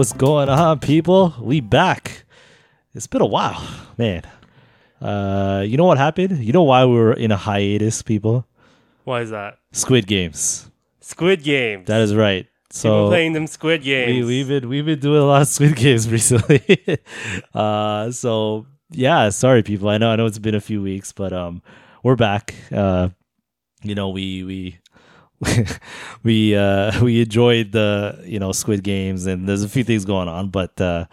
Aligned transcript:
What's 0.00 0.14
going 0.14 0.48
on, 0.48 0.78
people? 0.78 1.34
We 1.38 1.60
back. 1.60 2.24
It's 2.94 3.06
been 3.06 3.20
a 3.20 3.26
while, 3.26 3.62
man. 3.98 4.22
Uh, 4.98 5.62
you 5.66 5.76
know 5.76 5.84
what 5.84 5.98
happened? 5.98 6.42
You 6.42 6.54
know 6.54 6.62
why 6.62 6.86
we 6.86 6.94
were 6.94 7.12
in 7.12 7.30
a 7.30 7.36
hiatus, 7.36 8.00
people? 8.00 8.46
Why 9.04 9.20
is 9.20 9.28
that? 9.28 9.58
Squid 9.72 10.06
Games. 10.06 10.70
Squid 11.02 11.42
Games. 11.42 11.86
That 11.86 12.00
is 12.00 12.14
right. 12.14 12.46
So 12.70 12.88
People 12.88 13.08
playing 13.08 13.32
them 13.34 13.46
Squid 13.46 13.82
we, 13.82 13.84
Games. 13.84 14.26
we've 14.26 14.48
been 14.48 14.70
we've 14.70 14.86
been 14.86 15.00
doing 15.00 15.20
a 15.20 15.26
lot 15.26 15.42
of 15.42 15.48
Squid 15.48 15.76
Games 15.76 16.08
recently. 16.10 16.96
uh, 17.52 18.10
so 18.10 18.64
yeah, 18.92 19.28
sorry, 19.28 19.62
people. 19.62 19.90
I 19.90 19.98
know 19.98 20.10
I 20.10 20.16
know 20.16 20.24
it's 20.24 20.38
been 20.38 20.54
a 20.54 20.62
few 20.62 20.80
weeks, 20.80 21.12
but 21.12 21.34
um, 21.34 21.60
we're 22.02 22.16
back. 22.16 22.54
Uh, 22.72 23.10
you 23.82 23.94
know, 23.94 24.08
we 24.08 24.44
we 24.44 24.78
we 26.22 26.54
uh 26.54 27.00
we 27.02 27.22
enjoyed 27.22 27.72
the 27.72 28.22
you 28.24 28.38
know 28.38 28.52
Squid 28.52 28.82
Games, 28.82 29.26
and 29.26 29.48
there's 29.48 29.62
a 29.62 29.68
few 29.68 29.84
things 29.84 30.04
going 30.04 30.28
on, 30.28 30.48
but 30.48 30.80
uh, 30.80 31.06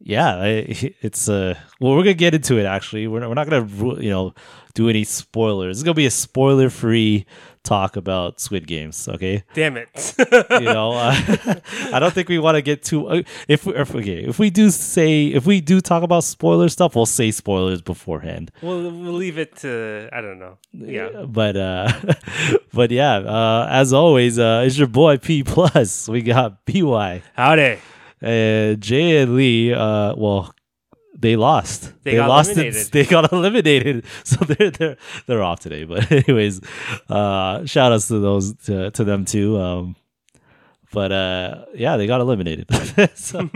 yeah, 0.00 0.42
it's 0.44 1.28
uh 1.28 1.54
well, 1.80 1.92
we're 1.92 2.02
gonna 2.02 2.14
get 2.14 2.34
into 2.34 2.58
it. 2.58 2.66
Actually, 2.66 3.06
we're 3.06 3.20
not, 3.20 3.28
we're 3.28 3.34
not 3.34 3.48
gonna 3.48 4.02
you 4.02 4.10
know 4.10 4.34
do 4.74 4.88
any 4.88 5.04
spoilers. 5.04 5.78
It's 5.78 5.84
gonna 5.84 5.94
be 5.94 6.06
a 6.06 6.10
spoiler 6.10 6.70
free 6.70 7.26
talk 7.64 7.96
about 7.96 8.40
Squid 8.40 8.66
Games. 8.66 9.08
Okay 9.08 9.44
Damn 9.54 9.76
it. 9.76 10.14
you 10.50 10.60
know 10.60 10.92
uh, 10.96 11.14
i 11.92 11.98
don't 11.98 12.12
think 12.12 12.28
we 12.28 12.38
want 12.38 12.56
to 12.56 12.62
get 12.62 12.82
too 12.82 13.06
uh, 13.08 13.22
if, 13.48 13.66
we, 13.66 13.74
if 13.74 13.94
okay 13.94 14.24
if 14.24 14.38
we 14.38 14.50
do 14.50 14.70
say 14.70 15.26
if 15.26 15.46
we 15.46 15.60
do 15.60 15.80
talk 15.80 16.02
about 16.02 16.24
spoiler 16.24 16.68
stuff 16.68 16.94
we'll 16.96 17.06
say 17.06 17.30
spoilers 17.30 17.80
beforehand 17.80 18.50
we'll, 18.62 18.82
we'll 18.90 19.12
leave 19.12 19.38
it 19.38 19.56
to, 19.56 20.08
I 20.12 20.20
don't 20.20 20.38
know. 20.38 20.58
Yeah. 20.72 21.24
but 21.28 21.56
uh 21.56 21.92
but 22.72 22.90
yeah 22.90 23.16
uh 23.18 23.66
as 23.70 23.92
always 23.92 24.38
uh 24.38 24.64
it's 24.66 24.76
your 24.78 24.88
boy 24.88 25.16
p 25.18 25.42
plus 25.44 26.08
we 26.08 26.22
got 26.22 26.64
by 26.66 27.22
Howdy. 27.34 27.78
uh 28.22 28.74
jay 28.74 29.18
and 29.22 29.36
lee 29.36 29.72
uh 29.72 30.14
well 30.16 30.54
they 31.14 31.36
lost. 31.36 31.92
They 32.04 32.16
got 32.16 32.28
lost. 32.28 32.50
it- 32.50 32.56
eliminated. 32.58 32.88
They 32.92 33.04
got 33.04 33.32
eliminated. 33.32 34.04
So 34.24 34.44
they're 34.44 34.70
they're 34.70 34.96
they're 35.26 35.42
off 35.42 35.60
today. 35.60 35.84
But 35.84 36.10
anyways, 36.28 36.60
uh, 37.08 37.64
shout 37.66 37.92
outs 37.92 38.08
to 38.08 38.18
those 38.18 38.54
to, 38.66 38.90
to 38.92 39.04
them 39.04 39.24
too. 39.24 39.58
Um, 39.60 39.96
but 40.92 41.12
uh, 41.12 41.64
yeah, 41.74 41.96
they 41.96 42.06
got 42.06 42.20
eliminated. 42.20 42.66
so, 43.14 43.48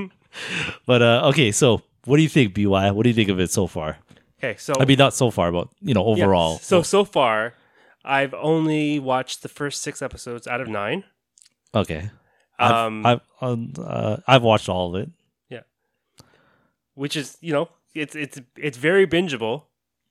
but 0.87 1.03
uh, 1.03 1.29
okay, 1.31 1.51
so 1.53 1.83
what 2.05 2.17
do 2.17 2.23
you 2.23 2.29
think, 2.29 2.55
By? 2.55 2.91
What 2.91 3.03
do 3.03 3.09
you 3.11 3.15
think 3.15 3.29
of 3.31 3.41
it 3.41 3.51
so 3.51 3.67
far? 3.67 3.99
Okay, 4.39 4.57
so. 4.59 4.75
I 4.79 4.85
mean, 4.85 4.99
not 4.99 5.15
so 5.15 5.31
far, 5.31 5.51
but 5.51 5.69
you 5.81 5.95
know, 5.95 6.05
yeah, 6.17 6.25
overall. 6.25 6.59
So, 6.59 6.83
so 6.83 7.05
far, 7.05 7.55
I've 8.05 8.35
only 8.35 8.99
watched 8.99 9.43
the 9.43 9.49
first 9.49 9.83
six 9.83 10.03
episodes 10.03 10.47
out 10.47 10.61
of 10.61 10.69
nine. 10.69 11.05
okay, 11.75 12.11
Um, 12.59 13.05
I've 13.05 13.21
I've, 13.41 13.49
um, 13.53 13.73
uh, 13.83 14.17
I've 14.27 14.43
watched 14.43 14.69
all 14.69 14.95
of 14.95 15.03
it. 15.03 15.11
Which 16.97 17.17
is 17.17 17.39
you 17.41 17.53
know 17.53 17.69
it's 17.95 18.17
it's 18.17 18.41
it's 18.57 18.77
very 18.77 19.07
bingeable. 19.07 19.63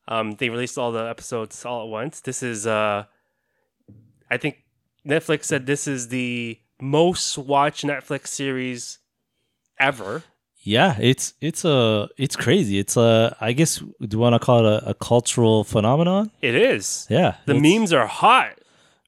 Um, 0.08 0.34
they 0.38 0.50
released 0.50 0.78
all 0.78 0.92
the 0.92 1.04
episodes 1.10 1.66
all 1.66 1.82
at 1.84 1.90
once. 1.90 2.22
This 2.22 2.42
is 2.42 2.66
uh, 2.66 3.04
I 4.32 4.38
think 4.38 4.64
Netflix 5.06 5.44
said 5.46 5.66
this 5.66 5.88
is 5.88 6.08
the 6.08 6.58
most 6.80 7.38
watched 7.38 7.84
Netflix 7.84 8.28
series 8.28 9.00
ever. 9.80 10.24
Yeah, 10.62 10.98
it's 11.00 11.34
it's 11.42 11.64
a 11.66 12.08
it's 12.18 12.36
crazy. 12.36 12.80
It's 12.80 12.98
a 12.98 13.36
I 13.40 13.52
guess 13.54 13.78
do 13.78 13.88
you 14.12 14.18
want 14.20 14.34
to 14.34 14.40
call 14.40 14.66
it 14.66 14.84
a, 14.84 14.90
a 14.90 14.94
cultural 14.96 15.64
phenomenon? 15.64 16.32
It 16.42 16.56
is. 16.56 17.06
Yeah, 17.10 17.36
The 17.46 17.54
memes 17.54 17.94
are 17.94 18.08
hot. 18.08 18.54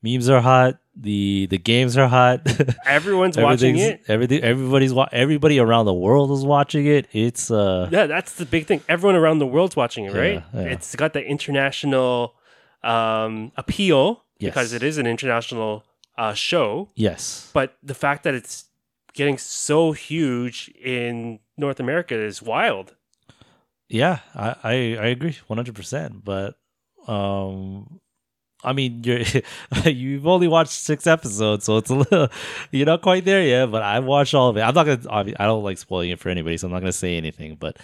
memes 0.03 0.29
are 0.29 0.41
hot. 0.41 0.78
The 1.00 1.46
the 1.50 1.58
games 1.59 1.96
are 1.97 2.08
hot. 2.08 2.41
Everyone's 2.85 3.38
watching 3.38 3.78
it. 3.78 4.02
Everything 4.08 4.41
everybody's 4.41 4.94
wa- 4.94 5.09
everybody 5.12 5.59
around 5.59 5.85
the 5.85 5.94
world 5.94 6.31
is 6.31 6.44
watching 6.44 6.88
it. 6.88 7.08
It's 7.13 7.52
uh 7.52 7.88
Yeah, 7.91 8.08
that's 8.08 8.34
the 8.34 8.46
big 8.46 8.66
thing. 8.66 8.81
Everyone 8.90 9.16
around 9.16 9.38
the 9.40 9.46
world's 9.46 9.75
watching 9.75 10.06
it, 10.06 10.13
right? 10.13 10.41
Yeah, 10.53 10.62
yeah. 10.62 10.74
It's 10.74 10.96
got 10.96 11.13
the 11.13 11.24
international 11.24 12.34
um, 12.84 13.52
appeal 13.56 14.24
Yes. 14.40 14.50
because 14.53 14.74
it 14.74 14.84
is 14.84 14.97
an 14.97 15.06
international 15.08 15.84
uh, 16.18 16.34
show. 16.34 16.90
yes. 16.96 17.50
But 17.53 17.75
the 17.84 17.94
fact 17.96 18.24
that 18.24 18.34
it's 18.34 18.66
getting 19.14 19.38
so 19.38 19.91
huge 19.94 20.69
in 20.84 21.40
North 21.58 21.79
America 21.79 22.16
is 22.16 22.41
wild. 22.41 22.96
Yeah, 23.90 24.19
I 24.35 24.47
I, 24.64 24.74
I 24.74 25.08
agree 25.16 25.38
100%, 25.50 26.24
but 26.24 26.56
um 27.08 28.00
I 28.67 28.73
mean, 28.73 29.03
you're 29.03 29.22
you've 29.85 30.28
only 30.28 30.47
watched 30.47 30.72
six 30.72 31.07
episodes, 31.07 31.66
so 31.66 31.78
it's 31.78 31.89
a 31.89 31.95
little 31.95 32.28
you're 32.72 32.85
not 32.85 33.01
quite 33.01 33.25
there 33.25 33.41
yet. 33.41 33.72
But 33.72 33.81
I've 33.83 34.03
watched 34.03 34.33
all 34.33 34.50
of 34.50 34.57
it. 34.57 34.61
I'm 34.61 34.75
not 34.75 34.85
gonna. 34.85 35.33
I 35.39 35.45
don't 35.45 35.63
like 35.63 35.78
spoiling 35.78 36.09
it 36.11 36.19
for 36.19 36.29
anybody, 36.29 36.57
so 36.57 36.67
I'm 36.67 36.73
not 36.73 36.79
gonna 36.81 36.91
say 36.91 37.17
anything. 37.17 37.55
But, 37.59 37.78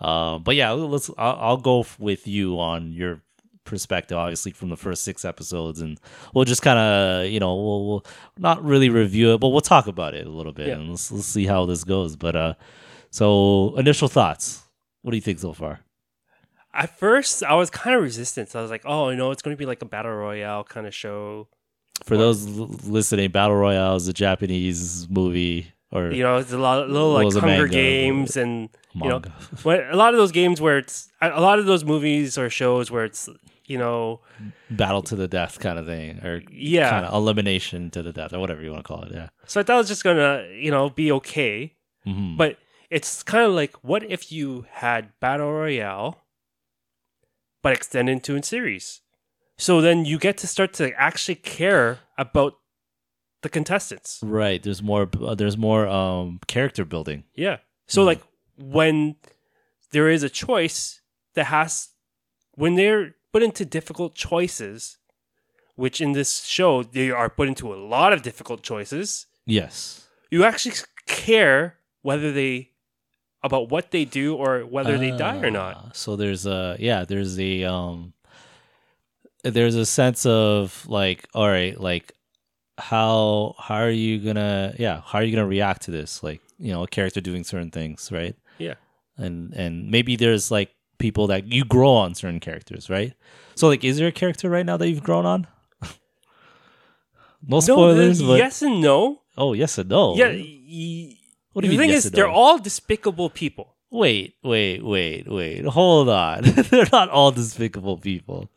um, 0.00 0.42
but 0.42 0.54
yeah, 0.56 0.70
let's. 0.72 1.10
I'll, 1.16 1.38
I'll 1.40 1.56
go 1.56 1.80
f- 1.80 1.98
with 1.98 2.26
you 2.28 2.60
on 2.60 2.92
your 2.92 3.22
perspective, 3.64 4.16
obviously 4.16 4.52
from 4.52 4.68
the 4.68 4.76
first 4.76 5.02
six 5.02 5.24
episodes, 5.24 5.80
and 5.80 5.98
we'll 6.34 6.44
just 6.44 6.62
kind 6.62 6.78
of, 6.78 7.26
you 7.32 7.40
know, 7.40 7.52
we'll, 7.56 7.86
we'll 7.88 8.06
not 8.38 8.62
really 8.62 8.90
review 8.90 9.34
it, 9.34 9.38
but 9.38 9.48
we'll 9.48 9.60
talk 9.60 9.88
about 9.88 10.14
it 10.14 10.24
a 10.24 10.30
little 10.30 10.52
bit, 10.52 10.68
Yeah. 10.68 10.74
and 10.74 10.90
let's 10.90 11.10
let's 11.10 11.26
see 11.26 11.46
how 11.46 11.66
this 11.66 11.82
goes. 11.82 12.14
But 12.14 12.36
uh, 12.36 12.54
so 13.10 13.74
initial 13.76 14.06
thoughts. 14.08 14.62
What 15.02 15.10
do 15.12 15.16
you 15.16 15.22
think 15.22 15.38
so 15.40 15.52
far? 15.52 15.80
At 16.76 16.98
first, 16.98 17.42
I 17.42 17.54
was 17.54 17.70
kind 17.70 17.96
of 17.96 18.02
resistant. 18.02 18.50
So 18.50 18.58
I 18.58 18.62
was 18.62 18.70
like, 18.70 18.82
oh, 18.84 19.08
you 19.10 19.16
know, 19.16 19.30
it's 19.30 19.42
going 19.42 19.56
to 19.56 19.58
be 19.58 19.66
like 19.66 19.82
a 19.82 19.86
battle 19.86 20.12
royale 20.12 20.64
kind 20.64 20.86
of 20.86 20.94
show. 20.94 21.48
For 22.04 22.16
those 22.16 22.46
l- 22.46 22.66
listening, 22.84 23.30
Battle 23.30 23.56
Royale 23.56 23.96
is 23.96 24.06
a 24.06 24.12
Japanese 24.12 25.08
movie 25.08 25.72
or 25.90 26.10
You 26.10 26.22
know, 26.22 26.36
it's 26.36 26.52
a 26.52 26.58
lot, 26.58 26.88
little 26.88 27.12
like 27.12 27.32
Hunger 27.32 27.46
manga, 27.46 27.68
Games 27.68 28.36
and 28.36 28.68
you 28.94 29.08
know, 29.08 29.22
a 29.64 29.96
lot 29.96 30.12
of 30.12 30.18
those 30.18 30.32
games 30.32 30.60
where 30.60 30.78
it's 30.78 31.10
a 31.22 31.30
a 31.30 31.40
lot 31.40 31.58
of 31.58 31.66
those 31.66 31.84
movies 31.84 32.36
or 32.36 32.50
shows 32.50 32.90
where 32.90 33.04
it's 33.04 33.28
you 33.66 33.78
know, 33.78 34.20
battle 34.70 35.02
to 35.02 35.16
the 35.16 35.26
death 35.26 35.58
kind 35.58 35.78
of 35.78 35.86
thing, 35.86 36.24
or 36.24 36.42
yeah. 36.50 36.90
kind 36.90 37.06
of 37.06 37.14
elimination 37.14 37.90
to 37.90 38.02
the 38.02 38.12
death, 38.12 38.32
or 38.32 38.38
whatever 38.38 38.62
you 38.62 38.70
want 38.70 38.84
to 38.84 38.88
call 38.88 39.02
it. 39.02 39.12
Yeah. 39.12 39.28
So 39.46 39.60
I 39.60 39.64
thought 39.64 39.74
it 39.74 39.78
was 39.78 39.88
just 39.88 40.04
gonna 40.04 40.46
you 40.52 40.70
know 40.70 40.90
be 40.90 41.10
okay. 41.12 41.74
Mhm. 42.06 42.36
But 42.36 42.58
it's 42.90 43.22
kind 43.22 43.44
of 43.44 43.52
like, 43.52 43.74
what 43.82 44.04
if 44.04 44.30
you 44.30 44.66
had 44.70 45.10
battle 45.20 45.52
royale, 45.52 46.22
but 47.66 47.72
extended 47.76 48.12
into 48.12 48.36
a 48.36 48.42
series? 48.42 49.00
So 49.58 49.80
then 49.80 50.04
you 50.04 50.18
get 50.18 50.36
to 50.42 50.46
start 50.46 50.72
to 50.74 50.84
actually 51.08 51.34
care 51.58 51.98
about 52.16 52.52
the 53.42 53.48
contestants. 53.48 54.20
Right. 54.22 54.62
There's 54.62 54.82
more. 54.82 55.08
Uh, 55.28 55.34
there's 55.40 55.56
more 55.68 55.84
um 55.88 56.38
character 56.46 56.84
building. 56.84 57.24
Yeah. 57.34 57.56
So 57.94 58.00
Mhm. 58.02 58.06
like 58.10 58.22
when 58.78 59.16
there 59.94 60.08
is 60.16 60.22
a 60.22 60.28
choice 60.44 61.00
that 61.34 61.46
has 61.46 61.70
when 62.62 62.72
they're 62.76 63.14
put 63.32 63.42
into 63.42 63.64
difficult 63.78 64.12
choices, 64.14 64.98
which 65.82 66.00
in 66.00 66.12
this 66.12 66.44
show 66.56 66.72
they 66.96 67.10
are 67.10 67.30
put 67.38 67.48
into 67.48 67.66
a 67.74 67.78
lot 67.94 68.12
of 68.14 68.22
difficult 68.22 68.60
choices, 68.62 69.26
Yes. 69.44 69.74
you 70.30 70.44
actually 70.44 70.76
care 71.06 71.60
whether 72.02 72.30
they 72.32 72.70
about 73.46 73.70
what 73.70 73.90
they 73.90 74.04
do 74.04 74.34
or 74.36 74.60
whether 74.60 74.98
they 74.98 75.10
die 75.12 75.38
or 75.40 75.50
not. 75.50 75.74
Ah, 75.78 75.90
So 75.94 76.16
there's 76.16 76.44
a 76.46 76.76
yeah. 76.78 77.04
There's 77.04 77.38
a 77.40 77.64
um. 77.64 78.12
There's 79.44 79.76
a 79.76 79.86
sense 79.86 80.26
of 80.26 80.84
like, 80.88 81.28
all 81.32 81.48
right, 81.48 81.78
like 81.80 82.12
how 82.78 83.54
how 83.58 83.76
are 83.76 83.90
you 83.90 84.18
gonna 84.18 84.74
yeah 84.78 85.00
how 85.06 85.18
are 85.20 85.24
you 85.24 85.34
gonna 85.34 85.46
react 85.48 85.82
to 85.82 85.90
this 85.90 86.22
like 86.22 86.42
you 86.58 86.70
know 86.72 86.82
a 86.82 86.86
character 86.86 87.22
doing 87.22 87.42
certain 87.42 87.70
things 87.70 88.10
right 88.12 88.36
Yeah. 88.58 88.74
and 89.16 89.54
and 89.54 89.90
maybe 89.90 90.14
there's 90.16 90.50
like 90.50 90.74
people 90.98 91.26
that 91.28 91.46
you 91.50 91.64
grow 91.64 91.88
on 92.04 92.14
certain 92.14 92.38
characters 92.38 92.90
right 92.90 93.14
so 93.54 93.68
like 93.68 93.82
is 93.82 93.96
there 93.96 94.08
a 94.08 94.12
character 94.12 94.50
right 94.50 94.66
now 94.66 94.76
that 94.76 94.90
you've 94.90 95.02
grown 95.02 95.24
on 95.24 95.46
no 97.46 97.60
spoilers 97.60 98.20
No, 98.20 98.26
but 98.28 98.38
yes 98.38 98.60
and 98.60 98.80
no. 98.82 99.22
oh 99.38 99.52
yes 99.54 99.78
and 99.78 99.88
no 99.88 100.14
Yeah. 100.16 100.28
y- 100.32 101.16
What 101.56 101.62
do 101.64 101.68
you 101.68 101.72
the 101.72 101.78
mean 101.78 101.88
thing 101.88 101.94
yes 101.94 102.04
is, 102.04 102.10
they're 102.12 102.28
all 102.28 102.58
despicable 102.58 103.30
people. 103.30 103.74
wait 103.90 104.36
wait 104.42 104.84
wait 104.84 105.24
wait 105.26 105.64
hold 105.64 106.10
on 106.10 106.42
they're 106.70 106.88
not 106.92 107.08
all 107.08 107.32
despicable 107.32 107.96
people 107.96 108.50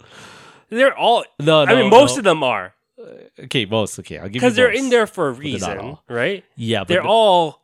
They're 0.69 0.97
all. 0.97 1.23
no, 1.39 1.63
no 1.63 1.71
I 1.71 1.75
mean, 1.81 1.89
most 1.89 2.15
no. 2.15 2.17
of 2.19 2.23
them 2.25 2.43
are 2.43 2.73
uh, 2.99 3.43
okay 3.45 3.63
most 3.65 3.97
okay 3.99 4.17
i'll 4.17 4.25
give 4.27 4.35
you 4.35 4.39
because 4.41 4.55
they're 4.57 4.71
in 4.81 4.89
there 4.89 5.07
for 5.07 5.29
a 5.29 5.31
reason, 5.31 5.97
right? 6.09 6.43
yeah 6.57 6.79
but 6.81 6.89
They're 6.89 7.03
the- 7.03 7.07
all 7.07 7.63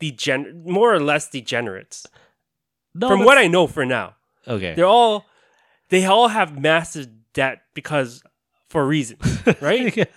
degen, 0.00 0.64
more 0.66 0.92
or 0.92 0.98
less 1.00 1.28
degenerates. 1.30 2.06
no, 2.94 3.06
From 3.08 3.24
what 3.24 3.38
I 3.38 3.46
know 3.46 3.66
for 3.68 3.84
now, 3.86 4.16
okay 4.48 4.74
they're 4.74 4.86
all 5.00 5.24
they 5.90 6.04
all 6.06 6.26
have 6.28 6.58
massive 6.58 7.06
debt 7.34 7.62
because 7.74 8.22
for 8.72 8.82
a 8.82 8.86
reason, 8.86 9.18
right? 9.60 9.92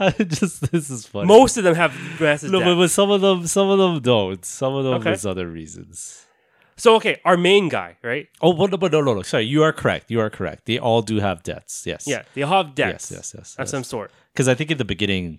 I 0.00 0.10
just 0.10 0.70
this 0.72 0.90
is 0.90 1.06
funny. 1.06 1.26
Most 1.28 1.56
of 1.56 1.64
them 1.64 1.76
have 1.76 1.92
massive 2.20 2.50
no, 2.50 2.58
debt. 2.58 2.66
but, 2.68 2.74
but 2.76 2.90
some 2.90 3.10
of 3.10 3.20
them, 3.20 3.46
some 3.46 3.70
of 3.70 3.78
them 3.78 4.00
don't. 4.00 4.44
Some 4.44 4.74
of 4.74 4.84
them 4.84 4.94
Okay. 4.94 5.12
is 5.12 5.24
other 5.24 5.46
reasons. 5.48 6.26
so 6.76 6.96
okay, 6.96 7.20
our 7.24 7.36
main 7.36 7.68
guy, 7.68 7.96
right? 8.02 8.26
Oh, 8.40 8.52
but, 8.52 8.70
no, 8.72 8.76
but 8.76 8.90
no, 8.92 9.00
no, 9.00 9.14
no. 9.14 9.22
Sorry, 9.22 9.44
you 9.44 9.62
are 9.62 9.72
correct. 9.72 10.10
You 10.10 10.20
are 10.20 10.30
correct. 10.30 10.66
They 10.66 10.78
all 10.78 11.00
do 11.02 11.20
have 11.20 11.42
debts. 11.44 11.86
Yes. 11.86 12.06
Yeah, 12.06 12.22
they 12.34 12.42
all 12.42 12.64
have 12.64 12.74
debts 12.74 13.10
Yes, 13.10 13.32
yes, 13.34 13.34
yes. 13.38 13.56
of 13.58 13.68
some 13.68 13.84
sort. 13.84 14.10
Because 14.32 14.48
I 14.48 14.54
think 14.54 14.70
in 14.72 14.78
the 14.78 14.84
beginning, 14.84 15.38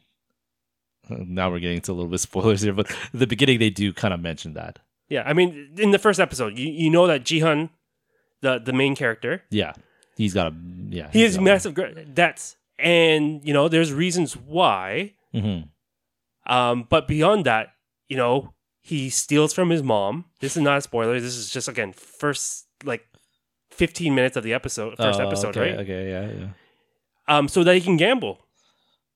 now 1.10 1.52
we're 1.52 1.60
getting 1.60 1.78
into 1.78 1.92
a 1.92 1.96
little 1.96 2.10
bit 2.10 2.16
of 2.16 2.22
spoilers 2.22 2.62
here, 2.62 2.74
but 2.74 2.90
at 2.90 2.98
the 3.14 3.28
beginning 3.28 3.60
they 3.60 3.70
do 3.70 3.92
kind 3.92 4.14
of 4.14 4.20
mention 4.22 4.54
that. 4.54 4.80
Yeah, 5.10 5.24
I 5.26 5.34
mean, 5.34 5.72
in 5.78 5.92
the 5.92 6.00
first 6.00 6.20
episode, 6.22 6.58
you, 6.58 6.72
you 6.72 6.90
know 6.90 7.08
that 7.08 7.26
Gi-hun, 7.26 7.70
the 8.42 8.60
the 8.60 8.72
main 8.74 8.96
character, 8.96 9.44
Yeah, 9.50 9.74
he's 10.22 10.34
got 10.34 10.52
a 10.52 10.56
yeah. 10.90 11.10
he 11.12 11.24
has 11.24 11.40
massive 11.40 11.74
gr- 11.74 11.88
debts, 12.14 12.56
and 12.78 13.44
you 13.44 13.54
know 13.54 13.68
there's 13.68 13.92
reasons 13.92 14.36
why. 14.38 15.14
hmm 15.34 15.62
Um, 16.46 16.88
but 16.90 17.08
beyond 17.08 17.46
that, 17.46 17.74
you 18.08 18.18
know, 18.18 18.54
he 18.82 19.10
steals 19.10 19.54
from 19.54 19.70
his 19.70 19.84
mom. 19.84 20.26
This 20.40 20.56
is 20.58 20.64
not 20.64 20.78
a 20.78 20.82
spoiler. 20.82 21.20
This 21.20 21.36
is 21.36 21.50
just 21.50 21.68
again 21.68 21.94
first 21.94 22.68
like 22.84 23.06
15 23.72 24.14
minutes 24.14 24.36
of 24.38 24.44
the 24.44 24.54
episode, 24.54 24.98
first 24.98 25.20
episode, 25.20 25.58
Oh, 25.58 25.62
okay, 25.62 25.72
right? 25.72 25.80
Okay, 25.80 26.10
yeah, 26.10 26.32
yeah. 26.32 26.50
Um, 27.28 27.48
so 27.48 27.64
that 27.64 27.76
he 27.76 27.82
can 27.82 27.98
gamble. 27.98 28.40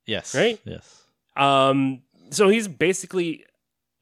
Yes. 0.05 0.35
Right? 0.35 0.59
Yes. 0.63 1.03
Um, 1.35 2.01
so 2.29 2.49
he's 2.49 2.67
basically 2.67 3.43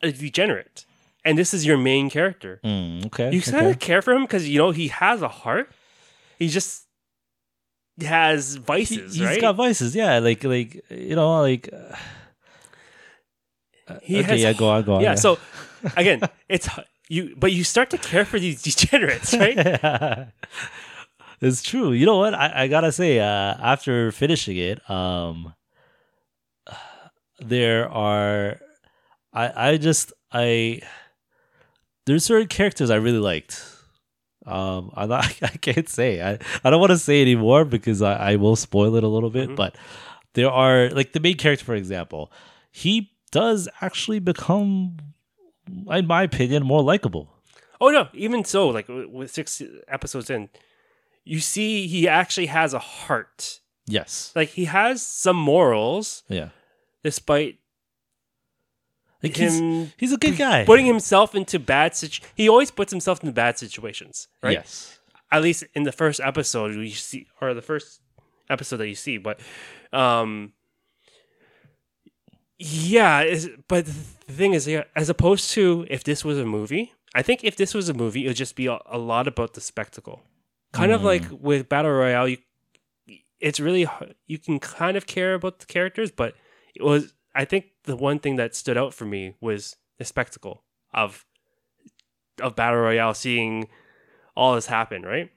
a 0.02 0.12
degenerate, 0.12 0.86
and 1.26 1.38
this 1.38 1.54
is 1.54 1.66
your 1.66 1.78
main 1.78 2.10
character. 2.10 2.60
Mm, 2.64 3.06
okay. 3.08 3.32
You 3.32 3.40
okay. 3.40 3.52
kind 3.52 3.68
of 3.68 3.80
care 3.80 4.02
for 4.02 4.14
him 4.14 4.24
because 4.24 4.48
you 4.48 4.58
know 4.60 4.72
he 4.72 4.90
has 4.90 5.22
a 5.22 5.28
heart. 5.30 5.72
He 6.38 6.48
just 6.50 6.83
has 8.02 8.56
vices. 8.56 9.16
He, 9.16 9.22
has 9.22 9.32
right? 9.32 9.42
got 9.42 9.56
vices. 9.56 9.96
Yeah, 9.96 10.20
like 10.20 10.44
like 10.44 10.84
you 10.90 11.16
know 11.16 11.42
like. 11.42 11.70
Uh, 11.72 11.96
He 14.02 14.20
okay, 14.20 14.32
has 14.32 14.42
yeah, 14.42 14.54
go 14.54 14.70
on, 14.70 14.84
go 14.84 14.96
on. 14.96 15.02
yeah, 15.02 15.16
So 15.16 15.38
again, 15.98 16.22
it's 16.48 16.70
you, 17.10 17.36
but 17.38 17.52
you 17.52 17.64
start 17.64 17.90
to 17.92 17.98
care 17.98 18.24
for 18.26 18.40
these 18.40 18.62
degenerates, 18.66 19.34
right? 19.36 19.58
it's 21.42 21.62
true. 21.62 21.92
You 21.92 22.06
know 22.06 22.18
what? 22.18 22.34
I, 22.34 22.64
I 22.64 22.68
gotta 22.68 22.92
say, 22.92 23.20
uh, 23.20 23.26
after 23.60 24.12
finishing 24.12 24.58
it, 24.58 24.80
um, 24.90 25.54
there 27.40 27.90
are, 27.92 28.60
I 29.34 29.72
I 29.72 29.78
just 29.78 30.14
I 30.32 30.80
there's 32.06 32.24
certain 32.26 32.48
characters 32.48 32.90
I 32.90 32.96
really 32.96 33.20
liked. 33.20 33.62
Um, 34.46 34.92
I'm 34.96 35.10
not, 35.10 35.26
I 35.42 35.48
can't 35.62 35.88
say 35.90 36.22
I 36.22 36.38
I 36.64 36.70
don't 36.70 36.80
want 36.80 36.92
to 36.92 36.98
say 36.98 37.22
anymore 37.22 37.64
because 37.66 38.02
I 38.02 38.32
I 38.32 38.36
will 38.36 38.56
spoil 38.56 38.96
it 38.96 39.04
a 39.04 39.08
little 39.08 39.30
bit, 39.30 39.50
Mhm. 39.50 39.56
but 39.56 39.76
there 40.34 40.50
are 40.52 40.90
like 40.90 41.14
the 41.14 41.20
main 41.20 41.38
character, 41.38 41.64
for 41.66 41.76
example, 41.76 42.32
he 42.72 43.12
does 43.32 43.70
actually 43.82 44.20
become, 44.20 44.98
in 45.90 46.08
my 46.08 46.24
opinion, 46.24 46.64
more 46.66 46.84
likable. 46.84 47.30
oh 47.82 47.90
no, 47.90 48.08
even 48.14 48.44
so, 48.44 48.68
like 48.70 48.88
with 48.90 49.32
six 49.32 49.62
episodes 49.88 50.30
in, 50.30 50.50
you 51.26 51.40
see 51.40 51.88
he 51.88 52.08
actually 52.08 52.48
has 52.48 52.74
a 52.74 52.80
heart. 52.80 53.60
Yes. 53.88 54.32
Like 54.36 54.50
he 54.50 54.66
has 54.66 55.02
some 55.02 55.36
morals, 55.38 56.24
Yeah. 56.30 56.50
despite 57.04 57.58
Like 59.24 59.38
he's, 59.38 59.58
him 59.60 59.92
he's 59.98 60.12
a 60.12 60.18
good 60.18 60.38
guy. 60.38 60.66
putting 60.66 60.86
himself 60.86 61.34
into 61.34 61.58
bad 61.58 61.96
situ- 61.96 62.22
He 62.36 62.50
always 62.50 62.70
puts 62.72 62.92
himself 62.92 63.24
in 63.24 63.32
bad 63.32 63.58
situations, 63.58 64.28
right? 64.44 64.54
Yes. 64.54 65.00
At 65.32 65.42
least 65.42 65.64
in 65.74 65.84
the 65.84 65.92
first 65.94 66.20
episode 66.20 66.76
we 66.76 66.90
see, 66.92 67.28
or 67.42 67.54
the 67.54 67.62
first 67.62 68.02
episode 68.50 68.78
that 68.78 68.88
you 68.90 68.96
see. 68.96 69.18
But, 69.18 69.40
um, 69.94 70.52
yeah. 72.58 73.22
Is 73.22 73.50
but 73.68 73.86
the 73.86 73.92
thing 74.34 74.54
is, 74.54 74.68
yeah, 74.68 74.84
as 74.96 75.10
opposed 75.10 75.52
to 75.52 75.86
if 75.90 76.04
this 76.04 76.24
was 76.24 76.38
a 76.38 76.46
movie, 76.46 76.94
I 77.16 77.22
think 77.22 77.44
if 77.44 77.56
this 77.56 77.74
was 77.74 77.90
a 77.90 77.94
movie, 77.94 78.26
it 78.26 78.28
would 78.30 78.36
just 78.38 78.56
be 78.56 78.68
a, 78.68 78.80
a 78.86 78.98
lot 78.98 79.28
about 79.28 79.54
the 79.54 79.62
spectacle. 79.62 80.22
Kind 80.72 80.92
of 80.92 81.02
Mm. 81.02 81.06
like 81.06 81.24
with 81.32 81.70
battle 81.70 81.92
royale, 81.92 82.28
you, 82.28 82.38
it's 83.40 83.60
really 83.60 83.88
you 84.28 84.38
can 84.40 84.60
kind 84.60 84.98
of 84.98 85.06
care 85.08 85.34
about 85.34 85.60
the 85.60 85.66
characters, 85.66 86.12
but 86.12 86.36
it 86.76 86.84
was. 86.84 87.14
I 87.36 87.46
think 87.46 87.66
the 87.84 87.96
one 87.96 88.20
thing 88.20 88.36
that 88.38 88.56
stood 88.56 88.78
out 88.78 88.94
for 88.94 89.06
me 89.06 89.36
was 89.42 89.76
the 89.98 90.06
spectacle 90.06 90.64
of 90.94 91.26
of 92.42 92.56
battle 92.56 92.80
royale, 92.80 93.14
seeing 93.14 93.68
all 94.36 94.56
this 94.56 94.66
happen, 94.68 95.04
right? 95.04 95.32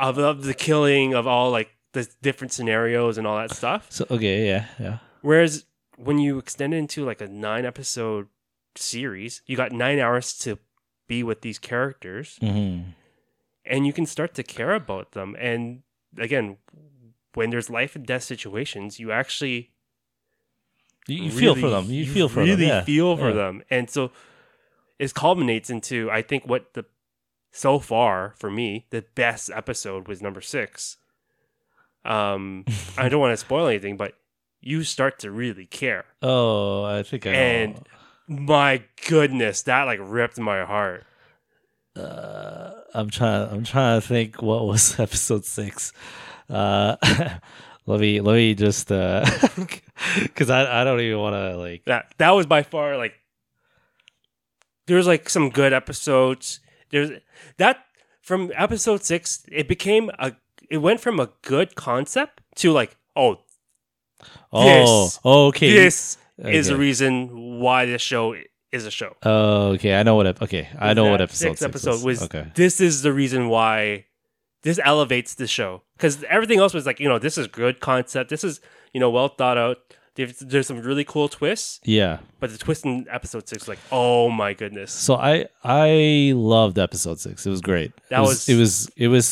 Of, 0.00 0.18
of 0.18 0.42
the 0.44 0.54
killing 0.54 1.14
of 1.14 1.26
all 1.26 1.50
like 1.50 1.70
the 1.92 2.08
different 2.20 2.52
scenarios 2.52 3.16
and 3.16 3.26
all 3.26 3.36
that 3.38 3.52
stuff. 3.54 3.86
So 3.90 4.06
okay, 4.10 4.46
yeah, 4.46 4.66
yeah. 4.78 4.98
Whereas 5.22 5.64
when 5.96 6.18
you 6.18 6.38
extend 6.38 6.74
it 6.74 6.78
into 6.78 7.04
like 7.04 7.20
a 7.20 7.28
nine 7.28 7.64
episode 7.64 8.26
series, 8.76 9.42
you 9.46 9.56
got 9.56 9.72
nine 9.72 9.98
hours 9.98 10.36
to 10.38 10.58
be 11.06 11.22
with 11.22 11.40
these 11.40 11.58
characters 11.58 12.38
Mm-hmm. 12.42 12.90
and 13.64 13.86
you 13.86 13.92
can 13.92 14.04
start 14.06 14.34
to 14.34 14.42
care 14.42 14.74
about 14.74 15.12
them. 15.12 15.36
And 15.38 15.82
again, 16.18 16.58
when 17.34 17.50
there's 17.50 17.70
life 17.70 17.96
and 17.96 18.04
death 18.06 18.24
situations, 18.24 18.98
you 19.00 19.10
actually 19.12 19.70
You, 21.08 21.24
you 21.24 21.30
feel 21.30 21.54
for 21.56 21.68
them. 21.70 21.86
You, 21.86 22.06
feel 22.06 22.28
for 22.28 22.40
really 22.40 22.54
them. 22.66 22.68
Yeah. 22.68 22.82
feel 22.84 23.16
for 23.16 23.28
Yeah. 23.30 23.34
them, 23.34 23.62
and 23.70 23.90
so 23.90 24.10
it 24.98 25.12
culminates 25.14 25.70
into 25.70 26.10
I 26.10 26.22
think 26.22 26.44
what 26.46 26.74
the 26.74 26.84
so 27.50 27.78
far 27.78 28.34
for 28.38 28.50
me 28.50 28.86
the 28.90 29.04
best 29.14 29.50
episode 29.54 30.06
was 30.06 30.20
number 30.22 30.40
six. 30.40 30.98
Um, 32.04 32.64
I 32.96 33.08
don't 33.08 33.20
want 33.20 33.32
to 33.32 33.36
spoil 33.36 33.66
anything, 33.66 33.96
but 33.96 34.14
you 34.60 34.84
start 34.84 35.18
to 35.20 35.30
really 35.30 35.66
care. 35.66 36.04
Oh, 36.22 36.84
I 36.84 37.02
think 37.02 37.26
I 37.26 37.30
And- 37.32 37.80
My 38.28 38.82
goodness, 39.08 39.62
that 39.62 39.84
like 39.84 40.00
ripped 40.02 40.38
my 40.38 40.64
heart. 40.64 41.04
Uh, 41.96 42.72
I'm 42.94 43.10
trying. 43.10 43.48
I'm 43.50 43.64
trying 43.64 44.00
to 44.00 44.06
think. 44.06 44.40
What 44.42 44.66
was 44.66 44.98
episode 45.06 45.44
six? 45.44 45.92
Uh, 46.48 46.96
let 47.88 48.00
me 48.00 48.20
let 48.20 48.34
me 48.34 48.54
just 48.54 48.92
uh 48.92 49.24
because 50.22 50.50
I 50.50 50.80
I 50.80 50.84
don't 50.84 51.00
even 51.00 51.18
want 51.18 51.34
to 51.34 51.56
like. 51.56 51.84
That 51.86 52.12
that 52.18 52.30
was 52.30 52.46
by 52.46 52.62
far 52.62 52.96
like 52.96 53.14
there's 54.86 55.06
like 55.06 55.28
some 55.28 55.50
good 55.50 55.72
episodes. 55.72 56.60
There's 56.90 57.10
that 57.58 57.84
from 58.22 58.52
episode 58.54 59.04
six, 59.04 59.44
it 59.50 59.68
became 59.68 60.10
a 60.18 60.32
it 60.70 60.78
went 60.78 61.00
from 61.00 61.18
a 61.20 61.30
good 61.42 61.74
concept 61.74 62.40
to 62.56 62.72
like, 62.72 62.96
oh, 63.16 63.38
Oh, 64.52 65.04
This- 65.04 65.20
okay. 65.24 65.72
this 65.72 66.18
is 66.38 66.66
the 66.68 66.76
reason 66.76 67.58
why 67.60 67.86
this 67.86 68.02
show 68.02 68.34
is 68.72 68.84
a 68.84 68.90
show. 68.90 69.14
Oh, 69.22 69.68
okay. 69.74 69.94
I 69.94 70.02
know 70.02 70.14
what. 70.16 70.42
Okay, 70.42 70.68
I 70.78 70.92
know 70.94 71.10
what 71.10 71.20
episode 71.20 71.56
sixth 71.56 71.62
six 71.62 71.68
episode 71.68 71.94
is. 71.94 72.04
was 72.04 72.22
Okay. 72.24 72.46
this 72.54 72.80
is 72.80 73.02
the 73.02 73.12
reason 73.12 73.48
why 73.48 74.04
this 74.68 74.78
elevates 74.92 75.32
the 75.34 75.46
show 75.46 75.70
because 75.96 76.14
everything 76.36 76.58
else 76.62 76.72
was 76.78 76.84
like 76.88 76.98
you 77.02 77.08
know 77.08 77.18
this 77.26 77.36
is 77.40 77.46
good 77.62 77.76
concept 77.80 78.28
this 78.34 78.44
is 78.44 78.60
you 78.92 79.00
know 79.00 79.10
well 79.16 79.28
thought 79.28 79.56
out 79.64 79.78
there's, 80.16 80.38
there's 80.50 80.66
some 80.66 80.80
really 80.90 81.04
cool 81.04 81.28
twists 81.28 81.78
Yeah. 81.84 82.18
but 82.40 82.50
the 82.50 82.58
twist 82.58 82.84
in 82.84 83.06
episode 83.18 83.48
six 83.48 83.68
like 83.72 83.78
oh 83.92 84.28
my 84.42 84.52
goodness 84.60 84.90
So 85.06 85.14
I 85.14 85.46
I 85.62 86.32
loved 86.34 86.76
episode 86.86 87.18
six. 87.20 87.46
It 87.46 87.50
was 87.56 87.60
great. 87.70 87.92
That 88.10 88.18
it 88.18 88.20
was, 88.22 88.30
was- 88.30 88.48
it 88.48 88.56
was 88.58 88.72
it 89.04 89.08
was 89.08 89.26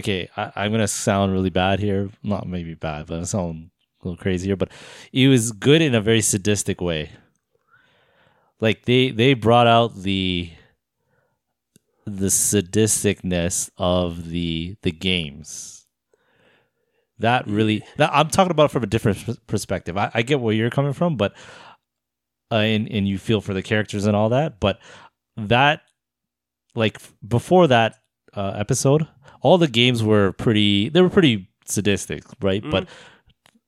okay. 0.00 0.28
I, 0.36 0.42
I'm 0.60 0.72
gonna 0.74 0.88
sound 0.88 1.32
really 1.32 1.50
bad 1.64 1.78
here. 1.78 2.10
Not 2.22 2.48
maybe 2.48 2.74
bad, 2.74 3.06
but 3.06 3.20
I 3.20 3.22
sound 3.24 3.70
a 4.02 4.08
little 4.08 4.20
crazy 4.24 4.46
here. 4.48 4.56
But 4.62 4.70
it 5.12 5.28
was 5.28 5.52
good 5.52 5.80
in 5.80 5.94
a 5.94 6.00
very 6.10 6.20
sadistic 6.20 6.80
way. 6.80 7.02
Like 8.60 8.84
they 8.90 9.10
they 9.20 9.34
brought 9.34 9.68
out 9.68 9.94
the 10.08 10.50
the 12.06 12.26
sadisticness 12.26 13.70
of 13.78 14.28
the 14.30 14.76
the 14.82 14.90
games. 14.92 15.86
That 17.18 17.46
really 17.46 17.82
that 17.96 18.10
I'm 18.12 18.28
talking 18.28 18.50
about 18.50 18.70
from 18.70 18.82
a 18.82 18.86
different 18.86 19.46
perspective. 19.46 19.96
I, 19.96 20.10
I 20.14 20.22
get 20.22 20.40
where 20.40 20.54
you're 20.54 20.70
coming 20.70 20.92
from, 20.92 21.16
but 21.16 21.34
uh, 22.50 22.56
and 22.56 22.90
and 22.90 23.06
you 23.08 23.18
feel 23.18 23.40
for 23.40 23.54
the 23.54 23.62
characters 23.62 24.04
and 24.06 24.16
all 24.16 24.30
that, 24.30 24.58
but 24.60 24.80
that 25.36 25.82
like 26.74 26.98
before 27.26 27.68
that 27.68 27.96
uh, 28.34 28.52
episode, 28.56 29.06
all 29.42 29.58
the 29.58 29.68
games 29.68 30.02
were 30.02 30.32
pretty. 30.32 30.88
They 30.88 31.00
were 31.00 31.08
pretty 31.10 31.48
sadistic, 31.66 32.24
right? 32.42 32.62
Mhm. 32.64 32.70
But 32.70 32.88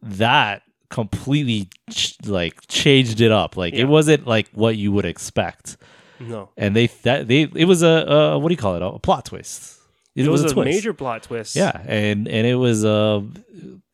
that 0.03 0.63
completely 0.91 1.69
ch- 1.91 2.17
like 2.27 2.67
changed 2.67 3.21
it 3.21 3.31
up. 3.33 3.57
Like 3.57 3.75
Yeah. 3.75 3.83
it 3.83 3.89
wasn't 3.89 4.27
like 4.27 4.49
what 4.53 4.77
you 4.77 4.91
would 4.93 5.05
expect, 5.07 5.77
no 6.21 6.51
and 6.57 6.75
they 6.75 6.87
that 7.03 7.29
they 7.29 7.43
it 7.43 7.67
was 7.67 7.83
a, 7.83 7.87
a 7.87 8.39
what 8.39 8.49
do 8.49 8.53
you 8.53 8.59
call 8.59 8.77
it? 8.77 8.83
A, 8.83 8.99
plot 8.99 9.25
twist. 9.27 9.79
it, 10.15 10.29
was, 10.29 10.43
a, 10.45 10.49
twist. 10.49 10.65
major 10.65 10.95
plot 10.95 11.23
twist 11.23 11.55
Yeah, 11.57 11.83
and 11.87 12.27
and 12.29 12.47
it 12.47 12.57
was 12.57 12.85
uh, 12.85 13.21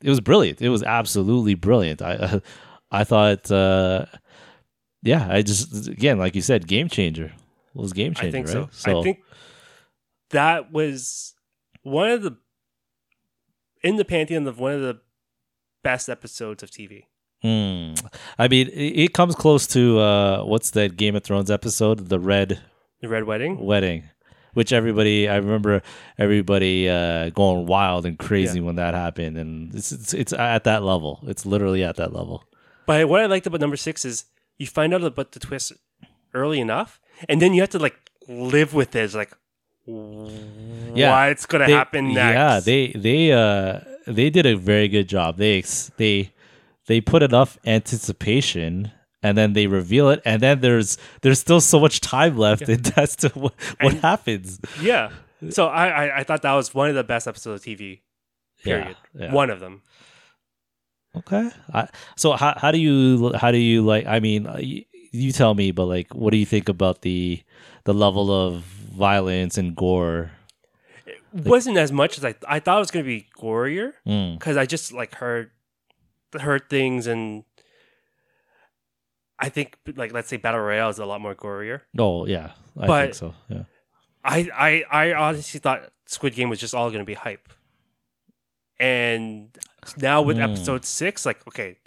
it 0.03 0.09
was 0.09 0.21
brilliant. 0.21 0.61
It 0.61 0.69
was 0.69 0.83
absolutely 0.83 1.55
brilliant. 1.55 2.03
I 2.03 2.15
uh, 2.15 2.41
I 2.95 3.05
thought, 3.05 3.51
uh, 3.51 4.05
yeah, 5.03 5.27
I 5.31 5.41
just 5.43 5.89
again, 5.89 6.19
like 6.19 6.35
you 6.35 6.43
said, 6.43 6.67
game 6.67 6.89
changer. 6.89 7.33
It 7.75 7.81
was 7.81 7.95
game 7.95 8.13
changer. 8.13 8.29
i 8.29 8.31
think 8.43 8.55
right? 8.55 8.75
so. 8.75 9.01
i 9.01 9.03
think 9.03 9.23
that 10.31 10.73
was 10.73 11.35
one 11.83 12.11
of 12.11 12.23
the 12.23 12.37
in 13.83 13.97
the 13.97 14.05
pantheon 14.05 14.47
of 14.47 14.59
one 14.59 14.73
of 14.73 14.83
the 14.83 15.01
best 15.83 16.09
episodes 16.09 16.63
of 16.63 16.71
tv 16.71 17.05
Hmm. 17.43 17.95
I 18.39 18.47
mean, 18.49 18.69
it, 18.69 19.05
it 19.05 19.15
comes 19.15 19.35
close 19.35 19.67
to 19.69 19.99
uh, 19.99 20.45
what's 20.45 20.71
that 20.71 20.97
Game 20.97 21.17
of 21.17 21.25
Thrones 21.25 21.51
episode, 21.51 22.09
the 22.09 22.21
Red 22.21 22.61
the 23.01 23.09
red 23.09 23.25
wedding 23.25 23.59
Wedding, 23.59 24.05
which 24.55 24.73
everybody 24.73 25.29
I 25.29 25.37
remember 25.37 25.83
everybody 26.19 26.89
uh, 26.89 27.31
going 27.31 27.67
wild 27.67 28.07
and 28.07 28.17
crazy 28.17 28.61
when 28.61 28.77
that 28.77 28.95
happened, 28.95 29.37
and 29.37 29.75
it's, 29.75 29.91
it's 29.91 30.15
it's 30.15 30.33
at 30.33 30.63
that 30.65 30.85
level. 30.85 31.19
It's 31.27 31.45
literally 31.45 31.83
at 31.83 31.97
that 31.97 32.13
level. 32.13 32.45
But 32.87 33.09
what 33.09 33.21
I 33.21 33.27
liked 33.27 33.47
about 33.47 33.61
number 33.61 33.77
six 33.77 34.05
is 34.05 34.25
you 34.59 34.67
find 34.69 34.95
out 34.95 35.03
about 35.03 35.33
the 35.33 35.41
twist 35.41 35.73
early 36.35 36.61
enough, 36.61 37.01
and 37.29 37.43
then 37.43 37.55
you 37.55 37.61
have 37.63 37.71
to 37.71 37.79
like 37.81 37.97
live 38.29 38.73
with 38.73 38.95
it. 38.95 39.03
It's 39.03 39.15
like, 39.17 39.33
Yeah. 40.95 41.27
what's 41.29 41.47
gonna 41.47 41.67
They- 41.67 41.73
happen 41.73 42.15
next? 42.15 42.35
Yeah, 42.35 42.61
they 42.61 42.93
they 42.95 43.33
uh 43.33 43.81
they 44.07 44.31
did 44.31 44.47
a 44.47 44.57
very 44.57 44.87
good 44.89 45.09
job. 45.09 45.39
They 45.39 45.63
they 45.97 46.31
they 46.93 47.01
put 47.01 47.23
enough 47.23 47.57
anticipation 47.65 48.93
and 49.23 49.39
then 49.39 49.53
they 49.57 49.67
reveal 49.67 50.11
it 50.11 50.21
and 50.25 50.43
then 50.43 50.61
there's 50.61 50.99
there's 51.23 51.41
still 51.41 51.61
so 51.61 51.81
much 51.81 52.01
time 52.01 52.37
left 52.37 52.69
and 52.69 52.85
that's 52.85 53.17
to 53.23 53.29
what, 53.31 53.55
what 53.81 53.93
And- 53.95 54.01
happens. 54.03 54.61
yeah. 54.81 55.11
So 55.51 55.67
I, 55.67 55.87
I 55.89 56.05
I 56.21 56.23
thought 56.25 56.43
that 56.43 56.53
was 56.61 56.73
one 56.75 56.89
of 56.93 56.95
the 56.95 57.03
best 57.15 57.27
episodes 57.27 57.63
of 57.63 57.67
TV. 57.67 58.01
Period. 58.63 58.97
Yeah, 59.15 59.27
yeah. 59.27 59.33
One 59.41 59.51
of 59.51 59.59
them. 59.65 59.83
Okay. 61.17 61.51
I, 61.75 61.89
so 62.17 62.33
how 62.33 62.55
how 62.57 62.71
do 62.71 62.79
you 62.79 63.33
how 63.35 63.51
do 63.51 63.59
you 63.59 63.83
like 63.83 64.07
I 64.07 64.21
mean 64.21 64.47
uh, 64.47 64.59
you, 64.61 64.85
you 65.13 65.33
tell 65.33 65.55
me 65.55 65.73
but 65.73 65.87
like 65.87 66.15
what 66.15 66.31
do 66.31 66.37
you 66.39 66.47
think 66.47 66.69
about 66.69 67.03
the 67.03 67.43
the 67.85 67.93
level 67.95 68.31
of 68.33 68.63
violence 68.63 69.59
and 69.59 69.75
gore? 69.77 70.31
It 71.07 71.19
wasn't 71.45 71.77
as 71.77 71.91
much 71.93 72.19
as 72.19 72.25
I 72.25 72.35
I 72.49 72.61
thought 72.61 72.77
it 72.79 72.85
was 72.87 72.91
gonna 72.91 73.05
be 73.17 73.27
gorier 73.37 73.93
Mm. 74.07 74.39
because 74.39 74.57
I 74.57 74.65
just 74.67 74.93
like 74.93 75.15
heard 75.17 75.51
heard 76.41 76.69
things 76.71 77.07
and 77.07 77.45
I 79.39 79.49
think 79.49 79.77
like 79.97 80.13
let's 80.13 80.29
say 80.29 80.37
battle 80.37 80.61
royale 80.61 80.89
is 80.91 80.99
a 80.99 81.07
lot 81.07 81.21
more 81.21 81.35
gorier. 81.35 81.81
Oh, 81.99 82.27
yeah. 82.27 82.53
I 82.79 83.03
think 83.03 83.15
so. 83.15 83.35
Yeah. 83.49 83.65
I 84.25 84.49
I 84.55 84.85
I 85.11 85.15
honestly 85.15 85.59
thought 85.61 85.91
Squid 86.07 86.35
Game 86.35 86.49
was 86.49 86.61
just 86.61 86.75
all 86.75 86.91
gonna 86.91 87.05
be 87.05 87.15
hype, 87.15 87.49
and 88.79 89.51
now 89.97 90.23
with 90.23 90.37
Mm. 90.37 90.45
episode 90.45 90.85
six, 90.85 91.27
like 91.27 91.47
okay, 91.49 91.79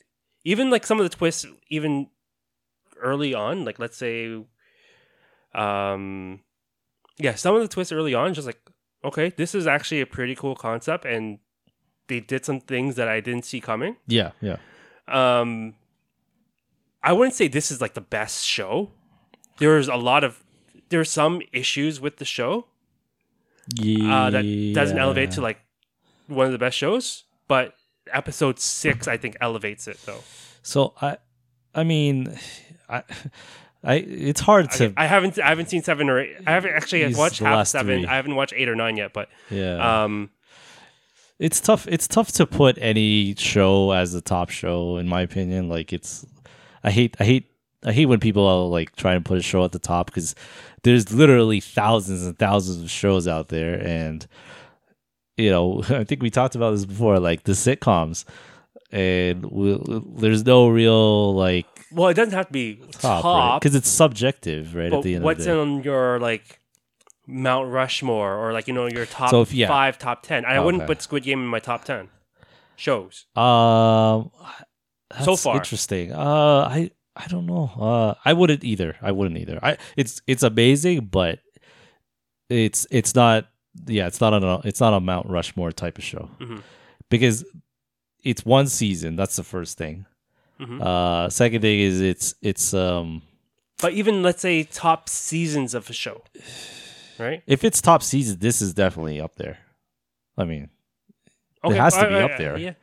even 0.44 0.70
like 0.70 0.86
some 0.86 1.00
of 1.00 1.10
the 1.10 1.16
twists, 1.16 1.46
even 1.70 2.10
early 2.98 3.34
on, 3.34 3.64
like 3.64 3.80
let's 3.80 3.96
say, 3.98 4.44
um, 5.54 6.42
yeah, 7.18 7.36
some 7.36 7.56
of 7.56 7.62
the 7.62 7.68
twists 7.70 7.94
early 7.94 8.14
on, 8.14 8.34
just 8.34 8.48
like 8.48 8.60
okay, 9.04 9.30
this 9.38 9.56
is 9.56 9.66
actually 9.66 10.02
a 10.02 10.06
pretty 10.06 10.36
cool 10.36 10.56
concept, 10.56 11.06
and 11.06 11.40
they 12.08 12.20
did 12.20 12.46
some 12.46 12.60
things 12.60 12.96
that 12.96 13.08
I 13.08 13.20
didn't 13.20 13.46
see 13.46 13.60
coming. 13.60 13.98
Yeah, 14.08 14.32
yeah. 14.42 14.58
Um, 15.08 15.76
I 17.04 17.14
wouldn't 17.14 17.36
say 17.36 17.48
this 17.48 17.72
is 17.72 17.82
like 17.82 17.94
the 17.94 18.02
best 18.02 18.46
show. 18.46 18.92
There's 19.58 19.88
a 19.88 19.96
lot 19.96 20.24
of 20.24 20.44
there's 20.90 21.10
some 21.10 21.42
issues 21.52 22.00
with 22.00 22.18
the 22.18 22.26
show 22.26 22.68
uh, 23.80 24.30
that 24.30 24.72
doesn't 24.74 24.98
elevate 24.98 25.32
to 25.32 25.42
like 25.42 25.60
one 26.28 26.46
of 26.48 26.52
the 26.52 26.58
best 26.58 26.78
shows, 26.78 27.24
but 27.48 27.76
episode 28.12 28.60
six 28.60 29.08
I 29.08 29.18
think 29.18 29.38
elevates 29.42 29.88
it 29.88 30.00
though. 30.06 30.22
So 30.62 30.94
I, 31.02 31.18
I 31.74 31.84
mean, 31.84 32.38
I, 32.90 33.04
I 33.84 33.96
it's 33.96 34.42
hard 34.42 34.72
to 34.72 34.86
Okay, 34.86 34.94
I 34.98 35.06
haven't 35.06 35.40
I 35.40 35.50
haven't 35.50 35.70
seen 35.70 35.84
seven 35.84 36.10
or 36.10 36.20
eight. 36.20 36.38
I 36.46 36.52
haven't 36.52 36.72
actually 36.74 37.14
watched 37.14 37.40
half 37.40 37.68
seven. 37.68 38.02
three. 38.02 38.08
I 38.08 38.16
haven't 38.16 38.36
watched 38.36 38.54
eight 38.56 38.68
or 38.68 38.76
nine 38.76 38.98
yet, 38.98 39.14
but 39.14 39.30
yeah. 39.50 40.04
um, 40.04 40.32
it's 41.40 41.60
tough. 41.60 41.88
It's 41.88 42.08
tough 42.08 42.32
to 42.34 42.46
put 42.46 42.78
any 42.80 43.36
show 43.36 43.92
as 43.92 44.14
the 44.14 44.22
top 44.22 44.50
show, 44.50 44.98
in 44.98 45.08
my 45.08 45.22
opinion. 45.22 45.70
Like 45.70 45.92
it's, 45.94 46.26
I 46.84 46.92
hate, 46.92 47.16
I 47.20 47.26
hate, 47.26 47.52
I 47.84 47.92
hate 47.92 48.06
when 48.08 48.20
people 48.20 48.46
are 48.46 48.68
like 48.68 48.96
try 48.96 49.14
and 49.14 49.24
put 49.24 49.38
a 49.38 49.42
show 49.42 49.64
at 49.64 49.72
the 49.72 49.80
top 49.80 50.08
because 50.08 50.34
there's 50.84 51.14
literally 51.14 51.60
thousands 51.60 52.26
and 52.26 52.38
thousands 52.38 52.82
of 52.82 52.90
shows 52.90 53.28
out 53.28 53.50
there, 53.50 53.76
and 53.86 54.26
you 55.38 55.50
know, 55.50 55.84
I 55.90 56.04
think 56.04 56.22
we 56.22 56.30
talked 56.30 56.56
about 56.56 56.72
this 56.72 56.86
before, 56.86 57.20
like 57.20 57.44
the 57.44 57.52
sitcoms, 57.52 58.26
and 58.92 59.46
we, 59.46 59.80
there's 60.18 60.46
no 60.46 60.68
real 60.70 61.36
like 61.36 61.68
well, 61.92 62.10
it 62.10 62.16
doesn't 62.16 62.34
have 62.34 62.48
to 62.48 62.54
be 62.54 62.80
top 62.92 63.62
because 63.62 63.76
it's 63.76 63.90
subjective, 63.90 64.76
right? 64.76 64.90
but 64.90 64.98
at 64.98 65.04
the 65.04 65.16
end 65.16 65.24
what's 65.24 65.40
of 65.42 65.46
the 65.46 65.52
day. 65.52 65.60
on 65.60 65.84
your 65.84 66.20
like 66.20 66.60
Mount 67.28 67.72
Rushmore 67.72 68.36
or 68.36 68.54
like 68.54 68.68
you 68.68 68.74
know 68.74 68.88
your 68.88 69.06
top 69.06 69.30
So 69.32 69.42
if- 69.42 69.54
yeah. 69.54 69.68
five, 69.68 69.98
top 69.98 70.24
ten? 70.24 70.46
I 70.46 70.60
wouldn't 70.60 70.86
put 70.88 71.02
Squid 71.02 71.24
Game 71.24 71.40
in 71.40 71.48
my 71.48 71.60
top 71.60 71.84
ten 71.86 72.10
shows. 72.76 73.26
Um, 73.36 74.32
So 75.24 75.36
far. 75.36 75.56
interesting. 75.58 76.12
Uh, 76.12 76.68
I 76.70 76.92
I 77.16 77.28
don't 77.28 77.46
know. 77.46 77.72
Uh, 77.80 78.14
I 78.26 78.34
wouldn't 78.34 78.64
either. 78.64 78.98
I 79.02 79.12
wouldn't 79.12 79.38
either. 79.40 79.60
I 79.64 79.78
it's 79.96 80.22
it's 80.28 80.44
amazing, 80.44 81.06
but 81.06 81.40
it's 82.50 82.86
it's 82.92 83.16
not. 83.16 83.48
Yeah, 83.88 84.08
it's 84.08 84.22
not 84.22 84.34
a 84.34 84.62
it's 84.64 84.80
not 84.80 84.94
a 84.94 85.00
Mount 85.00 85.28
Rushmore 85.30 85.72
type 85.72 85.98
of 85.98 86.04
show 86.04 86.30
Mhm. 86.40 86.62
because 87.10 87.44
it's 88.24 88.46
one 88.46 88.68
season. 88.68 89.16
That's 89.16 89.36
the 89.36 89.44
first 89.44 89.78
thing. 89.78 90.06
Mhm. 90.60 90.82
Uh, 90.82 91.30
second 91.30 91.62
thing 91.62 91.80
is 91.80 92.00
it's 92.02 92.36
it's 92.42 92.74
um 92.74 93.22
But 93.82 93.94
even 93.94 94.24
let's 94.24 94.42
say 94.42 94.64
top 94.64 95.10
seasons 95.10 95.74
of 95.74 95.90
a 95.90 95.94
show, 95.94 96.24
right? 97.20 97.42
if 97.48 97.64
it's 97.64 97.82
top 97.82 98.04
season, 98.04 98.38
this 98.40 98.62
is 98.62 98.74
definitely 98.74 99.20
up 99.22 99.36
there. 99.36 99.58
I 100.38 100.46
mean, 100.46 100.70
It 101.64 101.76
has 101.76 101.96
to 101.98 102.08
be 102.08 102.16
up 102.16 102.38
there. 102.38 102.58
Yeah, 102.58 102.74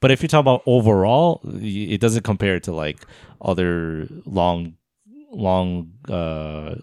But 0.00 0.10
if 0.10 0.22
you're 0.22 0.28
talking 0.28 0.40
about 0.40 0.62
overall, 0.66 1.40
it 1.44 2.00
doesn't 2.00 2.22
compare 2.24 2.58
to 2.60 2.72
like 2.72 2.98
other 3.40 4.08
long, 4.26 4.74
long, 5.30 5.92
uh, 6.08 6.74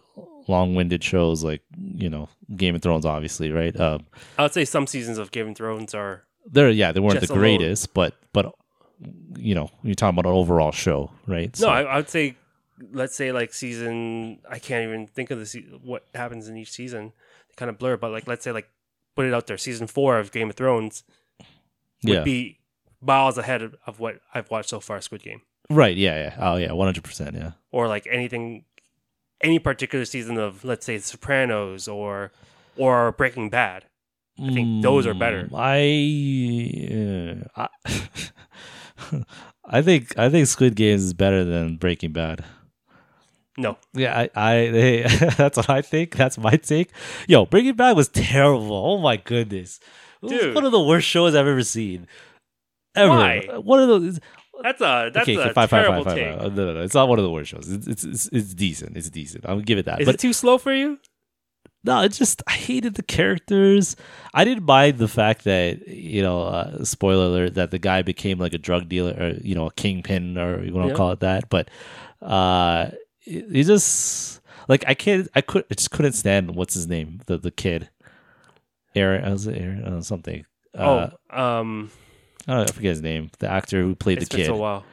long-winded 0.48 1.04
shows 1.04 1.44
like 1.44 1.62
you 1.78 2.10
know 2.10 2.30
Game 2.56 2.74
of 2.76 2.82
Thrones, 2.82 3.06
obviously, 3.06 3.52
right? 3.52 3.78
Um, 3.80 4.06
I 4.38 4.44
would 4.44 4.54
say 4.54 4.64
some 4.66 4.88
seasons 4.88 5.18
of 5.18 5.32
Game 5.32 5.50
of 5.50 5.56
Thrones 5.58 5.94
are 5.94 6.24
they're 6.50 6.70
yeah, 6.70 6.92
they 6.94 7.02
weren't 7.02 7.20
the 7.20 7.28
alone. 7.28 7.40
greatest, 7.40 7.94
but 7.94 8.14
but 8.34 8.54
you 9.38 9.54
know 9.54 9.70
you're 9.84 9.96
talking 9.96 10.18
about 10.18 10.30
an 10.30 10.36
overall 10.36 10.72
show, 10.72 11.12
right? 11.28 11.54
no. 11.60 11.68
I, 11.68 11.82
I 11.82 11.96
would 11.98 12.10
say, 12.10 12.38
let's 12.92 13.16
say 13.16 13.32
like 13.32 13.54
season. 13.54 14.40
I 14.50 14.60
can't 14.60 14.84
even 14.84 15.08
think 15.08 15.32
of 15.32 15.40
the 15.40 15.46
se- 15.46 15.68
what 15.84 16.06
happens 16.14 16.48
in 16.48 16.58
each 16.58 16.72
season. 16.72 17.14
They 17.50 17.56
kind 17.56 17.70
of 17.70 17.78
blur, 17.78 17.98
but 17.98 18.12
like 18.12 18.28
let's 18.28 18.44
say 18.44 18.52
like 18.52 18.70
put 19.16 19.26
it 19.26 19.34
out 19.34 19.48
there. 19.48 19.58
Season 19.58 19.88
four 19.88 20.20
of 20.20 20.32
Game 20.32 20.50
of 20.50 20.56
Thrones 20.56 21.04
would 22.04 22.14
yeah, 22.14 22.24
be 22.24 22.60
miles 23.02 23.38
ahead 23.38 23.62
of, 23.62 23.76
of 23.86 24.00
what 24.00 24.20
I've 24.34 24.50
watched 24.50 24.70
so 24.70 24.80
far. 24.80 25.02
Squid 25.02 25.24
Game, 25.24 25.42
right, 25.70 25.96
yeah, 25.96 26.16
yeah, 26.16 26.36
oh 26.40 26.56
yeah, 26.58 26.72
one 26.72 26.88
hundred 26.88 27.04
percent, 27.04 27.36
yeah. 27.36 27.52
or 27.72 27.88
like 27.88 28.08
anything, 28.10 28.66
any 29.42 29.60
particular 29.60 30.06
season 30.06 30.38
of 30.38 30.64
let's 30.64 30.86
say 30.86 30.98
Sopranos 31.00 31.88
or 31.88 32.32
or 32.76 33.12
Breaking 33.12 33.50
Bad. 33.50 33.86
I 34.40 34.54
think 34.54 34.84
those 34.84 35.08
are 35.08 35.16
better. 35.16 35.50
Mm, 35.52 37.48
I, 37.56 37.64
uh, 37.64 37.68
I, 39.16 39.24
I 39.66 39.82
think 39.82 40.18
I 40.18 40.30
think 40.30 40.48
Squid 40.48 40.76
Games 40.76 41.04
is 41.04 41.14
better 41.14 41.44
than 41.44 41.78
Breaking 41.78 42.14
Bad. 42.14 42.46
No, 43.58 43.78
Yeah, 43.94 44.18
I, 44.18 44.30
I 44.36 44.54
hey, 44.68 45.02
that's 45.38 45.58
what 45.58 45.70
I 45.70 45.82
think. 45.82 46.16
That's 46.16 46.38
my 46.38 46.52
take. 46.58 46.92
Yo, 47.28 47.46
Breaking 47.46 47.74
Bad 47.76 47.96
was 47.96 48.08
terrible. 48.08 48.72
Oh 48.74 48.98
my 49.00 49.18
goodness, 49.18 49.80
it 50.22 50.26
was 50.26 50.32
Dude. 50.32 50.56
one 50.56 50.66
of 50.66 50.72
the 50.72 50.82
worst 50.84 51.08
shows 51.08 51.34
I've 51.36 51.48
ever 51.48 51.64
seen. 51.64 52.08
Ever. 52.96 53.10
Why? 53.10 53.48
One 53.58 53.80
of 53.80 53.88
those. 53.88 54.20
that's 54.62 54.82
a 54.82 55.10
that's 55.14 55.28
okay, 55.30 55.50
a 55.50 55.54
fine, 55.54 55.68
terrible 55.68 56.04
fine, 56.04 56.16
take. 56.16 56.38
No, 56.38 56.50
no, 56.50 56.74
no. 56.74 56.82
It's 56.84 56.94
not 56.94 57.10
one 57.10 57.18
of 57.20 57.24
the 57.24 57.32
worst 57.32 57.50
shows. 57.52 57.68
It's 57.72 58.04
it's 58.04 58.30
it's, 58.32 58.54
decent. 58.54 58.96
It's 58.96 59.10
decent. 59.10 59.46
I'll 59.48 59.60
give 59.62 59.78
it 59.80 59.86
that. 59.86 60.02
Is 60.02 60.06
but 60.06 60.16
it 60.16 60.20
too 60.20 60.34
slow 60.34 60.58
for 60.60 60.74
you? 60.74 61.00
no, 61.84 62.02
it's 62.02 62.18
just 62.18 62.44
I 62.48 62.52
hated 62.54 62.96
the 62.96 63.04
characters. 63.04 63.96
I 64.34 64.44
didn't 64.46 64.66
mind 64.66 64.98
the 64.98 65.08
fact 65.08 65.46
that 65.46 65.88
you 65.88 66.22
know, 66.22 66.42
uh, 66.44 66.84
spoiler 66.84 67.26
alert, 67.26 67.54
that 67.56 67.72
the 67.72 67.80
guy 67.80 68.02
became 68.04 68.38
like 68.40 68.54
a 68.54 68.58
drug 68.58 68.88
dealer 68.90 69.16
or 69.20 69.30
you 69.42 69.56
know 69.56 69.68
a 69.68 69.72
kingpin 69.74 70.38
or 70.38 70.64
you 70.64 70.74
want 70.74 70.88
to 70.88 70.92
Yeah. 70.94 70.98
call 70.98 71.12
it 71.12 71.22
that. 71.22 71.50
But 71.50 71.70
uh, 72.22 72.90
it 73.28 73.64
just 73.66 74.42
like 74.68 74.84
I 74.88 74.94
can't. 74.94 75.28
I 75.36 75.42
could. 75.42 75.66
I 75.70 75.76
just 75.76 75.92
couldn't 75.92 76.14
stand 76.14 76.56
what's 76.56 76.74
his 76.74 76.88
name, 76.88 77.22
the 77.28 77.38
the 77.38 77.52
kid, 77.52 77.90
Aaron. 78.96 79.24
I 79.26 79.30
was 79.32 79.48
it 79.48 79.58
Aaron? 79.60 79.84
Uh, 79.84 80.02
something. 80.02 80.46
Uh, 80.78 81.10
oh, 81.32 81.40
um, 81.40 81.92
I, 82.48 82.52
don't 82.54 82.58
know, 82.58 82.64
I 82.64 82.72
forget 82.72 82.90
his 82.92 83.02
name. 83.02 83.32
The 83.40 83.50
actor 83.50 83.82
who 83.82 83.96
played 83.96 84.20
it's 84.20 84.30
the 84.30 84.38
been 84.38 84.46
kid. 84.46 84.48
so 84.52 84.56
while. 84.58 84.86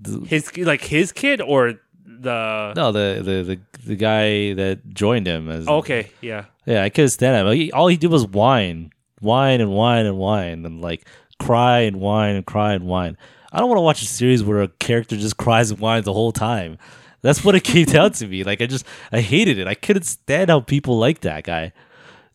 The- 0.00 0.20
His 0.26 0.56
like 0.58 0.82
his 0.82 1.12
kid 1.12 1.40
or 1.40 1.74
the 2.04 2.72
no, 2.76 2.92
the, 2.92 3.22
the 3.22 3.42
the 3.42 3.60
the 3.86 3.96
guy 3.96 4.52
that 4.54 4.88
joined 4.92 5.26
him 5.26 5.48
as 5.48 5.66
Oh, 5.68 5.76
okay, 5.78 6.10
yeah. 6.20 6.44
Yeah, 6.66 6.82
I 6.84 6.90
couldn't 6.90 7.10
stand 7.10 7.36
him. 7.36 7.46
Like, 7.46 7.56
he- 7.56 7.72
all 7.72 7.88
he 7.88 7.96
did 7.96 8.10
was 8.10 8.26
whine, 8.26 8.92
whine 9.20 9.60
and 9.60 9.70
whine 9.70 10.06
and 10.06 10.18
whine, 10.18 10.64
and 10.66 10.80
like 10.80 11.06
cry 11.38 11.80
and 11.80 11.96
whine 12.00 12.36
and 12.36 12.44
cry 12.46 12.74
and 12.74 12.84
whine. 12.84 13.16
I 13.50 13.60
don't 13.60 13.68
want 13.68 13.78
to 13.78 13.82
watch 13.82 14.02
a 14.02 14.06
series 14.06 14.42
where 14.44 14.60
a 14.62 14.68
character 14.68 15.16
just 15.16 15.38
cries 15.38 15.70
and 15.70 15.80
whines 15.80 16.04
the 16.04 16.12
whole 16.12 16.32
time. 16.32 16.76
That's 17.22 17.44
what 17.44 17.54
it 17.54 17.64
came 17.64 17.86
down 17.86 18.12
to 18.12 18.26
me. 18.26 18.44
Like 18.44 18.60
I 18.62 18.66
just, 18.66 18.84
I 19.12 19.20
hated 19.20 19.58
it. 19.58 19.66
I 19.66 19.74
couldn't 19.74 20.04
stand 20.04 20.50
how 20.50 20.60
people 20.60 20.98
like 20.98 21.20
that 21.20 21.44
guy. 21.44 21.72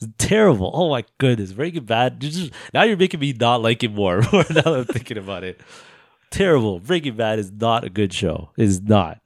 It's 0.02 0.12
terrible. 0.18 0.72
Oh 0.74 0.90
my 0.90 1.06
goodness, 1.18 1.54
Breaking 1.54 1.86
Bad. 1.86 2.22
You 2.24 2.30
just 2.30 2.52
now 2.74 2.84
you're 2.84 2.98
making 2.98 3.20
me 3.20 3.34
not 3.34 3.62
like 3.62 3.84
it 3.84 3.94
more. 3.94 4.18
now 4.32 4.42
that 4.44 4.68
I'm 4.68 4.86
thinking 4.86 5.18
about 5.18 5.44
it, 5.44 5.62
terrible. 6.32 6.80
Breaking 6.80 7.16
Bad 7.16 7.40
is 7.40 7.52
not 7.52 7.84
a 7.84 7.90
good 7.90 8.12
show. 8.13 8.50
It 8.58 8.63
is 8.66 8.82
not. 8.82 9.22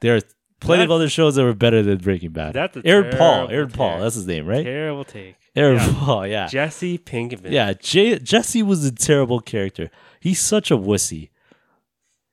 There 0.00 0.16
are 0.16 0.20
plenty 0.60 0.84
of 0.84 0.90
other 0.90 1.08
shows 1.08 1.36
that 1.36 1.44
were 1.44 1.54
better 1.54 1.82
than 1.82 1.98
Breaking 1.98 2.30
Bad. 2.32 2.52
That's 2.54 2.76
Aaron 2.84 3.16
Paul. 3.16 3.48
Aaron 3.48 3.70
Paul. 3.70 3.92
take. 3.94 4.00
That's 4.02 4.14
his 4.16 4.26
name, 4.26 4.46
right? 4.46 4.64
Terrible 4.64 5.04
take. 5.04 5.36
Aaron 5.56 5.76
Yeah. 5.78 5.94
Paul. 5.98 6.26
Yeah. 6.26 6.46
Jesse 6.48 6.98
Pinkman. 6.98 7.50
Yeah. 7.50 7.72
Jay, 7.72 8.18
Jesse 8.18 8.62
was 8.62 8.84
a 8.84 8.92
terrible 8.92 9.40
character. 9.40 9.90
He's 10.20 10.40
such 10.40 10.70
a 10.70 10.76
wussy. 10.76 11.30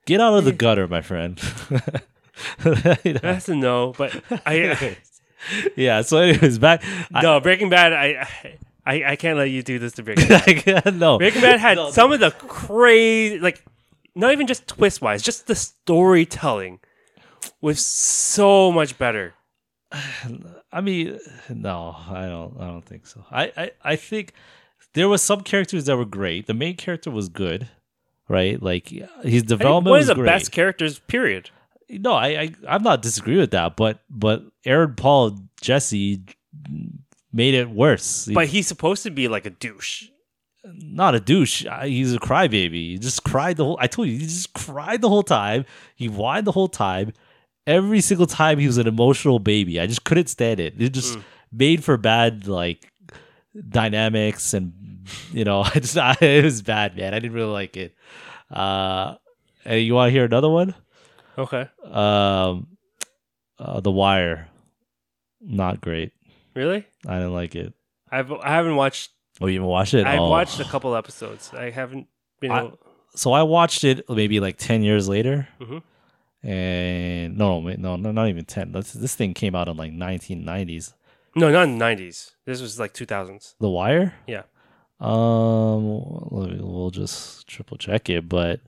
Get 0.05 0.21
out 0.21 0.37
of 0.37 0.43
the 0.45 0.51
gutter, 0.51 0.87
my 0.87 1.01
friend. 1.01 1.39
You 2.63 2.71
know? 3.13 3.19
That's 3.21 3.49
a 3.49 3.55
no. 3.55 3.93
But 3.97 4.21
I, 4.45 4.61
uh, 4.69 4.93
yeah. 5.75 6.01
So, 6.01 6.17
anyways, 6.17 6.59
back. 6.59 6.83
I- 7.13 7.21
no 7.21 7.39
Breaking 7.39 7.69
Bad. 7.69 7.93
I, 7.93 8.27
I 8.85 9.03
I 9.11 9.15
can't 9.15 9.37
let 9.37 9.49
you 9.49 9.63
do 9.63 9.79
this 9.79 9.93
to 9.93 10.03
Breaking 10.03 10.27
Bad. 10.29 10.95
no. 10.95 11.17
Breaking 11.17 11.41
Bad 11.41 11.59
had 11.59 11.77
No, 11.77 11.91
some 11.91 12.11
of 12.11 12.19
the 12.19 12.31
crazy, 12.31 13.39
like, 13.39 13.63
not 14.15 14.31
even 14.31 14.47
just 14.47 14.67
twist 14.67 15.01
wise, 15.01 15.21
just 15.23 15.47
the 15.47 15.55
storytelling 15.55 16.79
was 17.61 17.85
so 17.85 18.71
much 18.71 18.97
better. 18.97 19.33
I 20.71 20.81
mean, 20.81 21.19
no, 21.49 21.95
I 22.09 22.25
don't. 22.27 22.55
I 22.59 22.67
don't 22.67 22.83
think 22.85 23.07
so. 23.07 23.23
I, 23.31 23.51
I, 23.55 23.71
I 23.83 23.95
think 23.95 24.33
there 24.93 25.07
was 25.07 25.21
some 25.21 25.41
characters 25.41 25.85
that 25.85 25.95
were 25.97 26.05
great. 26.05 26.47
The 26.47 26.53
main 26.53 26.75
character 26.75 27.09
was 27.11 27.29
good, 27.29 27.69
right? 28.27 28.61
Like 28.61 28.89
his 28.89 29.03
I 29.03 29.21
think 29.23 29.47
development 29.47 29.91
one 29.91 29.99
was 29.99 30.09
of 30.09 30.17
the 30.17 30.23
great. 30.23 30.31
best 30.31 30.51
characters. 30.51 30.99
Period. 30.99 31.49
No, 31.89 32.13
I, 32.13 32.27
I, 32.27 32.53
I'm 32.67 32.83
not 32.83 33.01
disagreeing 33.01 33.39
with 33.39 33.51
that. 33.51 33.75
But, 33.75 33.99
but 34.09 34.43
Aaron 34.65 34.95
Paul 34.95 35.37
Jesse 35.61 36.21
made 37.31 37.53
it 37.53 37.69
worse. 37.69 38.27
But 38.33 38.47
he's 38.47 38.67
supposed 38.67 39.03
to 39.03 39.11
be 39.11 39.27
like 39.27 39.45
a 39.45 39.49
douche. 39.51 40.05
not 40.63 41.13
a 41.15 41.19
douche. 41.19 41.65
He's 41.83 42.13
a 42.15 42.19
crybaby. 42.19 42.73
He 42.73 42.97
just 42.97 43.23
cried 43.23 43.57
the 43.57 43.65
whole. 43.65 43.77
I 43.79 43.87
told 43.87 44.07
you, 44.07 44.17
he 44.17 44.25
just 44.25 44.53
cried 44.53 45.01
the 45.01 45.09
whole 45.09 45.23
time. 45.23 45.65
He 45.95 46.07
whined 46.07 46.47
the 46.47 46.51
whole 46.51 46.67
time. 46.67 47.13
Every 47.67 48.01
single 48.01 48.27
time 48.27 48.59
he 48.59 48.67
was 48.67 48.77
an 48.77 48.87
emotional 48.87 49.39
baby. 49.39 49.79
I 49.79 49.87
just 49.87 50.03
couldn't 50.03 50.27
stand 50.27 50.59
it. 50.59 50.79
It 50.79 50.89
just 50.93 51.17
made 51.51 51.83
for 51.83 51.97
bad 51.97 52.47
like 52.47 52.91
dynamics 53.69 54.53
and 54.53 54.73
you 55.31 55.43
know. 55.43 55.61
I 55.65 55.79
just 55.79 55.97
I, 55.97 56.15
it 56.21 56.43
was 56.43 56.61
bad, 56.61 56.95
man. 56.97 57.13
I 57.13 57.19
didn't 57.19 57.33
really 57.33 57.51
like 57.51 57.77
it. 57.77 57.95
Uh, 58.51 59.15
and 59.65 59.81
you 59.81 59.95
want 59.95 60.09
to 60.09 60.11
hear 60.11 60.25
another 60.25 60.49
one? 60.49 60.75
Okay. 61.37 61.67
Um, 61.83 62.67
uh, 63.59 63.79
The 63.81 63.91
Wire. 63.91 64.47
Not 65.41 65.81
great. 65.81 66.11
Really? 66.55 66.85
I 67.07 67.15
didn't 67.15 67.33
like 67.33 67.55
it. 67.55 67.73
I've 68.11 68.31
I 68.31 68.49
haven't 68.51 68.75
watched. 68.77 69.11
Oh, 69.41 69.47
you 69.47 69.55
even 69.55 69.67
watched 69.67 69.93
it? 69.93 70.05
I've 70.07 70.19
Oh. 70.19 70.29
watched 70.29 70.59
a 70.59 70.63
couple 70.65 70.95
episodes. 70.95 71.51
I 71.53 71.69
haven't 71.69 72.07
been. 72.39 72.51
I- 72.51 72.59
able, 72.61 72.79
so 73.15 73.33
I 73.33 73.43
watched 73.43 73.83
it 73.83 74.09
maybe 74.09 74.39
like 74.39 74.57
ten 74.57 74.81
years 74.81 75.09
later, 75.09 75.47
Mhm. 75.59 75.81
and 76.43 77.37
no, 77.37 77.59
wait, 77.59 77.79
no, 77.79 77.95
no, 77.97 78.11
not 78.11 78.29
even 78.29 78.45
ten. 78.45 78.71
This, 78.71 78.93
this 78.93 79.15
thing 79.15 79.33
came 79.33 79.55
out 79.55 79.67
in 79.67 79.75
like 79.77 79.91
nineteen 79.91 80.45
nineties. 80.45 80.93
no, 81.35 81.51
not 81.51 81.63
in 81.63 81.71
the 81.73 81.77
nineties. 81.77 82.31
This 82.45 82.61
was 82.61 82.79
like 82.79 82.93
two 82.93 83.05
thousands. 83.05 83.55
The 83.59 83.69
Wire. 83.69 84.13
Yeah. 84.27 84.43
Um, 85.01 85.99
let 86.31 86.51
me- 86.51 86.59
we'll 86.61 86.91
just 86.91 87.45
triple 87.47 87.77
check 87.77 88.09
it, 88.09 88.29
but 88.29 88.61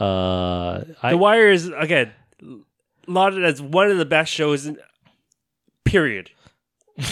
uh, 0.00 0.84
I 1.02 1.10
The 1.10 1.16
Wire 1.16 1.50
is 1.50 1.68
again 1.68 2.12
lauded 3.06 3.44
as 3.44 3.60
one 3.60 3.90
of 3.90 3.98
the 3.98 4.04
best 4.04 4.32
shows. 4.32 4.66
In, 4.66 4.78
period. 5.84 6.30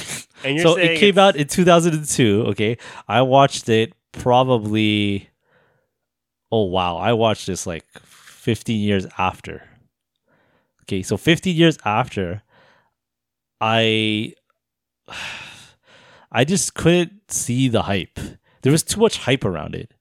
And 0.44 0.54
you're 0.54 0.62
so 0.62 0.76
it 0.76 1.00
came 1.00 1.18
out 1.18 1.34
in 1.34 1.48
two 1.48 1.64
thousand 1.64 1.94
and 1.94 2.04
two. 2.06 2.44
Okay, 2.50 2.78
I 3.08 3.22
watched 3.22 3.68
it 3.68 3.92
probably. 4.12 5.28
Oh 6.52 6.66
wow, 6.66 6.96
I 6.96 7.12
watched 7.12 7.48
this 7.48 7.66
like 7.66 7.84
fifteen 7.98 8.80
years 8.80 9.04
after. 9.18 9.64
Okay, 10.82 11.02
so 11.02 11.16
fifteen 11.16 11.56
years 11.56 11.76
after, 11.84 12.42
I 13.60 14.34
I 16.30 16.44
just 16.44 16.74
couldn't 16.74 17.32
see 17.32 17.68
the 17.68 17.82
hype. 17.82 18.20
There 18.62 18.70
was 18.70 18.84
too 18.84 19.00
much 19.00 19.18
hype 19.18 19.44
around 19.44 19.74
it. 19.74 19.92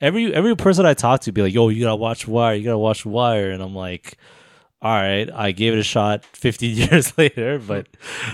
Every 0.00 0.34
every 0.34 0.56
person 0.56 0.86
I 0.86 0.94
talked 0.94 1.24
to 1.24 1.32
be 1.32 1.42
like, 1.42 1.54
"Yo, 1.54 1.68
you 1.68 1.82
gotta 1.82 1.96
watch 1.96 2.26
Wire. 2.26 2.54
You 2.54 2.64
gotta 2.64 2.78
watch 2.78 3.06
Wire," 3.06 3.50
and 3.50 3.62
I'm 3.62 3.74
like, 3.74 4.16
"All 4.82 4.92
right." 4.92 5.30
I 5.32 5.52
gave 5.52 5.72
it 5.72 5.78
a 5.78 5.84
shot. 5.84 6.24
15 6.24 6.76
years 6.90 7.16
later, 7.18 7.58
but 7.58 7.86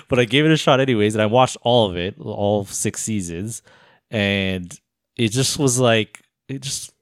but 0.08 0.18
I 0.18 0.24
gave 0.24 0.44
it 0.44 0.52
a 0.52 0.56
shot 0.56 0.80
anyways, 0.80 1.14
and 1.14 1.22
I 1.22 1.26
watched 1.26 1.56
all 1.62 1.90
of 1.90 1.96
it, 1.96 2.16
all 2.18 2.64
six 2.64 3.02
seasons, 3.02 3.62
and 4.10 4.72
it 5.16 5.28
just 5.32 5.58
was 5.58 5.78
like 5.78 6.22
it 6.48 6.62
just 6.62 6.92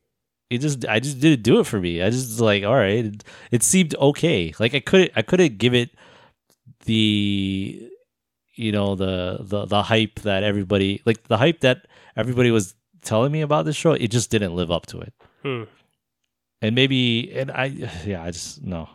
it 0.51 0.59
just 0.59 0.87
I 0.87 1.01
just 1.01 1.21
didn't 1.21 1.42
do 1.42 1.61
it 1.61 1.66
for 1.66 1.81
me. 1.81 2.03
I 2.03 2.11
just 2.11 2.40
like 2.40 2.64
all 2.64 2.75
right, 2.75 3.05
it, 3.07 3.25
it 3.51 3.62
seemed 3.62 3.94
okay. 3.97 4.53
Like 4.59 4.75
I 4.75 4.81
couldn't 4.81 5.12
I 5.16 5.23
couldn't 5.23 5.59
give 5.59 5.75
it 5.75 5.90
the 6.85 7.90
you 8.55 8.73
know 8.73 8.94
the 8.94 9.38
the 9.40 9.66
the 9.66 9.83
hype 9.83 10.21
that 10.21 10.42
everybody 10.42 11.03
like 11.05 11.25
the 11.29 11.37
hype 11.37 11.61
that 11.61 11.87
everybody 12.16 12.51
was 12.51 12.75
telling 13.03 13.33
me 13.33 13.41
about 13.43 13.65
this 13.65 13.77
show. 13.77 13.93
It 13.93 14.09
just 14.11 14.31
didn't 14.31 14.55
live 14.55 14.71
up 14.71 14.87
to 14.87 15.01
it, 15.01 15.13
Hmm. 15.43 15.65
and 16.63 16.75
maybe 16.75 17.33
and 17.35 17.51
I 17.51 17.65
yeah 18.05 18.23
I 18.23 18.31
just 18.31 18.63
no 18.63 18.89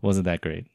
wasn't 0.00 0.24
that 0.26 0.40
great. 0.40 0.66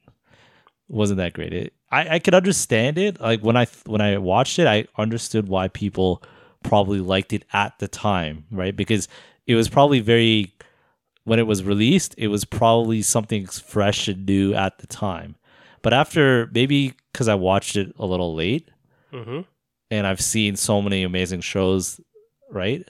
Wasn't 0.88 1.18
that 1.18 1.34
great? 1.34 1.52
It, 1.52 1.72
I 1.90 2.14
I 2.16 2.18
could 2.18 2.34
understand 2.34 2.98
it. 2.98 3.20
Like 3.20 3.40
when 3.42 3.56
I 3.56 3.66
when 3.86 4.00
I 4.00 4.16
watched 4.18 4.58
it, 4.58 4.66
I 4.66 4.86
understood 4.96 5.48
why 5.48 5.68
people 5.68 6.22
probably 6.62 7.00
liked 7.00 7.32
it 7.32 7.44
at 7.52 7.78
the 7.78 7.88
time, 7.88 8.44
right? 8.50 8.74
Because 8.74 9.06
it 9.46 9.54
was 9.54 9.68
probably 9.68 10.00
very 10.00 10.52
when 11.24 11.38
it 11.38 11.46
was 11.46 11.62
released, 11.62 12.14
it 12.16 12.28
was 12.28 12.44
probably 12.46 13.02
something 13.02 13.46
fresh 13.46 14.08
and 14.08 14.24
new 14.24 14.54
at 14.54 14.78
the 14.78 14.86
time. 14.86 15.36
But 15.82 15.92
after 15.92 16.50
maybe 16.54 16.94
because 17.12 17.28
I 17.28 17.34
watched 17.34 17.76
it 17.76 17.94
a 17.98 18.06
little 18.06 18.34
late 18.34 18.70
Mm-hmm. 19.12 19.40
and 19.90 20.06
I've 20.06 20.20
seen 20.20 20.56
so 20.56 20.82
many 20.82 21.02
amazing 21.02 21.40
shows, 21.40 21.98
right? 22.50 22.86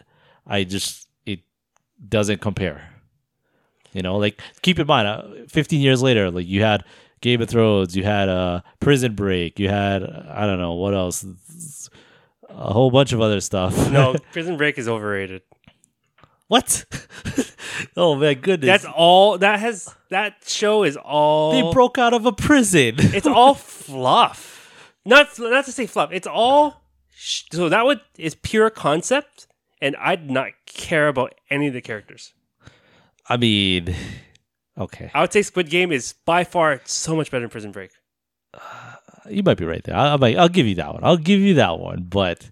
I 0.46 0.64
just 0.64 1.08
it 1.26 1.40
doesn't 2.08 2.40
compare. 2.40 2.90
You 3.92 4.02
know, 4.02 4.16
like 4.16 4.40
keep 4.62 4.78
in 4.78 4.86
mind, 4.86 5.08
uh, 5.08 5.22
15 5.48 5.80
years 5.80 6.02
later, 6.02 6.30
like 6.30 6.46
you 6.46 6.62
had 6.62 6.84
Game 7.20 7.40
of 7.42 7.48
Thrones, 7.48 7.96
you 7.96 8.04
had 8.04 8.28
uh, 8.28 8.60
Prison 8.80 9.14
Break, 9.14 9.58
you 9.58 9.68
had 9.68 10.02
I 10.04 10.46
don't 10.46 10.58
know 10.58 10.74
what 10.74 10.94
else, 10.94 11.24
a 12.48 12.72
whole 12.72 12.90
bunch 12.90 13.12
of 13.12 13.20
other 13.20 13.40
stuff. 13.40 13.90
No, 13.90 14.14
Prison 14.32 14.56
Break 14.56 14.78
is 14.78 14.88
overrated. 14.88 15.42
what? 16.48 16.84
oh 17.96 18.14
my 18.14 18.34
goodness! 18.34 18.66
That's 18.82 18.84
all. 18.94 19.38
That 19.38 19.58
has 19.60 19.92
that 20.10 20.34
show 20.46 20.84
is 20.84 20.96
all. 20.96 21.52
they 21.52 21.72
broke 21.72 21.98
out 21.98 22.14
of 22.14 22.24
a 22.26 22.32
prison. 22.32 22.94
It's 22.98 23.26
all 23.26 23.54
fluff. 23.54 24.54
Not 25.04 25.28
not 25.38 25.64
to 25.64 25.72
say 25.72 25.86
fluff. 25.86 26.10
It's 26.12 26.26
all. 26.26 26.82
sh- 27.16 27.44
So 27.52 27.68
that 27.68 27.84
would 27.84 28.00
is 28.18 28.34
pure 28.36 28.70
concept, 28.70 29.46
and 29.80 29.96
I 29.96 30.10
would 30.16 30.30
not 30.30 30.52
care 30.66 31.08
about 31.08 31.34
any 31.50 31.68
of 31.68 31.74
the 31.74 31.80
characters. 31.80 32.32
I 33.28 33.36
mean, 33.36 33.94
okay, 34.78 35.10
I 35.14 35.20
would 35.20 35.32
say 35.32 35.42
Squid 35.42 35.68
Game 35.70 35.92
is 35.92 36.14
by 36.24 36.44
far 36.44 36.80
so 36.84 37.14
much 37.14 37.30
better 37.30 37.42
than 37.42 37.50
Prison 37.50 37.72
Break. 37.72 37.90
you 39.28 39.42
might 39.42 39.58
be 39.58 39.64
right 39.66 39.82
there. 39.84 39.94
I, 39.96 40.14
I 40.14 40.16
might, 40.16 40.36
I'll 40.38 40.48
give 40.48 40.66
you 40.66 40.74
that 40.76 40.94
one. 40.94 41.04
I'll 41.04 41.16
give 41.18 41.40
you 41.40 41.54
that 41.54 41.78
one. 41.78 42.06
But, 42.08 42.50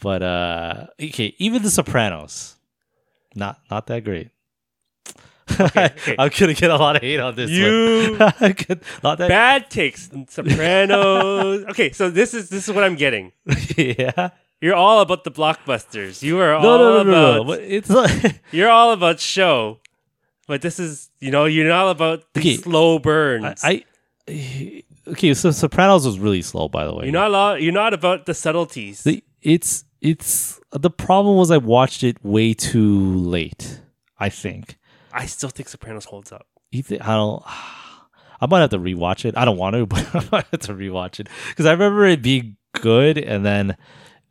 but 0.00 0.22
uh, 0.22 0.86
okay, 1.00 1.34
even 1.38 1.62
The 1.62 1.70
Sopranos, 1.70 2.56
not 3.34 3.60
not 3.70 3.86
that 3.86 4.02
great. 4.04 4.30
okay. 5.60 5.90
I'm 6.18 6.30
gonna 6.36 6.54
get 6.54 6.70
a 6.70 6.76
lot 6.76 6.96
of 6.96 7.02
hate 7.02 7.20
on 7.20 7.34
this 7.36 7.50
You-. 7.50 8.16
Could- 8.38 8.82
not 9.02 9.18
that 9.18 9.28
Bad 9.28 9.70
takes. 9.70 10.10
Sopranos. 10.28 11.64
okay, 11.70 11.92
so 11.92 12.10
this 12.10 12.34
is 12.34 12.48
this 12.48 12.68
is 12.68 12.74
what 12.74 12.82
I'm 12.84 12.96
getting. 12.96 13.32
yeah. 13.76 14.30
You're 14.60 14.74
all 14.74 15.00
about 15.00 15.24
the 15.24 15.30
blockbusters. 15.30 16.22
You 16.22 16.38
are 16.40 16.60
No, 16.60 16.68
all 16.70 16.78
no, 16.78 17.02
no, 17.02 17.02
no, 17.02 17.10
about. 17.10 17.36
no. 17.36 17.44
But 17.44 17.60
It's 17.60 17.88
like, 17.90 18.40
You're 18.52 18.68
all 18.70 18.92
about 18.92 19.18
show, 19.20 19.78
but 20.46 20.60
this 20.62 20.78
is 20.78 21.08
you 21.20 21.30
know 21.30 21.44
you're 21.46 21.68
not 21.68 21.90
about 21.90 22.24
the 22.34 22.40
Okay. 22.40 22.56
slow 22.56 22.98
burns. 22.98 23.62
I, 23.64 23.84
I 24.28 24.82
okay. 25.08 25.34
So 25.34 25.50
Sopranos 25.50 26.04
was 26.06 26.18
really 26.18 26.42
slow, 26.42 26.68
by 26.68 26.84
the 26.86 26.94
way. 26.94 27.04
you're 27.04 27.12
not 27.12 27.30
lo- 27.30 27.54
you're 27.54 27.72
not 27.72 27.94
about 27.94 28.26
the 28.26 28.34
subtleties. 28.34 29.02
The, 29.04 29.22
it's 29.42 29.84
it's 30.00 30.60
the 30.72 30.90
problem 30.90 31.36
was 31.36 31.50
I 31.50 31.56
watched 31.58 32.02
it 32.02 32.22
way 32.24 32.52
too 32.54 33.14
late. 33.16 33.80
I 34.18 34.28
think. 34.28 34.78
I 35.12 35.26
still 35.26 35.48
think 35.50 35.68
Sopranos 35.68 36.04
holds 36.04 36.30
up. 36.32 36.46
You 36.70 36.82
thi- 36.82 37.00
I 37.00 37.14
don't. 37.14 37.42
I 38.42 38.46
might 38.46 38.60
have 38.60 38.70
to 38.70 38.78
rewatch 38.78 39.24
it. 39.26 39.36
I 39.36 39.44
don't 39.44 39.58
want 39.58 39.76
to, 39.76 39.86
but 39.94 40.14
I 40.14 40.24
might 40.32 40.46
have 40.50 40.60
to 40.60 40.74
rewatch 40.74 41.20
it 41.20 41.28
because 41.48 41.66
I 41.66 41.72
remember 41.72 42.04
it 42.06 42.22
being 42.22 42.56
good, 42.80 43.18
and 43.18 43.44
then 43.44 43.76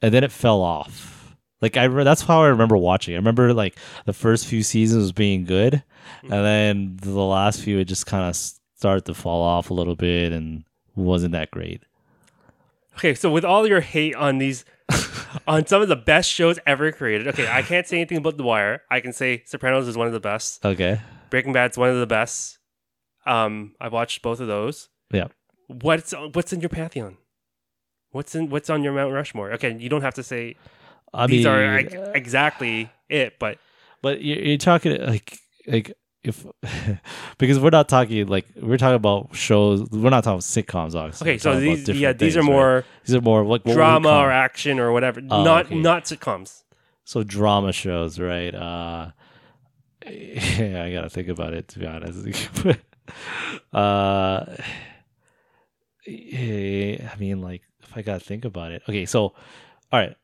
and 0.02 0.14
then 0.14 0.24
it 0.24 0.32
fell 0.32 0.62
off. 0.62 1.36
Like 1.62 1.76
I, 1.76 1.86
re- 1.86 2.04
that's 2.04 2.22
how 2.22 2.44
I 2.44 2.48
remember 2.48 2.78
watching. 2.78 3.16
I 3.16 3.18
remember 3.18 3.54
like 3.54 3.78
the 4.06 4.14
first 4.14 4.48
few 4.48 4.64
seasons 4.64 5.12
being 5.12 5.44
good, 5.44 5.84
and 6.24 6.32
then 6.32 6.98
the 7.02 7.12
last 7.12 7.62
few 7.62 7.80
it 7.80 7.86
just 7.86 8.06
kind 8.06 8.30
of 8.30 8.36
started 8.36 9.06
to 9.06 9.14
fall 9.14 9.42
off 9.42 9.70
a 9.70 9.74
little 9.74 9.96
bit 9.96 10.32
and 10.32 10.64
wasn't 10.96 11.34
that 11.34 11.52
great. 11.52 11.84
Okay, 12.96 13.14
so 13.14 13.32
with 13.32 13.46
all 13.46 13.68
your 13.68 13.82
hate 13.82 14.16
on 14.16 14.38
these, 14.40 14.66
on 15.48 15.66
some 15.66 15.82
of 15.82 15.88
the 15.88 15.96
best 15.96 16.30
shows 16.30 16.60
ever 16.66 16.92
created. 16.92 17.28
Okay, 17.30 17.48
I 17.50 17.62
can't 17.62 17.88
say 17.88 17.98
anything 17.98 18.18
about 18.18 18.38
The 18.38 18.44
Wire. 18.44 18.82
I 18.90 19.00
can 19.00 19.14
say 19.14 19.44
Sopranos 19.46 19.88
is 19.88 19.98
one 19.98 20.08
of 20.08 20.14
the 20.14 20.20
best. 20.20 20.66
Okay. 20.66 21.00
Breaking 21.30 21.54
Bad's 21.54 21.78
one 21.78 21.90
of 21.90 22.00
the 22.00 22.08
best. 22.08 22.58
Um, 23.26 23.76
I've 23.80 23.94
watched 23.94 24.22
both 24.22 24.40
of 24.40 24.48
those. 24.48 24.90
Yeah. 25.12 25.28
What's 25.68 26.14
what's 26.34 26.52
in 26.52 26.62
your 26.62 26.70
pantheon? 26.70 27.18
What's 28.12 28.36
in 28.36 28.50
what's 28.50 28.70
on 28.70 28.84
your 28.84 28.94
Mount 28.94 29.14
Rushmore? 29.14 29.52
Okay, 29.54 29.76
you 29.78 29.90
don't 29.90 30.02
have 30.02 30.16
to 30.16 30.24
say 30.24 30.56
I 31.14 31.28
these 31.28 31.46
mean, 31.46 31.54
are 31.54 31.76
like, 31.78 31.94
exactly 32.16 32.92
it, 33.10 33.38
but 33.40 33.58
But 34.02 34.22
you're, 34.22 34.40
you're 34.40 34.58
talking 34.58 35.00
like 35.06 35.38
like 35.68 35.94
if 36.24 36.46
because 37.38 37.60
we're 37.60 37.70
not 37.70 37.88
talking 37.88 38.28
like 38.28 38.46
we're 38.56 38.78
talking 38.78 38.96
about 38.96 39.36
shows. 39.36 39.90
We're 39.90 40.10
not 40.10 40.24
talking 40.24 40.36
about 40.36 40.42
sitcoms, 40.42 40.96
obviously. 40.96 41.26
Okay, 41.26 41.34
We're 41.36 41.40
so 41.40 41.60
these 41.60 41.80
different 41.86 42.00
yeah 42.00 42.14
these 42.14 42.36
are 42.36 42.42
things, 42.42 42.50
right? 42.50 42.56
more 42.56 42.86
these 43.06 43.16
are 43.16 43.22
more 43.22 43.42
like 43.44 43.48
what 43.48 43.66
we 43.66 43.72
would 43.72 43.76
drama 43.76 44.10
or 44.10 44.32
action 44.32 44.80
or 44.80 44.92
whatever. 44.92 45.22
Oh, 45.30 45.44
not 45.44 45.68
okay. 45.68 45.76
not 45.76 46.06
sitcoms. 46.06 46.64
so 47.04 47.24
drama 47.24 47.72
shows, 47.72 48.20
right? 48.20 48.54
Uh, 48.54 49.12
yeah, 50.10 50.84
I 50.84 50.92
gotta 50.92 51.10
think 51.10 51.28
about 51.28 51.54
it 51.54 51.68
to 51.70 51.80
be 51.80 51.86
honest. 51.86 52.28
uh, 53.74 54.46
I 56.08 57.16
mean, 57.20 57.42
like 57.42 57.62
if 57.90 57.98
I 57.98 58.02
gotta 58.02 58.20
think 58.20 58.46
about 58.46 58.72
it. 58.72 58.82
Okay, 58.88 59.06
so 59.06 59.20
all 59.92 60.00
right, 60.00 60.16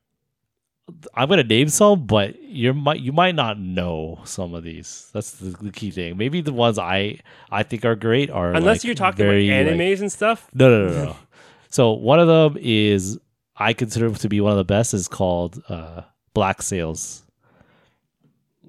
I'm 1.16 1.28
gonna 1.30 1.44
name 1.44 1.70
some, 1.70 2.06
but 2.06 2.42
you 2.42 2.74
might 2.74 3.00
you 3.00 3.12
might 3.12 3.36
not 3.36 3.60
know 3.60 4.20
some 4.24 4.54
of 4.54 4.64
these. 4.64 5.10
That's 5.14 5.32
the, 5.32 5.50
the 5.50 5.72
key 5.72 5.92
thing. 5.92 6.18
Maybe 6.18 6.42
the 6.42 6.54
ones 6.54 6.78
I 6.78 7.20
I 7.52 7.64
think 7.64 7.86
are 7.86 7.96
great 7.96 8.30
are 8.30 8.54
Unless 8.54 8.78
like, 8.80 8.84
you're 8.86 8.96
talking 8.96 9.26
very, 9.26 9.50
about 9.50 9.72
like- 9.72 9.80
animes 9.80 10.02
and 10.02 10.12
stuff. 10.12 10.48
no, 10.54 10.70
no, 10.70 10.88
no, 10.94 11.04
no. 11.06 11.16
so 11.70 11.92
one 11.92 12.20
of 12.20 12.28
them 12.28 12.58
is 12.62 13.20
I 13.58 13.74
consider 13.74 14.12
to 14.12 14.30
be 14.30 14.42
one 14.42 14.52
of 14.52 14.58
the 14.58 14.64
best 14.66 14.94
is 14.94 15.08
called 15.08 15.62
uh, 15.70 16.02
Black 16.34 16.62
Sails. 16.62 17.24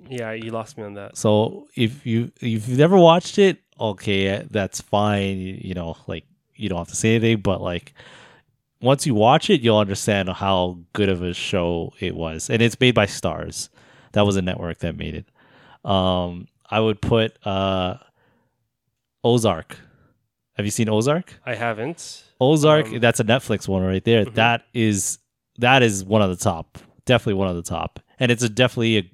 Yeah, 0.09 0.33
you 0.33 0.53
lost 0.53 0.79
me 0.79 0.85
on 0.85 0.95
that. 0.95 1.17
So 1.17 1.67
if 1.75 2.07
you 2.07 2.31
if 2.41 2.69
you've 2.69 2.79
never 2.79 2.97
watched 2.97 3.39
it, 3.39 3.59
okay, 3.79 4.47
that's 4.51 4.81
fine. 4.81 5.39
You, 5.39 5.59
you 5.61 5.75
know, 5.75 5.97
like 6.07 6.25
you 6.55 6.69
don't 6.69 6.79
have 6.79 6.89
to 6.89 6.97
say 6.97 7.17
anything, 7.17 7.41
but 7.41 7.61
like 7.61 7.93
once 8.81 9.07
you 9.07 9.15
watch 9.15 9.49
it, 9.51 9.61
you'll 9.63 9.79
understand 9.79 10.29
how 10.29 10.79
good 10.93 11.09
of 11.09 11.23
a 11.23 11.33
show 11.35 11.93
it 12.01 12.15
was, 12.15 12.51
and 12.51 12.61
it's 12.63 12.79
made 12.79 12.95
by 12.95 13.07
Starz. 13.07 13.69
That 14.13 14.27
was 14.27 14.37
a 14.37 14.43
network 14.43 14.79
that 14.79 14.97
made 14.97 15.15
it. 15.15 15.27
Um, 15.91 16.49
I 16.71 16.81
would 16.81 17.01
put 17.01 17.37
uh, 17.47 17.97
Ozark. 19.25 19.79
Have 20.55 20.65
you 20.65 20.71
seen 20.71 20.89
Ozark? 20.89 21.35
I 21.45 21.55
haven't. 21.55 22.25
Ozark, 22.41 22.87
Um, 22.87 23.01
that's 23.01 23.21
a 23.21 23.25
Netflix 23.25 23.69
one 23.69 23.83
right 23.83 24.05
there. 24.05 24.25
Mhm. 24.25 24.35
That 24.35 24.65
is 24.73 25.19
that 25.59 25.83
is 25.83 26.05
one 26.05 26.23
of 26.23 26.31
the 26.31 26.37
top. 26.43 26.79
Definitely 27.05 27.35
one 27.35 27.49
of 27.49 27.57
the 27.57 27.63
top. 27.63 28.01
And 28.19 28.31
it's 28.31 28.43
a 28.43 28.49
definitely 28.49 28.99
a 28.99 29.11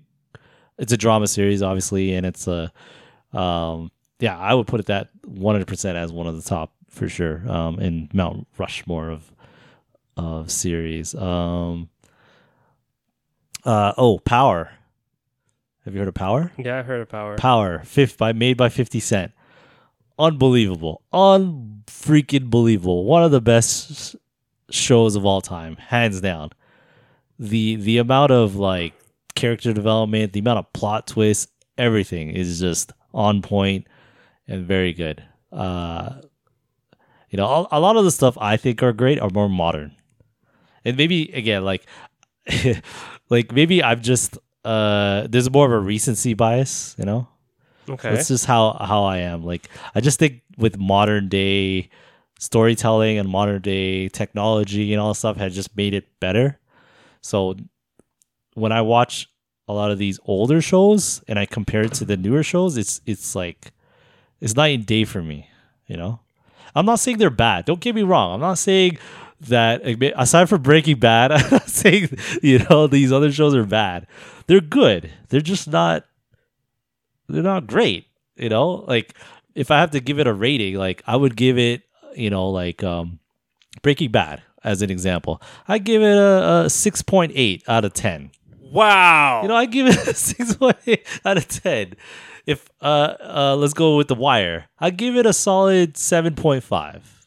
it's 0.78 0.92
a 0.92 0.96
drama 0.96 1.26
series 1.28 1.62
obviously 1.62 2.14
and 2.14 2.26
it's 2.26 2.46
a 2.48 2.72
um 3.32 3.90
yeah, 4.18 4.38
I 4.38 4.54
would 4.54 4.66
put 4.66 4.78
it 4.80 4.86
that 4.86 5.08
100% 5.26 5.94
as 5.96 6.12
one 6.12 6.26
of 6.26 6.36
the 6.36 6.48
top 6.48 6.72
for 6.88 7.08
sure. 7.08 7.42
Um 7.50 7.78
in 7.80 8.08
Mount 8.12 8.46
Rushmore 8.58 9.10
of 9.10 9.30
of 10.16 10.50
series. 10.50 11.14
Um 11.14 11.88
uh 13.64 13.92
oh, 13.96 14.18
Power. 14.18 14.72
Have 15.84 15.94
you 15.94 16.00
heard 16.00 16.08
of 16.08 16.14
Power? 16.14 16.52
Yeah, 16.58 16.78
I 16.80 16.82
heard 16.82 17.00
of 17.00 17.08
Power. 17.08 17.36
Power, 17.36 17.82
fifth 17.84 18.18
by 18.18 18.32
made 18.32 18.56
by 18.56 18.68
Fifty 18.68 19.00
Cent. 19.00 19.32
Unbelievable, 20.18 21.02
unfreaking 21.12 22.50
believable. 22.50 23.04
One 23.04 23.24
of 23.24 23.30
the 23.30 23.40
best 23.40 24.14
shows 24.70 25.16
of 25.16 25.24
all 25.24 25.40
time, 25.40 25.76
hands 25.76 26.20
down. 26.20 26.50
The 27.38 27.76
the 27.76 27.98
amount 27.98 28.30
of 28.30 28.56
like 28.56 28.94
character 29.34 29.72
development, 29.72 30.32
the 30.32 30.40
amount 30.40 30.58
of 30.58 30.72
plot 30.72 31.06
twists, 31.06 31.50
everything 31.78 32.30
is 32.30 32.60
just 32.60 32.92
on 33.14 33.42
point 33.42 33.86
and 34.46 34.66
very 34.66 34.92
good. 34.92 35.24
Uh, 35.50 36.20
you 37.30 37.36
know, 37.36 37.46
a, 37.46 37.78
a 37.78 37.80
lot 37.80 37.96
of 37.96 38.04
the 38.04 38.10
stuff 38.10 38.36
I 38.40 38.56
think 38.56 38.82
are 38.82 38.92
great 38.92 39.18
are 39.20 39.30
more 39.30 39.48
modern, 39.48 39.96
and 40.84 40.96
maybe 40.96 41.30
again 41.32 41.64
like 41.64 41.86
like 43.30 43.52
maybe 43.52 43.82
I'm 43.82 44.00
just 44.00 44.38
uh 44.64 45.26
there's 45.28 45.50
more 45.50 45.66
of 45.66 45.72
a 45.72 45.80
recency 45.80 46.34
bias, 46.34 46.94
you 46.98 47.04
know. 47.04 47.28
okay. 47.88 48.14
That's 48.14 48.28
just 48.28 48.46
how 48.46 48.76
how 48.80 49.04
I 49.04 49.18
am. 49.18 49.44
Like 49.44 49.68
I 49.94 50.00
just 50.00 50.18
think 50.18 50.42
with 50.58 50.78
modern 50.78 51.28
day 51.28 51.88
storytelling 52.38 53.18
and 53.18 53.28
modern 53.28 53.62
day 53.62 54.08
technology 54.08 54.92
and 54.92 55.00
all 55.00 55.08
that 55.08 55.14
stuff 55.14 55.36
has 55.36 55.54
just 55.54 55.76
made 55.76 55.94
it 55.94 56.08
better. 56.20 56.58
So 57.20 57.56
when 58.54 58.72
I 58.72 58.82
watch 58.82 59.28
a 59.68 59.72
lot 59.72 59.90
of 59.90 59.98
these 59.98 60.18
older 60.24 60.60
shows 60.60 61.22
and 61.28 61.38
I 61.38 61.46
compare 61.46 61.82
it 61.82 61.94
to 61.94 62.04
the 62.04 62.16
newer 62.16 62.42
shows, 62.42 62.76
it's 62.76 63.00
it's 63.06 63.34
like 63.34 63.72
it's 64.40 64.56
night 64.56 64.74
and 64.74 64.86
day 64.86 65.04
for 65.04 65.22
me, 65.22 65.48
you 65.86 65.96
know? 65.96 66.20
I'm 66.74 66.86
not 66.86 66.98
saying 66.98 67.18
they're 67.18 67.30
bad. 67.30 67.64
Don't 67.66 67.80
get 67.80 67.94
me 67.94 68.02
wrong. 68.02 68.34
I'm 68.34 68.40
not 68.40 68.58
saying 68.58 68.98
that 69.48 69.82
aside 70.16 70.48
from 70.48 70.62
Breaking 70.62 70.98
Bad, 70.98 71.32
I'm 71.32 71.50
not 71.50 71.68
saying 71.68 72.16
you 72.42 72.60
know 72.70 72.86
these 72.86 73.12
other 73.12 73.32
shows 73.32 73.54
are 73.54 73.64
bad. 73.64 74.06
They're 74.46 74.60
good. 74.60 75.10
They're 75.28 75.40
just 75.40 75.68
not 75.68 76.04
they're 77.28 77.42
not 77.42 77.66
great. 77.66 78.06
You 78.36 78.48
know, 78.48 78.84
like 78.88 79.14
if 79.54 79.70
I 79.70 79.80
have 79.80 79.90
to 79.92 80.00
give 80.00 80.18
it 80.18 80.26
a 80.26 80.32
rating, 80.32 80.76
like 80.76 81.02
I 81.06 81.16
would 81.16 81.36
give 81.36 81.58
it, 81.58 81.82
you 82.14 82.30
know, 82.30 82.48
like 82.50 82.82
um 82.82 83.18
Breaking 83.82 84.10
Bad 84.10 84.42
as 84.64 84.82
an 84.82 84.90
example. 84.90 85.40
I 85.68 85.78
give 85.78 86.02
it 86.02 86.16
a, 86.16 86.64
a 86.64 86.70
six 86.70 87.02
point 87.02 87.32
eight 87.34 87.62
out 87.68 87.84
of 87.84 87.92
ten. 87.94 88.30
wow. 88.60 89.42
You 89.42 89.48
know, 89.48 89.56
I 89.56 89.66
give 89.66 89.86
it 89.86 90.06
a 90.06 90.14
six 90.14 90.54
point 90.56 90.76
eight 90.86 91.06
out 91.24 91.36
of 91.36 91.48
ten. 91.48 91.94
If 92.46 92.68
uh 92.80 93.14
uh 93.20 93.56
let's 93.56 93.74
go 93.74 93.96
with 93.96 94.08
the 94.08 94.14
wire, 94.14 94.66
I 94.78 94.90
give 94.90 95.16
it 95.16 95.26
a 95.26 95.32
solid 95.32 95.96
seven 95.96 96.34
point 96.34 96.64
five. 96.64 97.21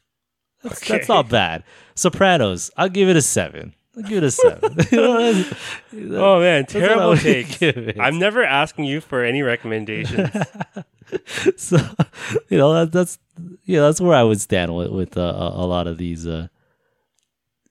That's, 0.69 0.87
that's 0.87 1.07
not 1.07 1.29
bad. 1.29 1.63
Sopranos, 1.95 2.71
I'll 2.75 2.89
give 2.89 3.07
it 3.09 3.15
a 3.15 3.21
seven. 3.21 3.73
I'll 3.95 4.03
give 4.03 4.17
it 4.23 4.25
a 4.25 4.31
seven. 4.31 4.75
You 4.91 4.97
know, 4.97 5.31
that's- 5.31 5.53
oh 6.11 6.39
man, 6.41 6.61
that's 6.63 6.73
what 6.73 6.83
I 6.83 6.87
terrible 6.87 7.17
takes. 7.17 7.97
I'm 7.99 8.19
never 8.19 8.43
asking 8.43 8.85
you 8.85 8.99
for 8.99 9.23
any 9.23 9.41
recommendations. 9.41 10.29
so 11.55 11.77
you 12.49 12.57
know 12.57 12.73
that, 12.73 12.91
that's 12.91 13.17
yeah 13.65 13.81
that's 13.81 14.01
where 14.01 14.17
I 14.17 14.23
would 14.23 14.41
stand 14.41 14.75
with 14.75 14.89
with 14.91 15.17
uh, 15.17 15.21
a, 15.21 15.63
a 15.63 15.65
lot 15.65 15.87
of 15.87 15.97
these 15.97 16.25
uh, 16.27 16.47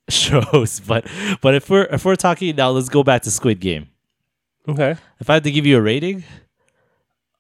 shows. 0.09 0.81
But 0.81 1.07
but 1.41 1.55
if 1.55 1.69
we're 1.69 1.85
if 1.85 2.05
we're 2.05 2.17
talking 2.17 2.55
now, 2.57 2.71
let's 2.71 2.89
go 2.89 3.03
back 3.03 3.23
to 3.23 3.31
Squid 3.31 3.61
Game. 3.61 3.89
okay. 4.69 4.97
If 5.21 5.29
I 5.31 5.35
had 5.35 5.45
to 5.45 5.51
give 5.51 5.67
you 5.67 5.77
a 5.77 5.83
rating, 5.83 6.25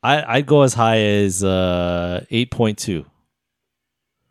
I 0.02 0.22
I'd 0.38 0.46
go 0.46 0.62
as 0.62 0.74
high 0.74 0.98
as 1.00 1.42
uh, 1.44 2.24
eight 2.30 2.50
point 2.50 2.78
two. 2.78 3.06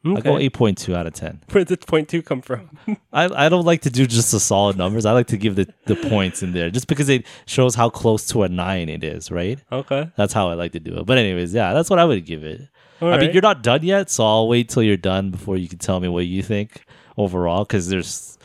I 0.05 0.19
go 0.19 0.37
eight 0.37 0.53
point 0.53 0.77
two 0.77 0.95
out 0.95 1.07
of 1.07 1.13
ten. 1.13 1.41
Where 1.51 1.63
did 1.63 1.85
point 1.87 2.09
two 2.09 2.21
come 2.21 2.41
from? 2.41 2.77
I, 3.13 3.45
I 3.45 3.49
don't 3.49 3.65
like 3.65 3.81
to 3.83 3.89
do 3.89 4.05
just 4.05 4.31
the 4.31 4.39
solid 4.39 4.77
numbers. 4.77 5.05
I 5.05 5.13
like 5.13 5.27
to 5.27 5.37
give 5.37 5.55
the, 5.55 5.71
the 5.85 5.95
points 5.95 6.43
in 6.43 6.51
there 6.51 6.69
just 6.69 6.87
because 6.87 7.07
it 7.07 7.25
shows 7.45 7.73
how 7.75 7.89
close 7.89 8.25
to 8.27 8.43
a 8.43 8.49
nine 8.49 8.89
it 8.89 9.03
is, 9.03 9.31
right? 9.31 9.59
Okay. 9.71 10.11
That's 10.17 10.33
how 10.33 10.49
I 10.49 10.55
like 10.55 10.73
to 10.73 10.79
do 10.81 10.97
it. 10.99 11.05
But 11.05 11.17
anyways, 11.17 11.53
yeah, 11.53 11.73
that's 11.73 11.89
what 11.89 11.99
I 11.99 12.05
would 12.05 12.25
give 12.25 12.43
it. 12.43 12.67
All 13.01 13.13
I 13.13 13.17
mean, 13.17 13.31
you're 13.31 13.41
not 13.41 13.63
done 13.63 13.83
yet, 13.83 14.09
so 14.09 14.25
I'll 14.25 14.47
wait 14.47 14.69
till 14.69 14.83
you're 14.83 14.97
done 14.97 15.31
before 15.31 15.57
you 15.57 15.67
can 15.69 15.79
tell 15.79 15.99
me 15.99 16.07
what 16.09 16.25
you 16.25 16.43
think 16.43 16.83
overall. 17.17 17.63
Because 17.63 17.87
there's, 17.89 18.37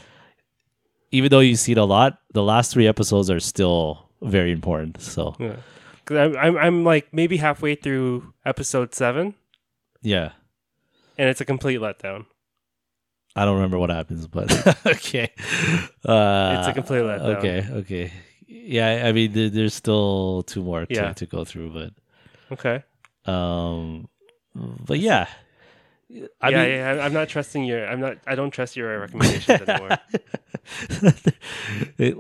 even 1.11 1.31
though 1.31 1.41
you 1.41 1.57
see 1.57 1.73
it 1.73 1.79
a 1.79 1.85
lot, 1.85 2.19
the 2.35 2.43
last 2.43 2.73
three 2.73 2.87
episodes 2.87 3.31
are 3.31 3.41
still 3.41 4.09
very 4.23 4.53
important. 4.53 5.01
So 5.01 5.35
Yeah. 5.39 5.57
I'm, 6.11 6.37
I'm 6.37 6.57
I'm 6.57 6.85
like 6.85 7.13
maybe 7.13 7.37
halfway 7.37 7.75
through 7.75 8.33
episode 8.47 8.95
seven, 8.95 9.35
yeah, 10.01 10.31
and 11.19 11.29
it's 11.29 11.41
a 11.41 11.45
complete 11.45 11.81
letdown. 11.81 12.25
I 13.37 13.45
don't 13.45 13.55
remember 13.57 13.79
what 13.79 13.91
happens, 13.91 14.27
but 14.27 14.51
okay, 14.87 15.31
uh, 16.05 16.57
It's 16.59 16.69
a 16.69 16.73
complete 16.73 17.03
letdown. 17.03 17.37
Okay, 17.37 17.67
okay, 17.73 18.13
yeah. 18.47 19.03
I 19.07 19.13
mean, 19.13 19.33
there, 19.33 19.51
there's 19.51 19.75
still 19.75 20.43
two 20.45 20.63
more 20.63 20.87
to, 20.87 20.95
Yeah. 20.95 21.13
to 21.13 21.27
go 21.27 21.45
through, 21.45 21.73
but 21.73 21.93
Okay. 22.53 22.83
um, 23.27 24.09
but 24.55 24.99
yeah. 24.99 25.29
I 26.41 26.49
yeah, 26.49 26.63
mean, 26.63 26.71
yeah. 26.73 26.91
I'm- 27.05 27.13
not 27.13 27.29
trusting 27.29 27.65
your. 27.65 27.87
I'm 27.87 28.01
not. 28.01 28.17
I 28.27 28.35
don't 28.35 28.51
trust 28.51 28.77
your 28.77 28.99
recommendations 29.01 29.61
anymore. 29.69 29.99
It- 31.99 32.17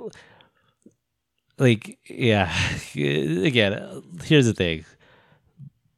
like 1.61 1.98
yeah 2.08 2.52
again 2.94 4.02
here's 4.22 4.46
the 4.46 4.54
thing 4.54 4.84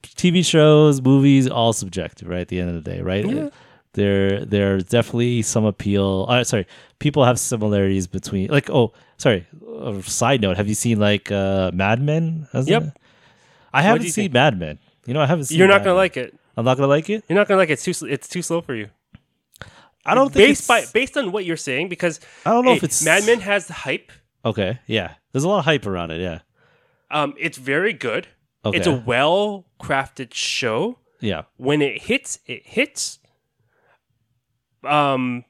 tv 0.03 0.45
shows 0.45 1.01
movies 1.03 1.49
all 1.49 1.73
subjective 1.73 2.29
right 2.29 2.41
at 2.41 2.49
the 2.49 2.61
end 2.61 2.69
of 2.71 2.83
the 2.83 2.91
day 2.91 3.01
right 3.01 3.27
Yeah. 3.27 3.49
there 3.95 4.45
there's 4.45 4.85
definitely 4.85 5.43
some 5.43 5.65
appeal 5.65 6.27
uh, 6.29 6.45
sorry 6.45 6.67
people 6.99 7.25
have 7.25 7.39
similarities 7.39 8.07
between 8.07 8.49
like 8.49 8.71
oh 8.71 8.93
sorry 9.19 9.47
uh, 9.79 10.01
side 10.03 10.41
note 10.41 10.57
have 10.57 10.69
you 10.69 10.75
seen 10.75 10.99
like 11.01 11.31
uh 11.31 11.71
mad 11.75 12.01
men 12.01 12.49
Yep. 12.55 12.83
it- 12.83 12.93
i 13.73 13.83
haven't 13.83 14.03
seen 14.05 14.13
think? 14.25 14.33
mad 14.35 14.59
men 14.59 14.79
you 15.07 15.15
know 15.15 15.21
i 15.21 15.27
haven't 15.27 15.45
seen 15.45 15.59
You're 15.59 15.69
not 15.69 15.81
Mad 15.81 15.85
gonna 15.85 15.95
Men. 15.95 15.97
like 16.05 16.17
it. 16.17 16.35
i'm 16.57 16.65
not 16.65 16.77
gonna 16.77 16.89
like 16.89 17.11
it 17.11 17.25
You're 17.29 17.37
not 17.39 17.47
gonna 17.49 17.59
like 17.59 17.71
it. 17.71 17.75
It's 17.75 17.85
too. 18.01 18.07
It's 18.07 18.29
too 18.29 18.43
slow 18.43 18.61
for 18.61 18.75
you. 18.75 18.89
i 20.07 20.15
don't 20.15 20.33
think 20.33 20.49
based 20.49 20.67
by 20.69 20.85
based 20.93 21.17
on 21.17 21.31
what 21.33 21.45
you're 21.45 21.57
saying 21.57 21.89
because 21.89 22.21
i 22.47 22.51
don't 22.51 22.65
know 22.65 22.71
hey, 22.73 22.77
if 22.79 22.85
it's 22.85 23.05
Mad 23.05 23.25
Men 23.27 23.41
has 23.41 23.67
the 23.67 23.75
hype. 23.75 24.11
okay 24.45 24.79
yeah 24.87 25.15
there's 25.33 25.45
a 25.45 25.49
lot 25.49 25.59
of 25.61 25.65
hype 25.67 25.87
around 25.87 26.11
it 26.11 26.21
yeah 26.21 26.41
Um, 27.11 27.35
it's 27.39 27.59
very 27.59 27.93
good. 27.93 28.29
Okay 28.65 28.79
It's 28.79 28.87
a 28.87 28.95
well 29.07 29.67
crafted 29.81 30.35
show. 30.35 30.99
yeah 31.21 31.43
When 31.57 31.83
it 31.83 32.03
hits, 32.03 32.39
it 32.47 32.67
hits. 32.67 33.19
Um, 34.85 35.45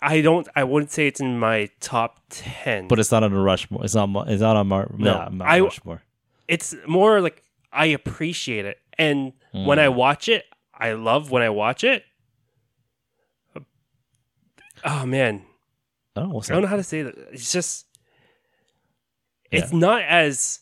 I 0.00 0.20
don't. 0.22 0.48
I 0.56 0.64
wouldn't 0.64 0.90
say 0.90 1.06
it's 1.06 1.20
in 1.20 1.38
my 1.38 1.68
top 1.80 2.20
ten, 2.30 2.88
But 2.88 2.98
it's 2.98 3.12
not 3.12 3.22
on 3.22 3.32
the 3.32 3.38
Rushmore. 3.38 3.84
It's 3.84 3.94
not. 3.94 4.08
It's 4.28 4.40
not 4.40 4.56
on 4.56 4.66
Mar. 4.68 4.90
No. 4.96 5.24
No, 5.24 5.30
Mount 5.30 5.50
I- 5.50 5.60
Rushmore. 5.60 6.02
it's 6.48 6.74
more 6.86 7.20
like 7.20 7.42
I 7.72 7.86
appreciate 7.86 8.64
it. 8.64 8.78
And 8.98 9.32
when 9.52 9.78
I 9.78 9.88
watch 9.88 10.28
it, 10.28 10.44
I 10.72 10.92
love 10.92 11.30
when 11.30 11.42
I 11.42 11.48
watch 11.50 11.84
it. 11.84 12.04
Oh 14.84 15.06
man, 15.06 15.42
Oh, 16.16 16.40
I 16.40 16.46
don't 16.52 16.62
know 16.62 16.68
how 16.68 16.76
to 16.76 16.82
say 16.82 17.02
that. 17.02 17.14
It's 17.32 17.50
just 17.52 17.86
it's 19.50 19.72
not 19.72 20.02
as 20.02 20.60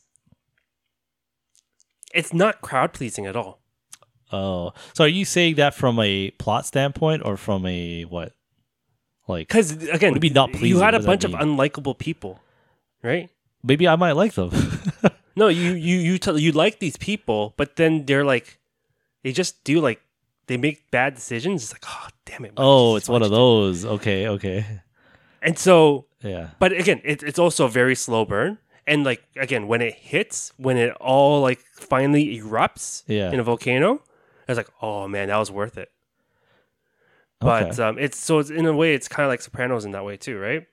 it's 2.12 2.32
not 2.32 2.60
crowd 2.60 2.92
pleasing 2.92 3.26
at 3.26 3.36
all. 3.36 3.60
Oh, 4.32 4.72
so 4.94 5.04
are 5.04 5.08
you 5.08 5.24
saying 5.24 5.56
that 5.56 5.74
from 5.74 5.98
a 6.00 6.30
plot 6.32 6.66
standpoint 6.66 7.22
or 7.24 7.36
from 7.36 7.66
a 7.66 8.02
what? 8.04 8.32
Like 9.28 9.48
Because 9.48 9.72
again, 9.72 10.12
What 10.12 10.20
do 10.20 10.26
you 10.26 10.32
mean 10.32 10.32
not 10.32 10.60
you 10.60 10.80
had 10.80 10.94
a 10.94 11.00
bunch 11.00 11.24
of 11.24 11.32
unlikable 11.32 11.98
people, 11.98 12.40
right? 13.02 13.30
maybe 13.62 13.86
I 13.86 13.96
might 13.96 14.12
like 14.12 14.34
them. 14.34 14.50
No, 15.34 15.48
you 15.48 15.72
you 15.72 15.96
you 15.96 16.18
tell 16.18 16.38
you 16.38 16.52
like 16.52 16.78
these 16.78 16.96
people, 16.96 17.54
but 17.56 17.76
then 17.76 18.04
they're 18.04 18.24
like, 18.24 18.58
they 19.22 19.32
just 19.32 19.64
do 19.64 19.80
like 19.80 20.00
they 20.46 20.56
make 20.56 20.90
bad 20.90 21.14
decisions. 21.14 21.62
It's 21.64 21.72
like, 21.72 21.84
oh 21.86 22.08
damn 22.26 22.44
it! 22.44 22.52
why 22.54 22.56
did 22.56 22.58
you 22.58 22.64
oh, 22.68 22.96
it's 22.96 23.08
one 23.08 23.22
of 23.22 23.30
those. 23.30 23.84
Okay, 23.84 24.28
okay. 24.28 24.82
And 25.40 25.58
so, 25.58 26.06
yeah. 26.22 26.50
but 26.58 26.72
again, 26.72 27.00
it, 27.02 27.22
it's 27.22 27.38
also 27.38 27.64
a 27.64 27.68
very 27.68 27.94
slow 27.96 28.24
burn. 28.24 28.58
And 28.86 29.04
like 29.04 29.22
again, 29.36 29.68
when 29.68 29.80
it 29.80 29.94
hits, 29.94 30.52
when 30.56 30.76
it 30.76 30.92
all 31.00 31.40
like 31.40 31.60
finally 31.60 32.38
erupts 32.40 33.04
Yeah. 33.06 33.30
in 33.32 33.38
a 33.40 33.44
volcano, 33.44 34.02
I 34.48 34.52
was 34.52 34.56
like, 34.58 34.70
oh 34.80 35.06
man, 35.08 35.28
that 35.28 35.36
was 35.36 35.50
worth 35.50 35.78
it. 35.78 35.90
But 37.40 37.70
Okay. 37.78 37.82
um, 37.82 37.98
it's 37.98 38.18
so 38.18 38.38
it's 38.38 38.50
in 38.50 38.66
a 38.66 38.72
way, 38.72 38.94
it's 38.94 39.08
kind 39.08 39.24
of 39.24 39.30
like 39.30 39.40
Sopranos 39.40 39.84
in 39.84 39.92
that 39.92 40.04
way 40.04 40.16
too, 40.16 40.38
right? 40.38 40.66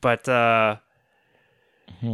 But 0.00 0.28
uh, 0.28 0.76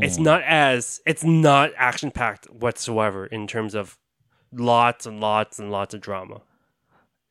it's 0.01 0.17
Hmm. 0.17 0.23
not 0.23 0.43
as 0.43 1.01
it's 1.07 1.25
not 1.25 1.71
action 1.77 2.11
packed 2.11 2.47
whatsoever 2.51 3.27
in 3.27 3.47
terms 3.47 3.75
of 3.75 3.99
lots 4.53 5.05
and 5.05 5.21
lots 5.21 5.59
and 5.59 5.71
lots 5.71 5.93
of 5.95 6.01
drama. 6.01 6.41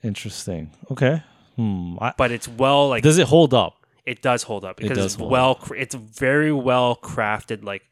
Interesting. 0.03 0.71
Okay. 0.91 1.23
Hmm. 1.55 1.97
I, 1.99 2.13
But 2.17 2.31
it's 2.31 2.47
well 2.47 2.89
like 2.89 3.03
does 3.03 3.17
it 3.17 3.27
hold 3.27 3.53
up? 3.53 3.82
It 4.05 4.21
does 4.21 4.43
hold 4.43 4.65
up 4.65 4.77
because 4.77 4.97
does 4.97 5.13
it's 5.13 5.17
well 5.21 5.55
cr- 5.55 5.75
it's 5.75 5.95
very 5.95 6.51
well 6.51 6.95
crafted. 6.95 7.63
Like 7.63 7.83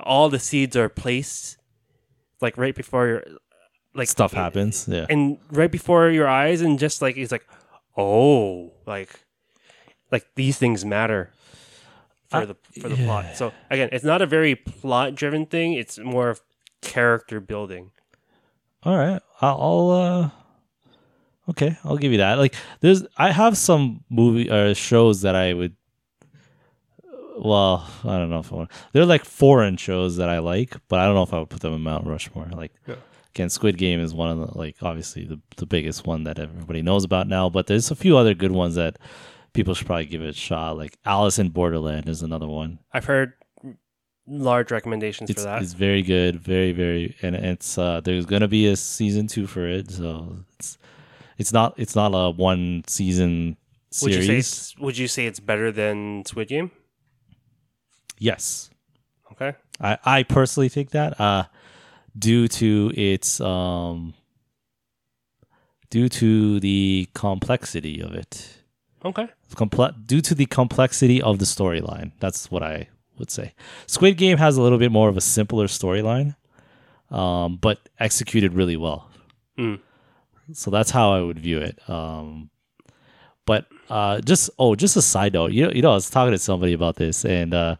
all 0.00 0.28
the 0.28 0.38
seeds 0.38 0.76
are 0.76 0.88
placed 0.88 1.56
like 2.40 2.56
right 2.56 2.74
before 2.74 3.06
your 3.06 3.24
like 3.94 4.08
Stuff 4.08 4.32
happens. 4.32 4.86
Yeah. 4.88 5.06
and 5.08 5.38
right 5.50 5.70
before 5.70 6.10
your 6.10 6.28
eyes 6.28 6.60
and 6.60 6.78
just 6.78 7.02
like 7.02 7.16
it's 7.16 7.32
like 7.32 7.44
oh 7.96 8.72
like 8.86 9.10
like 10.12 10.24
these 10.36 10.56
things 10.58 10.84
matter 10.84 11.30
for 12.30 12.36
I- 12.38 12.44
the 12.44 12.56
for 12.80 12.88
the 12.88 12.96
plot 12.96 13.36
so 13.36 13.52
again 13.70 13.88
it's 13.90 14.04
not 14.04 14.22
a 14.22 14.26
very 14.26 14.54
plot 14.54 15.14
driven 15.16 15.46
thing 15.46 15.72
it's 15.72 15.98
more 15.98 16.28
of 16.30 16.40
character 16.80 17.40
building 17.40 17.90
All 18.84 18.96
right. 18.96 19.20
I'll, 19.40 19.58
I'll 19.60 19.90
uh 19.90 20.30
okay, 21.50 21.76
I'll 21.84 21.96
give 21.96 22.12
you 22.12 22.18
that. 22.18 22.38
Like 22.38 22.54
there's 22.80 23.04
I 23.16 23.30
have 23.32 23.56
some 23.56 24.04
movie 24.10 24.50
or 24.50 24.74
shows 24.74 25.22
that 25.22 25.34
I 25.34 25.52
would 25.54 25.74
well, 27.38 27.88
I 28.04 28.18
don't 28.18 28.30
know 28.30 28.40
if 28.40 28.52
I 28.52 28.56
want. 28.56 28.70
They're 28.92 29.06
like 29.06 29.24
foreign 29.24 29.76
shows 29.76 30.16
that 30.16 30.28
I 30.28 30.38
like, 30.40 30.76
but 30.88 30.98
I 30.98 31.06
don't 31.06 31.14
know 31.14 31.22
if 31.22 31.32
I 31.32 31.38
would 31.38 31.50
put 31.50 31.60
them 31.60 31.72
in 31.74 31.82
Mount 31.82 32.06
Rushmore. 32.06 32.48
Like 32.52 32.72
Yeah. 32.86 32.96
again, 33.34 33.48
Squid 33.48 33.78
Game 33.78 34.00
is 34.00 34.12
one 34.12 34.30
of 34.30 34.38
the 34.52 34.58
like 34.58 34.76
obviously 34.82 35.24
the 35.24 35.40
the 35.56 35.66
biggest 35.66 36.06
one 36.06 36.24
that 36.24 36.38
everybody 36.38 36.82
knows 36.82 37.04
about 37.04 37.28
now, 37.28 37.48
but 37.48 37.66
there's 37.66 37.90
a 37.90 37.96
few 37.96 38.16
other 38.16 38.34
good 38.34 38.52
ones 38.52 38.74
that 38.74 38.98
people 39.52 39.74
should 39.74 39.86
probably 39.86 40.06
give 40.06 40.22
it 40.22 40.28
a 40.30 40.32
shot. 40.32 40.76
Like 40.76 40.98
Alice 41.04 41.38
in 41.38 41.50
Borderland 41.50 42.08
is 42.08 42.22
another 42.22 42.46
one. 42.48 42.80
i've 42.92 43.04
heard 43.04 43.32
large 44.30 44.70
recommendations 44.70 45.30
It's, 45.30 45.42
for 45.42 45.48
that 45.48 45.62
it's 45.62 45.72
very 45.72 46.02
good, 46.02 46.38
very 46.40 46.72
very, 46.72 47.14
and 47.22 47.34
it's 47.36 47.78
uh 47.78 48.00
there's 48.00 48.26
gonna 48.26 48.48
be 48.48 48.66
a 48.66 48.76
season 48.76 49.26
two 49.28 49.46
for 49.46 49.66
it, 49.66 49.90
so 49.90 50.38
it's 50.58 50.76
it's 51.38 51.52
not 51.52 51.74
it's 51.78 51.94
not 51.96 52.08
a 52.14 52.30
one 52.30 52.82
season 52.86 53.56
would 54.02 54.12
you 54.12 54.20
say 54.20 54.26
series. 54.26 54.46
it's, 54.48 54.78
would 54.78 54.98
you 54.98 55.08
say 55.08 55.24
it's 55.26 55.40
better 55.40 55.72
than 55.72 56.24
squid 56.26 56.48
game 56.48 56.70
Yes, 58.20 58.68
okay 59.32 59.54
I 59.80 59.98
I 60.04 60.22
personally 60.24 60.68
think 60.68 60.90
that 60.90 61.18
uh 61.20 61.44
due 62.18 62.48
to 62.48 62.92
its 62.96 63.40
um 63.40 64.14
due 65.90 66.08
to 66.08 66.60
the 66.60 67.08
complexity 67.14 68.00
of 68.02 68.12
it. 68.14 68.58
okay 69.04 69.28
Comple- 69.54 69.94
due 70.06 70.20
to 70.20 70.34
the 70.34 70.46
complexity 70.46 71.22
of 71.22 71.38
the 71.38 71.44
storyline. 71.46 72.12
That's 72.20 72.50
what 72.50 72.62
I 72.62 72.88
would 73.18 73.30
say. 73.30 73.54
Squid 73.86 74.16
Game 74.18 74.36
has 74.38 74.56
a 74.58 74.62
little 74.62 74.78
bit 74.78 74.92
more 74.92 75.08
of 75.08 75.16
a 75.16 75.20
simpler 75.22 75.66
storyline, 75.66 76.36
um, 77.10 77.56
but 77.56 77.88
executed 77.98 78.52
really 78.52 78.76
well. 78.76 79.08
Mm. 79.58 79.80
So 80.52 80.70
that's 80.70 80.90
how 80.90 81.12
I 81.12 81.20
would 81.20 81.38
view 81.38 81.58
it. 81.58 81.78
Um, 81.88 82.50
but 83.46 83.66
uh, 83.88 84.20
just 84.20 84.50
oh, 84.58 84.74
just 84.74 84.96
a 84.96 85.02
side 85.02 85.32
note. 85.32 85.52
You 85.52 85.66
know, 85.66 85.72
you 85.72 85.82
know, 85.82 85.90
I 85.90 85.94
was 85.94 86.10
talking 86.10 86.32
to 86.32 86.38
somebody 86.38 86.72
about 86.72 86.96
this, 86.96 87.24
and 87.24 87.54
uh, 87.54 87.76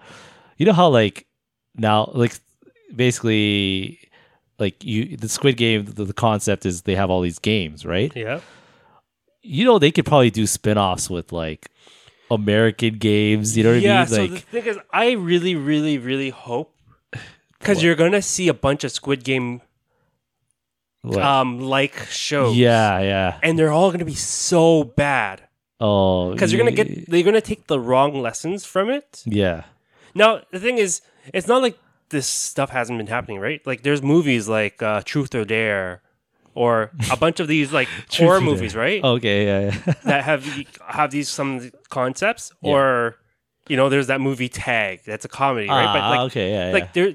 you 0.57 0.67
know 0.67 0.73
how 0.73 0.89
like 0.89 1.27
now, 1.77 2.11
like 2.15 2.39
basically, 2.95 3.99
like 4.59 4.83
you, 4.85 5.17
the 5.17 5.29
Squid 5.29 5.57
Game. 5.57 5.85
The, 5.85 6.05
the 6.05 6.13
concept 6.15 6.67
is 6.67 6.83
they 6.83 6.95
have 6.95 7.11
all 7.11 7.21
these 7.21 7.39
games, 7.39 7.85
right? 7.85 8.13
yeah 8.17 8.41
you 9.43 9.65
know 9.65 9.79
they 9.79 9.91
could 9.91 10.05
probably 10.05 10.31
do 10.31 10.47
spin-offs 10.47 11.09
with 11.09 11.33
like 11.33 11.71
American 12.31 12.99
games, 12.99 13.57
you 13.57 13.65
know 13.65 13.73
what 13.73 13.81
yeah 13.81 14.03
I 14.03 14.05
mean? 14.05 14.13
Yeah, 14.13 14.17
so 14.17 14.23
Like 14.23 14.51
the 14.51 14.61
thing 14.61 14.67
is 14.67 14.79
i 14.93 15.13
really 15.13 15.55
really 15.57 15.97
really 15.97 16.31
hope 16.31 16.75
because 17.59 17.83
you're 17.83 17.95
gonna 17.95 18.21
see 18.21 18.49
a 18.49 18.55
bunch 18.55 18.85
of 18.85 18.91
squid 18.93 19.25
game 19.25 19.63
what? 21.03 21.23
um 21.23 21.61
like 21.61 21.97
shows 22.11 22.57
yeah, 22.57 23.01
yeah. 23.01 23.39
and 23.43 23.59
they're 23.59 23.71
all 23.73 23.89
going 23.91 23.99
to 24.01 24.05
be 24.05 24.15
so 24.15 24.85
bad 24.85 25.43
Oh, 25.81 26.33
because 26.33 26.53
you're 26.53 26.61
going 26.61 26.75
to 26.75 26.85
get 26.85 27.09
they're 27.09 27.23
going 27.23 27.35
to 27.35 27.41
take 27.41 27.69
the 27.69 27.79
wrong 27.79 28.21
lessons 28.21 28.65
from 28.65 28.91
it. 28.91 29.23
yeah. 29.25 29.63
Now 30.15 30.41
the 30.51 30.59
thing 30.59 30.79
is, 30.79 31.03
it's 31.33 31.47
not 31.47 31.63
like 31.63 31.79
this 32.09 32.27
stuff 32.27 32.71
hasn't 32.71 32.99
been 32.99 33.07
happening, 33.07 33.39
right? 33.39 33.65
Like 33.65 33.83
there's 33.85 34.03
movies 34.03 34.49
like 34.49 34.83
uh, 34.83 35.03
Truth 35.05 35.37
or 35.37 35.45
Dare, 35.45 36.03
or 36.57 36.91
a 37.13 37.17
bunch 37.17 37.39
of 37.39 37.47
these 37.47 37.73
like 37.73 37.87
horror 38.11 38.41
Dare. 38.41 38.49
movies, 38.51 38.75
right? 38.75 39.05
Okay, 39.05 39.47
yeah, 39.47 39.61
yeah. 39.87 39.95
That 40.05 40.25
have 40.25 40.45
have 40.89 41.13
these 41.13 41.29
some 41.29 41.71
concepts, 41.91 42.51
Yeah. 42.61 42.73
or 42.73 43.17
you 43.69 43.77
know, 43.77 43.89
there's 43.89 44.09
that 44.09 44.21
movie 44.21 44.49
Tag. 44.49 45.03
That's 45.07 45.25
a 45.27 45.29
comedy, 45.29 45.69
right? 45.69 45.93
But 45.95 46.01
Ah, 46.03 46.11
like 46.11 46.21
okay, 46.33 46.51
yeah, 46.51 46.67
yeah. 46.69 46.73
like 46.73 46.93
there 46.93 47.15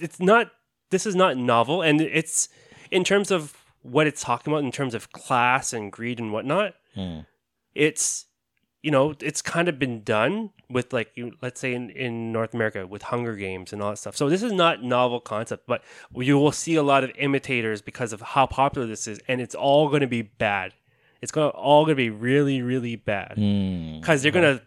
it's 0.00 0.20
not 0.20 0.50
this 0.90 1.06
is 1.06 1.14
not 1.14 1.38
novel 1.38 1.80
and 1.80 2.02
it's 2.02 2.50
in 2.90 3.04
terms 3.04 3.30
of 3.30 3.54
what 3.82 4.06
it's 4.06 4.22
talking 4.22 4.52
about 4.52 4.64
in 4.64 4.72
terms 4.72 4.94
of 4.94 5.12
class 5.12 5.72
and 5.72 5.92
greed 5.92 6.18
and 6.18 6.32
whatnot 6.32 6.74
Hmm. 6.94 7.20
it's 7.74 8.26
you 8.82 8.90
know 8.90 9.14
it's 9.20 9.42
kind 9.42 9.68
of 9.68 9.78
been 9.78 10.02
done 10.02 10.50
with 10.70 10.92
like 10.92 11.10
you, 11.14 11.32
let's 11.42 11.60
say 11.60 11.74
in, 11.74 11.90
in 11.90 12.32
north 12.32 12.54
america 12.54 12.86
with 12.86 13.02
hunger 13.02 13.36
games 13.36 13.72
and 13.72 13.82
all 13.82 13.90
that 13.90 13.96
stuff 13.98 14.16
so 14.16 14.28
this 14.28 14.42
is 14.42 14.52
not 14.52 14.82
novel 14.82 15.20
concept 15.20 15.66
but 15.66 15.82
you 16.14 16.38
will 16.38 16.52
see 16.52 16.74
a 16.74 16.82
lot 16.82 17.04
of 17.04 17.10
imitators 17.18 17.82
because 17.82 18.12
of 18.12 18.20
how 18.20 18.46
popular 18.46 18.86
this 18.86 19.06
is 19.06 19.20
and 19.28 19.40
it's 19.40 19.54
all 19.54 19.88
going 19.88 20.00
to 20.00 20.06
be 20.06 20.22
bad 20.22 20.72
it's 21.22 21.30
going 21.32 21.50
to 21.50 21.56
all 21.56 21.84
going 21.84 21.96
to 21.96 22.02
be 22.02 22.10
really 22.10 22.62
really 22.62 22.96
bad 22.96 23.32
Hmm. 23.36 24.00
because 24.00 24.22
they're 24.22 24.32
gonna 24.32 24.60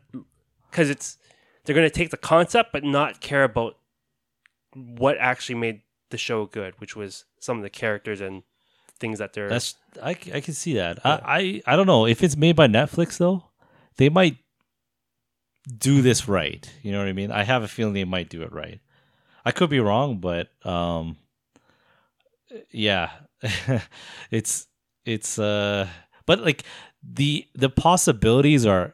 because 0.69 0.89
it's 0.89 1.17
they're 1.65 1.75
gonna 1.75 1.89
take 1.89 2.09
the 2.11 2.17
concept 2.17 2.71
but 2.71 2.83
not 2.83 3.21
care 3.21 3.43
about 3.43 3.77
what 4.73 5.17
actually 5.19 5.55
made 5.55 5.81
the 6.09 6.17
show 6.17 6.45
good, 6.45 6.73
which 6.79 6.95
was 6.95 7.25
some 7.39 7.57
of 7.57 7.63
the 7.63 7.69
characters 7.69 8.21
and 8.21 8.43
things 8.99 9.19
that 9.19 9.33
they're. 9.33 9.49
That's 9.49 9.75
I, 10.01 10.11
I 10.11 10.41
can 10.41 10.53
see 10.53 10.73
that. 10.75 10.99
I, 11.05 11.61
I 11.65 11.73
I 11.73 11.75
don't 11.75 11.87
know 11.87 12.05
if 12.05 12.23
it's 12.23 12.37
made 12.37 12.55
by 12.55 12.67
Netflix 12.67 13.17
though. 13.17 13.45
They 13.97 14.09
might 14.09 14.37
do 15.77 16.01
this 16.01 16.27
right. 16.27 16.69
You 16.81 16.91
know 16.91 16.99
what 16.99 17.07
I 17.07 17.13
mean? 17.13 17.31
I 17.31 17.43
have 17.43 17.63
a 17.63 17.67
feeling 17.67 17.93
they 17.93 18.05
might 18.05 18.29
do 18.29 18.41
it 18.43 18.51
right. 18.51 18.79
I 19.45 19.51
could 19.51 19.69
be 19.69 19.79
wrong, 19.79 20.17
but 20.19 20.49
um, 20.65 21.17
yeah, 22.71 23.11
it's 24.31 24.67
it's 25.05 25.39
uh, 25.39 25.87
but 26.25 26.39
like 26.41 26.63
the 27.03 27.47
the 27.55 27.69
possibilities 27.69 28.65
are 28.65 28.93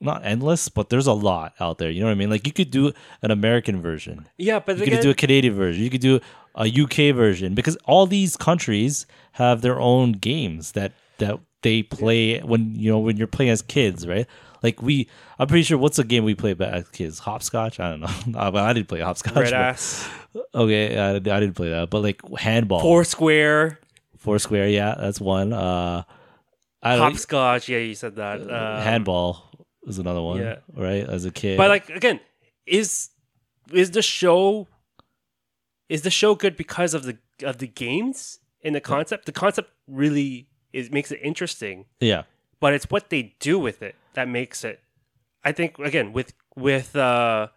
not 0.00 0.24
endless, 0.24 0.68
but 0.68 0.88
there's 0.88 1.06
a 1.06 1.12
lot 1.12 1.54
out 1.60 1.78
there. 1.78 1.90
You 1.90 2.00
know 2.00 2.06
what 2.06 2.12
I 2.12 2.16
mean? 2.16 2.30
Like 2.30 2.46
you 2.46 2.52
could 2.52 2.70
do 2.70 2.92
an 3.22 3.30
American 3.30 3.80
version. 3.82 4.26
yeah, 4.38 4.58
but 4.58 4.78
You 4.78 4.86
could 4.86 5.00
do 5.00 5.10
a 5.10 5.14
Canadian 5.14 5.54
version. 5.54 5.82
You 5.84 5.90
could 5.90 6.00
do 6.00 6.20
a 6.54 6.66
UK 6.68 7.14
version 7.14 7.54
because 7.54 7.76
all 7.84 8.06
these 8.06 8.36
countries 8.36 9.06
have 9.32 9.62
their 9.62 9.78
own 9.80 10.12
games 10.12 10.72
that 10.72 10.92
that 11.18 11.38
they 11.62 11.82
play 11.82 12.40
when 12.40 12.74
you 12.74 12.90
know 12.90 12.98
when 12.98 13.16
you're 13.16 13.26
playing 13.26 13.50
as 13.50 13.62
kids, 13.62 14.06
right? 14.06 14.26
Like 14.62 14.82
we, 14.82 15.08
I'm 15.38 15.48
pretty 15.48 15.62
sure. 15.62 15.78
What's 15.78 15.98
a 15.98 16.04
game 16.04 16.24
we 16.24 16.34
play 16.34 16.54
as 16.60 16.88
kids? 16.88 17.18
Hopscotch? 17.20 17.80
I 17.80 17.90
don't 17.90 18.00
know. 18.00 18.38
Uh, 18.40 18.50
but 18.50 18.62
I 18.62 18.72
didn't 18.72 18.88
play 18.88 19.00
hopscotch. 19.00 19.34
red 19.34 19.44
but- 19.44 19.54
ass, 19.54 20.08
Okay, 20.54 20.98
I, 20.98 21.16
I 21.16 21.18
didn't 21.18 21.54
play 21.54 21.70
that. 21.70 21.90
But 21.90 22.02
like 22.02 22.20
handball, 22.38 22.80
Foursquare, 22.80 23.78
Foursquare, 24.18 24.68
yeah, 24.68 24.94
that's 24.98 25.20
one. 25.20 25.52
Uh, 25.52 26.02
I 26.82 26.96
hopscotch. 26.96 27.68
Yeah, 27.68 27.78
you 27.78 27.94
said 27.94 28.16
that. 28.16 28.40
Um, 28.42 28.82
handball 28.82 29.49
is 29.86 29.98
another 29.98 30.22
one. 30.22 30.40
yeah. 30.40 30.56
right. 30.74 31.04
As 31.08 31.24
a 31.24 31.30
kid, 31.30 31.56
But 31.56 31.68
like 31.70 31.88
again, 31.90 32.20
is 32.66 33.10
is 33.72 33.90
the 33.92 34.02
show 34.02 34.66
is 35.88 36.02
the 36.02 36.10
show 36.10 36.34
good 36.34 36.56
because 36.56 36.94
of 36.94 37.02
the 37.04 37.18
of 37.42 37.58
the 37.58 37.66
games 37.66 38.38
and 38.64 38.74
the 38.74 38.80
concept? 38.80 39.26
The 39.26 39.32
concept 39.32 39.70
really 39.86 40.48
is 40.72 40.90
makes 40.90 41.10
it 41.10 41.20
interesting, 41.22 41.86
Yeah. 42.00 42.22
but 42.60 42.74
it's 42.74 42.86
what 42.90 43.10
they 43.10 43.34
do 43.40 43.58
with 43.58 43.82
it 43.82 43.94
that 44.14 44.28
makes 44.28 44.64
it. 44.64 44.80
I 45.44 45.52
think 45.52 45.78
again 45.78 46.12
with 46.12 46.34
with 46.56 46.94
uh 46.96 47.48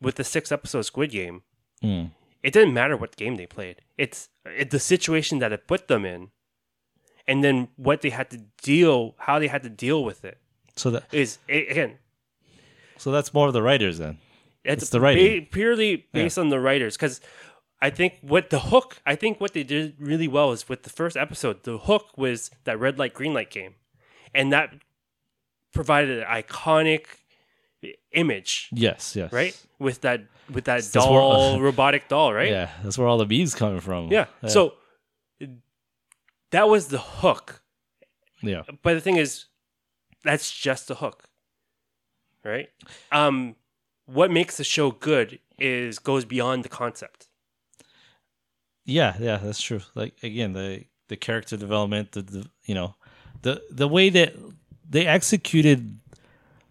with 0.00 0.16
the 0.16 0.24
six 0.24 0.50
episode 0.52 0.82
Squid 0.82 1.10
Game, 1.10 1.42
Mm. 1.82 2.10
it 2.42 2.52
didn't 2.52 2.74
matter 2.74 2.96
what 2.96 3.16
game 3.16 3.36
they 3.36 3.46
played. 3.46 3.82
It's 3.96 4.28
it, 4.44 4.70
the 4.70 4.80
situation 4.80 5.38
that 5.38 5.52
it 5.52 5.66
put 5.68 5.86
them 5.88 6.04
in, 6.04 6.30
and 7.26 7.42
then 7.44 7.68
what 7.76 8.00
they 8.00 8.10
had 8.10 8.30
to 8.30 8.38
deal, 8.62 9.14
how 9.18 9.38
they 9.38 9.46
had 9.48 9.62
to 9.62 9.70
deal 9.70 10.02
with 10.04 10.24
it. 10.24 10.38
So 10.78 10.90
that 10.90 11.04
Is 11.12 11.38
again, 11.48 11.98
so 12.96 13.10
that's 13.10 13.32
more 13.34 13.46
of 13.48 13.52
the 13.52 13.62
writers 13.62 13.98
then. 13.98 14.18
it's, 14.64 14.82
It's 14.84 14.90
the 14.90 15.00
writing. 15.00 15.40
ba- 15.44 15.46
purely 15.50 16.06
based 16.12 16.38
on 16.38 16.48
the 16.50 16.60
writers 16.60 16.96
because 16.96 17.20
I 17.80 17.90
think 17.90 18.14
what 18.22 18.50
the 18.50 18.58
hook, 18.60 18.98
I 19.06 19.14
think 19.16 19.40
what 19.40 19.52
they 19.54 19.62
did 19.64 19.94
really 19.98 20.28
well 20.28 20.52
is 20.52 20.68
with 20.68 20.82
the 20.82 20.90
first 20.90 21.16
episode, 21.16 21.62
the 21.64 21.78
hook 21.78 22.06
was 22.16 22.50
that 22.64 22.78
red 22.78 22.98
light 22.98 23.14
green 23.14 23.34
light 23.34 23.50
game, 23.50 23.74
and 24.34 24.52
that 24.52 24.74
provided 25.72 26.18
an 26.20 26.26
iconic 26.26 27.04
image, 28.12 28.68
Yes, 28.72 29.14
yes. 29.14 29.32
right? 29.32 29.54
With 29.78 30.00
that 30.02 30.22
with 30.50 30.64
that 30.64 30.82
That's 30.82 30.94
where- 30.96 31.04
doll, 31.20 31.60
robotic 31.68 32.08
doll, 32.08 32.32
right? 32.32 32.50
Yeah, 32.50 32.70
that's 32.82 32.98
where 32.98 33.06
all 33.06 33.18
the 33.18 33.26
bees 33.26 33.54
coming 33.54 33.80
from. 33.80 34.10
Yeah. 34.10 34.26
So 34.48 34.74
that 36.50 36.68
was 36.68 36.88
the 36.88 36.98
hook. 36.98 37.62
yeah. 38.42 38.62
But 38.82 38.94
the 38.94 39.00
thing 39.00 39.16
is, 39.16 39.44
that's 40.24 40.50
just 40.50 40.88
the 40.88 40.96
hook. 40.96 41.24
Right? 42.44 42.68
Um 43.12 43.56
what 44.06 44.30
makes 44.30 44.56
the 44.56 44.64
show 44.64 44.90
good 44.90 45.38
is 45.58 45.98
goes 45.98 46.24
beyond 46.24 46.64
the 46.64 46.68
concept. 46.68 47.28
Yeah, 48.84 49.16
yeah, 49.20 49.36
that's 49.36 49.60
true. 49.60 49.80
Like 49.94 50.14
again, 50.22 50.52
the 50.54 50.84
the 51.08 51.16
character 51.16 51.56
development, 51.56 52.12
the, 52.12 52.22
the 52.22 52.46
you 52.64 52.74
know, 52.74 52.94
the 53.42 53.62
the 53.70 53.88
way 53.88 54.08
that 54.10 54.34
they 54.88 55.06
executed 55.06 55.98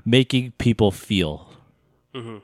making 0.06 0.52
people 0.58 0.92
feel, 0.92 1.50
Mhm. 2.14 2.42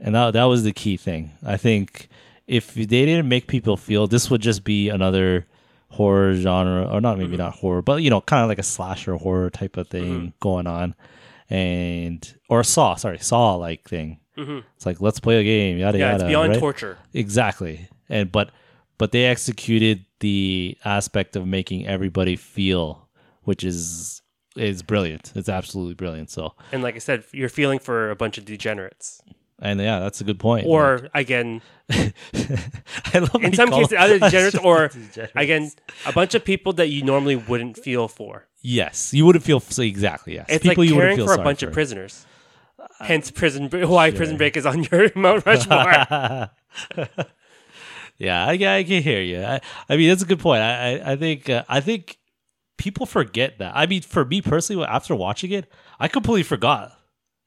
and 0.00 0.14
that 0.14 0.32
that 0.32 0.44
was 0.44 0.62
the 0.62 0.72
key 0.72 0.96
thing. 0.96 1.32
I 1.44 1.56
think 1.56 2.08
if 2.46 2.72
they 2.74 2.84
didn't 2.86 3.28
make 3.28 3.48
people 3.48 3.76
feel, 3.76 4.06
this 4.06 4.30
would 4.30 4.40
just 4.40 4.64
be 4.64 4.88
another 4.88 5.46
horror 5.88 6.34
genre, 6.34 6.84
or 6.92 7.00
not 7.00 7.18
maybe 7.18 7.36
not 7.36 7.54
horror, 7.54 7.82
but 7.82 8.02
you 8.02 8.10
know, 8.10 8.20
kind 8.20 8.42
of 8.42 8.48
like 8.48 8.58
a 8.58 8.62
slasher 8.62 9.14
horror 9.16 9.50
type 9.50 9.76
of 9.76 9.88
thing 9.88 10.32
going 10.40 10.66
on, 10.66 10.94
and 11.50 12.34
or 12.48 12.62
Saw, 12.64 12.94
sorry, 12.96 13.18
Saw 13.18 13.54
like 13.54 13.88
thing. 13.88 14.20
Mhm. 14.36 14.64
It's 14.76 14.84
like 14.86 15.00
let's 15.00 15.20
play 15.20 15.38
a 15.40 15.44
game, 15.44 15.78
yada 15.78 15.98
Yeah, 15.98 16.12
yada. 16.12 16.24
it's 16.24 16.28
beyond 16.30 16.50
right? 16.50 16.58
torture. 16.60 16.98
Exactly. 17.14 17.88
And 18.08 18.30
but 18.30 18.50
but 18.98 19.12
they 19.12 19.24
executed 19.24 20.04
the 20.20 20.76
aspect 20.84 21.36
of 21.36 21.46
making 21.46 21.86
everybody 21.86 22.36
feel, 22.36 23.08
which 23.44 23.64
is 23.64 24.20
is 24.56 24.82
brilliant. 24.82 25.32
It's 25.34 25.48
absolutely 25.48 25.94
brilliant. 25.94 26.30
So 26.30 26.54
And 26.72 26.82
like 26.82 26.94
I 26.96 26.98
said, 26.98 27.24
you're 27.32 27.48
feeling 27.48 27.78
for 27.78 28.10
a 28.10 28.16
bunch 28.16 28.38
of 28.38 28.44
degenerates. 28.44 29.20
And 29.60 29.80
yeah, 29.80 30.00
that's 30.00 30.20
a 30.20 30.24
good 30.24 30.38
point. 30.38 30.66
Or 30.66 31.08
again, 31.14 31.62
I 31.90 32.12
love 33.14 33.42
in 33.42 33.52
some 33.54 33.70
cases 33.70 33.94
other 33.98 34.18
degenerates 34.24 34.56
or 34.58 34.88
Degenerates. 34.88 35.32
again, 35.36 35.70
a 36.06 36.12
bunch 36.12 36.34
of 36.34 36.44
people 36.44 36.72
that 36.74 36.88
you 36.88 37.02
normally 37.02 37.36
wouldn't 37.36 37.78
feel 37.78 38.08
for. 38.08 38.46
yes, 38.62 39.12
you 39.14 39.24
wouldn't 39.26 39.44
feel 39.44 39.60
so 39.60 39.82
exactly. 39.82 40.34
Yes, 40.34 40.46
It's 40.48 40.62
people 40.62 40.82
like 40.84 40.90
you 40.90 40.96
wouldn't 40.96 41.16
caring 41.16 41.26
feel 41.28 41.34
for 41.34 41.40
a 41.40 41.44
bunch 41.44 41.60
for. 41.60 41.66
of 41.68 41.72
prisoners. 41.72 42.26
Hence, 43.00 43.30
prison. 43.30 43.68
Why 43.70 44.10
Prison 44.10 44.36
Break 44.36 44.56
is 44.56 44.64
on 44.66 44.84
your 44.84 45.10
Mount 45.14 45.44
Rushmore? 45.44 46.50
yeah, 48.18 48.46
I, 48.46 48.52
I 48.52 48.84
can 48.84 49.02
hear 49.02 49.20
you. 49.20 49.42
I, 49.42 49.60
I 49.88 49.96
mean, 49.96 50.08
that's 50.08 50.22
a 50.22 50.26
good 50.26 50.38
point. 50.40 50.62
I, 50.62 50.98
I, 50.98 51.12
I 51.12 51.16
think, 51.16 51.50
uh, 51.50 51.64
I 51.68 51.80
think 51.80 52.18
people 52.78 53.04
forget 53.06 53.58
that. 53.58 53.72
I 53.76 53.86
mean, 53.86 54.02
for 54.02 54.24
me 54.24 54.40
personally, 54.40 54.84
after 54.86 55.14
watching 55.14 55.50
it, 55.52 55.70
I 56.00 56.08
completely 56.08 56.42
forgot 56.42 56.92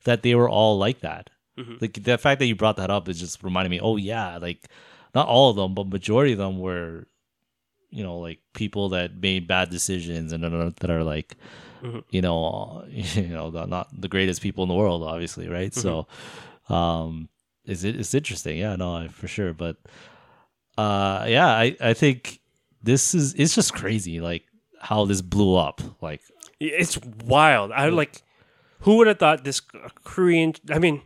that 0.03 0.21
they 0.23 0.35
were 0.35 0.49
all 0.49 0.77
like 0.77 0.99
that. 1.01 1.29
Mhm. 1.59 1.81
Like 1.81 1.93
the 2.03 2.17
fact 2.17 2.39
that 2.39 2.45
you 2.47 2.55
brought 2.55 2.77
that 2.77 2.89
up 2.89 3.09
is 3.09 3.19
just 3.19 3.43
reminding 3.43 3.71
me. 3.71 3.79
Oh 3.81 3.97
yeah, 3.97 4.37
like 4.37 4.67
not 5.13 5.27
all 5.27 5.49
of 5.49 5.55
them, 5.57 5.73
but 5.73 5.87
majority 5.87 6.31
of 6.33 6.37
them 6.39 6.57
were, 6.59 7.07
you 7.89 8.03
know, 8.03 8.17
like 8.19 8.39
people 8.53 8.89
that 8.89 9.17
made 9.21 9.47
bad 9.47 9.69
decisions 9.69 10.31
and 10.31 10.43
that 10.43 10.53
are- 10.53 10.69
that 10.79 10.89
are 10.89 11.03
like, 11.03 11.35
Mhm. 11.83 12.03
you 12.11 12.21
know, 12.21 12.85
you 12.89 13.27
know, 13.27 13.49
the- 13.51 13.65
not 13.65 13.87
the 13.99 14.07
greatest 14.07 14.41
people 14.41 14.63
in 14.63 14.69
the 14.69 14.75
world, 14.75 15.03
obviously, 15.03 15.47
right? 15.49 15.73
So, 15.73 16.07
um, 16.69 17.29
is 17.65 17.83
it? 17.83 17.95
It's 17.99 18.13
interesting, 18.13 18.57
yeah, 18.57 18.75
no, 18.75 19.07
for 19.09 19.27
sure, 19.27 19.53
but 19.53 19.77
uh, 20.77 21.25
yeah, 21.27 21.47
I 21.47 21.75
I 21.81 21.93
think 21.93 22.39
this 22.81 23.13
is 23.13 23.33
it's 23.33 23.53
just 23.55 23.73
crazy, 23.73 24.19
like 24.21 24.43
how 24.79 25.05
this 25.05 25.21
blew 25.21 25.55
up, 25.55 25.81
like 26.01 26.21
It's 26.59 26.97
wild. 27.25 27.71
I 27.71 27.89
like. 27.89 28.21
Who 28.83 28.95
would 28.97 29.07
have 29.07 29.19
thought 29.19 29.43
this 29.43 29.59
Korean? 30.05 30.53
I 30.71 30.79
mean, 30.79 31.01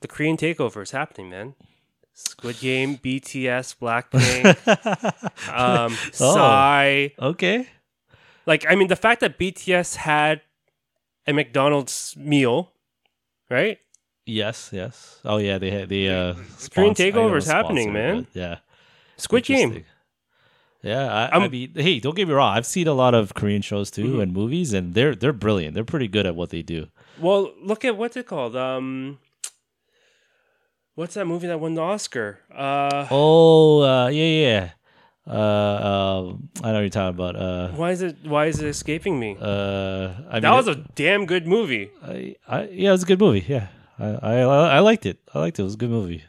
the 0.00 0.08
Korean 0.08 0.36
takeover 0.36 0.82
is 0.82 0.90
happening, 0.90 1.30
man. 1.30 1.54
Squid 2.14 2.58
Game, 2.60 2.96
BTS, 2.96 3.76
Blackpink, 3.78 4.56
um, 5.52 5.92
Oh. 6.20 6.34
Psy. 6.34 7.08
okay, 7.20 7.68
Like, 8.46 8.64
I 8.68 8.74
mean, 8.74 8.88
the 8.88 8.96
fact 8.96 9.20
that 9.20 9.38
BTS 9.38 9.96
had 9.96 10.40
a 11.26 11.32
McDonald's 11.34 12.14
meal, 12.16 12.72
right? 13.50 13.78
yes, 14.24 14.70
yes, 14.72 15.20
oh 15.24 15.36
yeah, 15.36 15.58
they 15.58 15.70
had 15.70 15.88
the 15.88 16.08
uh, 16.08 16.32
Korean 16.34 16.48
sponsor- 16.58 17.02
I 17.02 17.10
takeover 17.10 17.36
is 17.36 17.46
happening, 17.46 17.92
man. 17.92 18.26
Yeah, 18.32 18.58
Squid 19.18 19.44
Game. 19.44 19.84
Yeah, 20.82 21.12
I, 21.32 21.36
I 21.38 21.48
mean, 21.48 21.72
hey, 21.74 21.98
don't 22.00 22.14
get 22.14 22.28
me 22.28 22.34
wrong. 22.34 22.56
I've 22.56 22.66
seen 22.66 22.86
a 22.86 22.92
lot 22.92 23.12
of 23.14 23.34
Korean 23.34 23.60
shows 23.62 23.90
too 23.90 24.14
Mhm. 24.14 24.22
and 24.22 24.32
movies, 24.32 24.72
and 24.72 24.94
they're 24.94 25.14
they're 25.16 25.32
brilliant. 25.32 25.74
They're 25.74 25.84
pretty 25.84 26.06
good 26.08 26.26
at 26.26 26.36
what 26.36 26.50
they 26.50 26.62
do. 26.62 26.86
Well, 27.18 27.52
look 27.60 27.84
at 27.84 27.96
what's 27.96 28.16
it 28.16 28.26
called? 28.26 28.54
Um, 28.54 29.18
what's 30.96 31.14
that 31.14 31.26
movie 31.26 31.46
that 31.46 31.60
won 31.60 31.74
the 31.74 31.82
Oscar? 31.82 32.40
Uh, 32.52 33.06
Oh, 33.10 33.82
uh, 33.82 34.08
yeah, 34.08 34.24
yeah. 34.24 34.70
Uh, 35.28 35.30
uh, 35.30 36.32
I 36.62 36.68
know 36.68 36.74
what 36.74 36.80
you're 36.80 36.88
talking 36.88 37.14
about. 37.18 37.34
Uh, 37.36 37.68
why 37.70 37.90
is 37.90 38.00
it? 38.02 38.16
Why 38.24 38.46
is 38.46 38.60
it 38.60 38.68
escaping 38.68 39.18
me? 39.18 39.36
uh, 39.40 40.14
I 40.30 40.34
mean, 40.34 40.42
that 40.42 40.52
was 40.54 40.68
a 40.68 40.76
damn 40.94 41.26
good 41.26 41.46
movie. 41.48 41.90
I, 42.04 42.36
I, 42.46 42.62
yeah, 42.68 42.90
it 42.90 42.92
was 42.92 43.02
a 43.02 43.06
good 43.06 43.18
movie. 43.20 43.44
Yeah, 43.48 43.66
I, 43.98 44.06
I, 44.06 44.32
I 44.76 44.78
liked 44.80 45.04
it. 45.06 45.18
I 45.34 45.40
liked 45.40 45.58
it. 45.58 45.62
It 45.62 45.64
was 45.64 45.74
a 45.74 45.78
good 45.78 45.90
movie. 45.90 46.22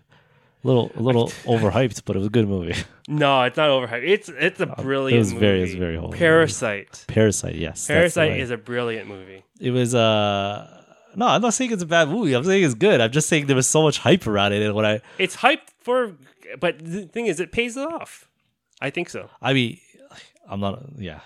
A 0.64 0.68
little, 0.68 0.92
a 0.96 1.02
little 1.02 1.28
overhyped, 1.46 2.02
but 2.06 2.16
it 2.16 2.20
was 2.20 2.28
a 2.28 2.32
good 2.32 2.48
movie. 2.48 2.74
No, 3.08 3.44
it's 3.44 3.56
not 3.56 3.70
overhyped. 3.70 4.04
It's 4.04 4.30
it's 4.30 4.60
a 4.60 4.66
brilliant. 4.66 5.18
Uh, 5.18 5.20
was 5.20 5.34
movie. 5.34 5.46
very- 5.46 5.60
it 5.60 5.62
was 5.62 5.74
very 5.76 5.96
whole- 5.98 6.12
Parasite. 6.12 7.06
Parasite, 7.08 7.56
yes. 7.56 7.86
Parasite 7.88 8.32
right. 8.32 8.40
is 8.40 8.50
a 8.50 8.58
brilliant 8.58 9.08
movie. 9.08 9.44
It 9.60 9.72
was. 9.72 9.94
Uh, 9.94 10.84
no, 11.16 11.28
I'm 11.28 11.42
not 11.42 11.54
saying 11.54 11.72
it's 11.72 11.84
a 11.84 11.88
bad 11.88 12.10
movie. 12.10 12.34
I'm 12.34 12.44
saying 12.44 12.64
it's 12.64 12.74
good. 12.74 13.02
I'm 13.02 13.12
just 13.12 13.30
saying 13.30 13.48
there 13.48 13.56
was 13.56 13.68
so 13.68 13.82
much 13.84 14.00
hype 14.00 14.28
around 14.28 14.54
it, 14.54 14.62
and 14.62 14.76
when 14.76 14.86
I, 14.86 15.02
It's 15.18 15.38
hyped 15.38 15.70
for, 15.80 16.14
but 16.60 16.80
the 16.80 17.06
thing 17.06 17.28
is, 17.28 17.40
it 17.40 17.52
pays 17.52 17.78
off. 17.78 18.28
I 18.82 18.90
think 18.90 19.10
so. 19.10 19.30
I 19.42 19.54
mean, 19.54 19.80
I'm 20.48 20.60
not. 20.60 20.84
Yeah, 20.98 21.22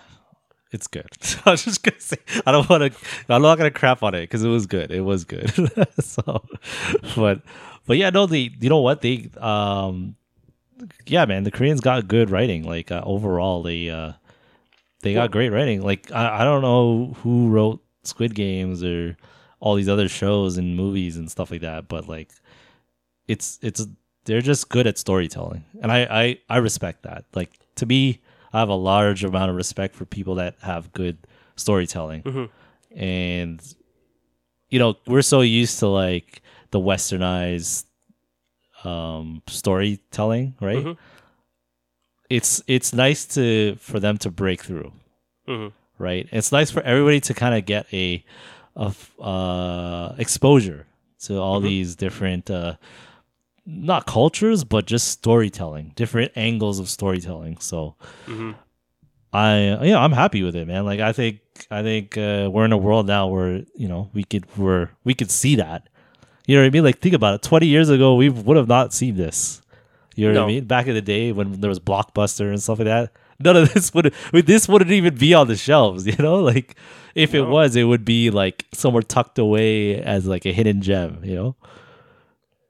it's 0.72 0.88
good. 0.88 1.10
I 1.46 1.52
was 1.52 1.66
just 1.66 1.84
gonna 1.84 2.00
say 2.00 2.18
I 2.46 2.52
don't 2.52 2.68
want 2.70 2.94
to. 2.94 3.00
I'm 3.30 3.42
not 3.42 3.58
gonna 3.58 3.72
crap 3.72 4.04
on 4.04 4.16
it 4.16 4.22
because 4.22 4.44
it 4.44 4.50
was 4.50 4.66
good. 4.66 4.92
It 4.92 5.02
was 5.02 5.26
good. 5.26 5.50
so, 6.00 6.44
but 7.16 7.42
but 7.86 7.98
yeah, 7.98 8.10
no. 8.10 8.26
The 8.26 8.52
you 8.60 8.70
know 8.70 8.82
what 8.82 9.02
they 9.02 9.30
um, 9.38 10.16
yeah, 11.06 11.26
man. 11.26 11.44
The 11.44 11.52
Koreans 11.52 11.82
got 11.82 12.08
good 12.08 12.30
writing. 12.30 12.64
Like 12.64 12.92
uh, 12.92 13.02
overall, 13.06 13.64
they 13.64 13.90
uh, 13.90 14.14
they 15.02 15.14
got 15.14 15.32
great 15.32 15.50
writing. 15.50 15.82
Like 15.82 16.12
I, 16.12 16.42
I 16.42 16.44
don't 16.44 16.62
know 16.62 17.16
who 17.22 17.50
wrote 17.50 17.84
Squid 18.04 18.34
Games 18.36 18.84
or 18.84 19.18
all 19.62 19.76
these 19.76 19.88
other 19.88 20.10
shows 20.10 20.58
and 20.58 20.76
movies 20.76 21.16
and 21.16 21.32
stuff 21.32 21.50
like 21.52 21.62
that, 21.62 21.88
but 21.88 22.10
like 22.10 22.30
it's 23.28 23.58
it's 23.62 23.88
they're 24.26 24.42
just 24.42 24.68
good 24.70 24.86
at 24.88 24.98
storytelling, 24.98 25.64
and 25.82 25.92
I 25.92 26.02
I 26.10 26.38
I 26.50 26.58
respect 26.58 27.04
that. 27.04 27.24
Like 27.34 27.52
to 27.76 27.86
me, 27.86 28.20
I 28.52 28.60
have 28.60 28.70
a 28.70 28.76
large 28.76 29.24
amount 29.24 29.50
of 29.50 29.56
respect 29.56 29.96
for 29.96 30.06
people 30.06 30.36
that 30.36 30.56
have 30.62 30.92
good 30.92 31.18
storytelling, 31.56 32.24
Mhm. 32.24 32.50
and 32.96 33.62
you 34.70 34.80
know 34.80 34.98
we're 35.08 35.22
so 35.22 35.42
used 35.42 35.80
to 35.80 35.88
like 35.88 36.42
the 36.72 36.80
westernized 36.80 37.86
um 38.84 39.42
storytelling, 39.48 40.56
right? 40.60 40.84
Mhm. 40.86 40.98
It's 42.30 42.64
it's 42.68 42.94
nice 42.94 43.26
to 43.36 43.76
for 43.80 44.00
them 44.00 44.18
to 44.20 44.32
break 44.32 44.64
through 44.64 44.92
hmm 45.46 45.68
right? 45.98 46.28
It's 46.32 46.52
nice 46.52 46.72
for 46.72 46.82
everybody 46.82 47.20
to 47.22 47.34
kind 47.36 47.54
of 47.54 47.64
get 47.68 47.86
a, 47.94 48.26
a 48.76 48.86
f- 48.88 49.14
uh, 49.20 50.14
exposure 50.18 50.86
to 51.26 51.38
all 51.40 51.60
Mhm. 51.60 51.64
these 51.64 51.96
different, 51.96 52.50
uh, 52.50 52.76
not 53.66 54.06
cultures, 54.08 54.64
but 54.64 54.86
just 54.88 55.08
storytelling, 55.10 55.92
different 55.96 56.32
angles 56.36 56.80
of 56.80 56.90
storytelling. 56.90 57.58
So 57.60 57.96
hmm 58.26 58.52
I, 59.34 59.78
yeah, 59.86 59.98
I'm 60.00 60.12
happy 60.12 60.44
with 60.44 60.56
it, 60.58 60.68
man. 60.68 60.84
Like 60.86 61.00
I 61.00 61.14
think, 61.14 61.40
I 61.70 61.84
think 61.84 62.18
uh, 62.18 62.50
we're 62.52 62.66
in 62.66 62.74
a 62.74 62.78
world 62.78 63.08
now 63.08 63.28
where 63.28 63.64
you 63.76 63.88
know 63.88 64.10
we 64.14 64.24
could, 64.26 64.46
we're 64.58 64.90
we 65.06 65.14
could 65.14 65.32
see 65.32 65.56
that. 65.56 65.88
You 66.48 66.56
know 66.56 66.64
what 66.64 66.68
I 66.68 66.72
mean? 66.72 66.84
Like 66.84 67.00
think 67.00 67.16
about 67.16 67.36
it. 67.36 67.42
Twenty 67.42 67.68
years 67.68 67.90
ago, 67.90 68.16
we 68.16 68.28
would 68.30 68.58
have 68.58 68.68
not 68.68 68.94
seen 68.94 69.16
this. 69.16 69.62
You 70.16 70.28
know 70.28 70.34
what 70.42 70.44
I 70.44 70.54
mean? 70.54 70.66
Back 70.66 70.88
in 70.88 70.96
the 70.96 71.02
day 71.02 71.32
when 71.32 71.62
there 71.62 71.70
was 71.70 71.80
Blockbuster 71.80 72.50
and 72.50 72.62
stuff 72.62 72.80
like 72.80 72.88
that, 72.88 73.14
none 73.44 73.58
of 73.58 73.74
this 73.74 73.94
would 73.94 74.14
this 74.32 74.68
wouldn't 74.68 74.92
even 74.92 75.16
be 75.16 75.34
on 75.34 75.48
the 75.48 75.56
shelves. 75.56 76.06
You 76.12 76.16
know, 76.18 76.40
like 76.40 76.76
if 77.16 77.34
it 77.34 77.42
was, 77.44 77.76
it 77.76 77.84
would 77.84 78.06
be 78.06 78.30
like 78.30 78.66
somewhere 78.74 79.04
tucked 79.04 79.38
away 79.40 80.02
as 80.02 80.26
like 80.28 80.46
a 80.46 80.52
hidden 80.54 80.82
gem. 80.82 81.22
You 81.24 81.36
know? 81.36 81.56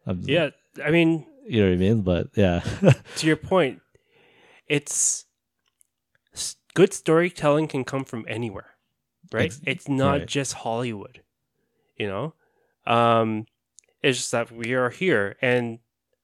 I'm- 0.07 0.22
Yeah, 0.26 0.49
I 0.84 0.91
mean, 0.91 1.26
you 1.47 1.61
know 1.61 1.67
what 1.69 1.74
I 1.74 1.78
mean. 1.78 2.01
But 2.01 2.28
yeah, 2.36 2.61
to 3.17 3.28
your 3.28 3.36
point, 3.36 3.82
it's 4.67 5.26
good 6.74 6.93
storytelling 6.93 7.67
can 7.67 7.84
come 7.84 8.03
from 8.05 8.26
anywhere, 8.28 8.72
right? 9.32 9.45
Ex- 9.45 9.61
it's 9.65 9.88
not 9.89 10.11
right. 10.19 10.26
just 10.28 10.53
Hollywood, 10.53 11.22
you 11.97 12.07
know. 12.07 12.34
Um, 12.86 13.45
it's 14.01 14.17
just 14.19 14.32
that 14.32 14.51
we 14.51 14.74
are 14.74 14.89
here, 14.89 15.36
and 15.41 15.80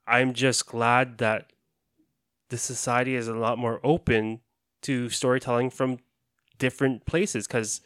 I'm 0.07 0.33
just 0.33 0.65
glad 0.65 1.17
that 1.19 1.51
the 2.49 2.57
society 2.57 3.15
is 3.15 3.27
a 3.27 3.33
lot 3.33 3.57
more 3.57 3.79
open 3.83 4.39
to 4.83 5.09
storytelling 5.09 5.69
from 5.69 5.99
different 6.59 7.05
places 7.05 7.47
because 7.47 7.81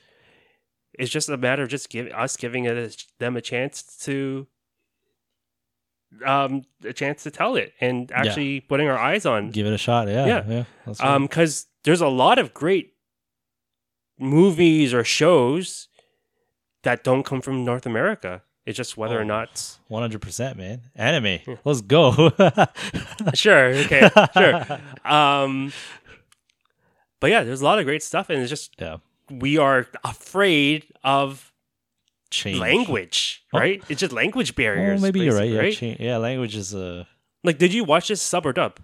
it's 0.94 1.10
just 1.10 1.30
a 1.30 1.38
matter 1.38 1.64
of 1.64 1.70
just 1.70 1.90
give 1.90 2.08
us 2.08 2.36
giving 2.38 2.66
it 2.66 2.78
a, 2.78 2.96
them 3.20 3.36
a 3.38 3.42
chance 3.42 3.82
to 4.04 4.48
um 6.26 6.64
a 6.84 6.92
chance 6.94 7.24
to 7.24 7.32
tell 7.32 7.56
it 7.56 7.74
and 7.80 8.12
actually 8.12 8.60
putting 8.60 8.88
our 8.90 8.98
eyes 8.98 9.26
on 9.26 9.50
give 9.50 9.66
it 9.66 9.74
a 9.74 9.78
shot. 9.78 10.08
Yeah, 10.10 10.26
Yeah. 10.26 10.44
yeah. 10.88 10.94
um 11.00 11.24
because 11.24 11.68
there's 11.84 12.02
a 12.02 12.08
lot 12.10 12.38
of 12.38 12.54
great 12.54 12.94
movies 14.20 14.94
or 14.94 15.04
shows 15.04 15.88
that 16.84 17.04
don't 17.04 17.24
come 17.24 17.42
from 17.42 17.64
north 17.66 17.86
america 17.86 18.44
it's 18.66 18.78
just 18.78 18.96
whether 18.98 19.18
Oh. 19.18 19.22
or 19.22 19.26
not 19.26 19.78
One 19.88 20.02
hundred 20.04 20.22
percent, 20.22 20.58
man. 20.58 20.82
Anime. 20.96 21.40
Let's 21.66 21.82
go. 21.82 22.32
sure 23.34 23.66
okay 23.74 24.10
sure 24.38 24.66
um 25.06 25.72
but 27.20 27.30
yeah 27.30 27.44
there's 27.44 27.62
a 27.62 27.66
lot 27.66 27.80
of 27.80 27.86
great 27.86 28.04
stuff 28.04 28.30
and 28.30 28.40
it's 28.42 28.50
just 28.50 28.74
yeah. 28.80 28.98
we 29.30 29.58
are 29.58 29.88
afraid 30.04 30.86
of 31.04 31.52
Change. 32.30 32.60
language 32.60 33.44
Oh. 33.54 33.60
right 33.60 33.84
it's 33.90 34.00
just 34.00 34.14
language 34.14 34.52
Oh, 34.52 34.58
barriers 34.58 35.02
maybe 35.02 35.20
you're 35.22 35.36
right. 35.36 35.50
Yeah, 35.50 35.70
change. 35.72 36.00
yeah. 36.00 36.18
Language 36.18 36.56
is 36.56 36.74
a. 36.74 37.08
like 37.44 37.58
did 37.58 37.74
you 37.74 37.84
watch 37.84 38.08
this 38.08 38.22
sub 38.22 38.46
or 38.46 38.54
dub 38.54 38.80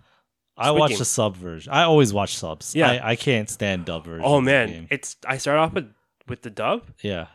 I 0.59 0.71
watch 0.71 0.97
the 0.97 1.05
sub 1.05 1.35
version. 1.37 1.71
I 1.71 1.83
always 1.83 2.11
watch 2.11 2.35
subs. 2.35 2.73
Yeah. 2.75 2.89
I, 2.93 3.11
I 3.11 3.15
can't 3.15 3.47
stand 3.47 3.85
dub 3.85 4.05
versions. 4.05 4.23
oh 4.25 4.41
man 4.41 4.87
it's 4.89 5.15
i 5.25 5.37
start 5.37 5.59
off 5.59 5.73
with 5.73 5.91
with 6.27 6.41
the 6.41 6.49
dub 6.49 6.83
Yeah. 7.01 7.27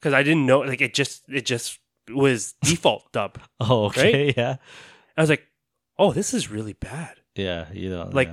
Because 0.00 0.14
I 0.14 0.22
didn't 0.22 0.46
know 0.46 0.60
like 0.60 0.80
it 0.80 0.94
just 0.94 1.22
it 1.28 1.44
just 1.46 1.78
was 2.08 2.54
default 2.62 3.12
dub. 3.12 3.38
Oh, 3.60 3.84
okay. 3.86 4.32
Yeah. 4.36 4.56
I 5.16 5.20
was 5.20 5.30
like, 5.30 5.46
oh, 5.98 6.12
this 6.12 6.32
is 6.34 6.50
really 6.50 6.72
bad. 6.72 7.16
Yeah. 7.34 7.66
You 7.72 7.90
know. 7.90 8.10
Like. 8.12 8.30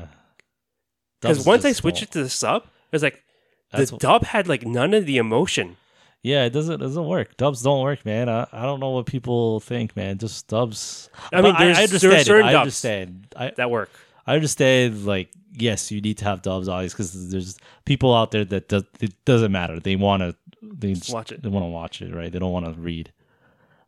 Because 1.22 1.38
Dubs 1.38 1.48
once 1.48 1.66
I 1.66 1.72
switched 1.72 1.98
don't- 2.00 2.10
it 2.10 2.12
to 2.12 2.24
the 2.24 2.30
sub, 2.30 2.64
it 2.64 2.70
was 2.92 3.04
like 3.04 3.24
the 3.72 3.78
That's 3.80 3.92
dub 3.92 4.24
had 4.24 4.48
like 4.48 4.66
none 4.66 4.94
of 4.94 5.06
the 5.06 5.18
emotion. 5.18 5.78
Yeah, 6.24 6.46
it 6.46 6.52
doesn't 6.52 6.76
it 6.76 6.78
doesn't 6.78 7.06
work. 7.06 7.38
Dubs 7.38 7.62
don't 7.64 7.82
work, 7.82 8.06
man. 8.06 8.28
I, 8.30 8.48
I 8.52 8.64
don't 8.64 8.80
know 8.80 8.92
what 8.92 9.06
people 9.06 9.60
think, 9.60 9.96
man. 9.96 10.18
Just 10.18 10.48
dubs. 10.48 11.10
I 11.32 11.42
mean, 11.42 11.56
I, 11.56 11.66
there 11.66 11.76
understand. 11.76 12.14
are 12.14 12.18
it. 12.18 12.26
certain 12.26 12.48
I 12.48 12.52
dubs 12.52 12.62
understand. 12.62 13.28
I 13.36 13.52
that 13.58 13.72
work. 13.72 13.90
I 14.26 14.36
understand. 14.36 15.06
Like, 15.06 15.30
yes, 15.54 15.92
you 15.92 16.02
need 16.02 16.18
to 16.20 16.26
have 16.26 16.42
dubs, 16.42 16.68
always, 16.68 16.94
because 16.94 17.30
there's 17.32 17.58
people 17.86 18.14
out 18.14 18.32
there 18.32 18.46
that 18.46 18.68
does, 18.68 18.84
it 19.00 19.14
doesn't 19.26 19.52
matter. 19.52 19.80
They 19.80 19.96
want 19.96 20.22
to 20.22 20.36
they 20.78 20.94
just, 20.94 21.12
Watch 21.14 21.32
it. 21.32 21.42
They 21.44 21.50
want 21.50 21.64
to 21.64 21.70
watch 21.70 22.02
it, 22.02 22.14
right? 22.14 22.32
They 22.32 22.40
don't 22.40 22.52
want 22.52 22.66
to 22.66 22.74
read. 22.74 23.12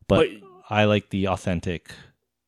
But, 0.08 0.30
But 0.42 0.50
I 0.70 0.86
like 0.86 1.10
the 1.10 1.28
authentic 1.28 1.92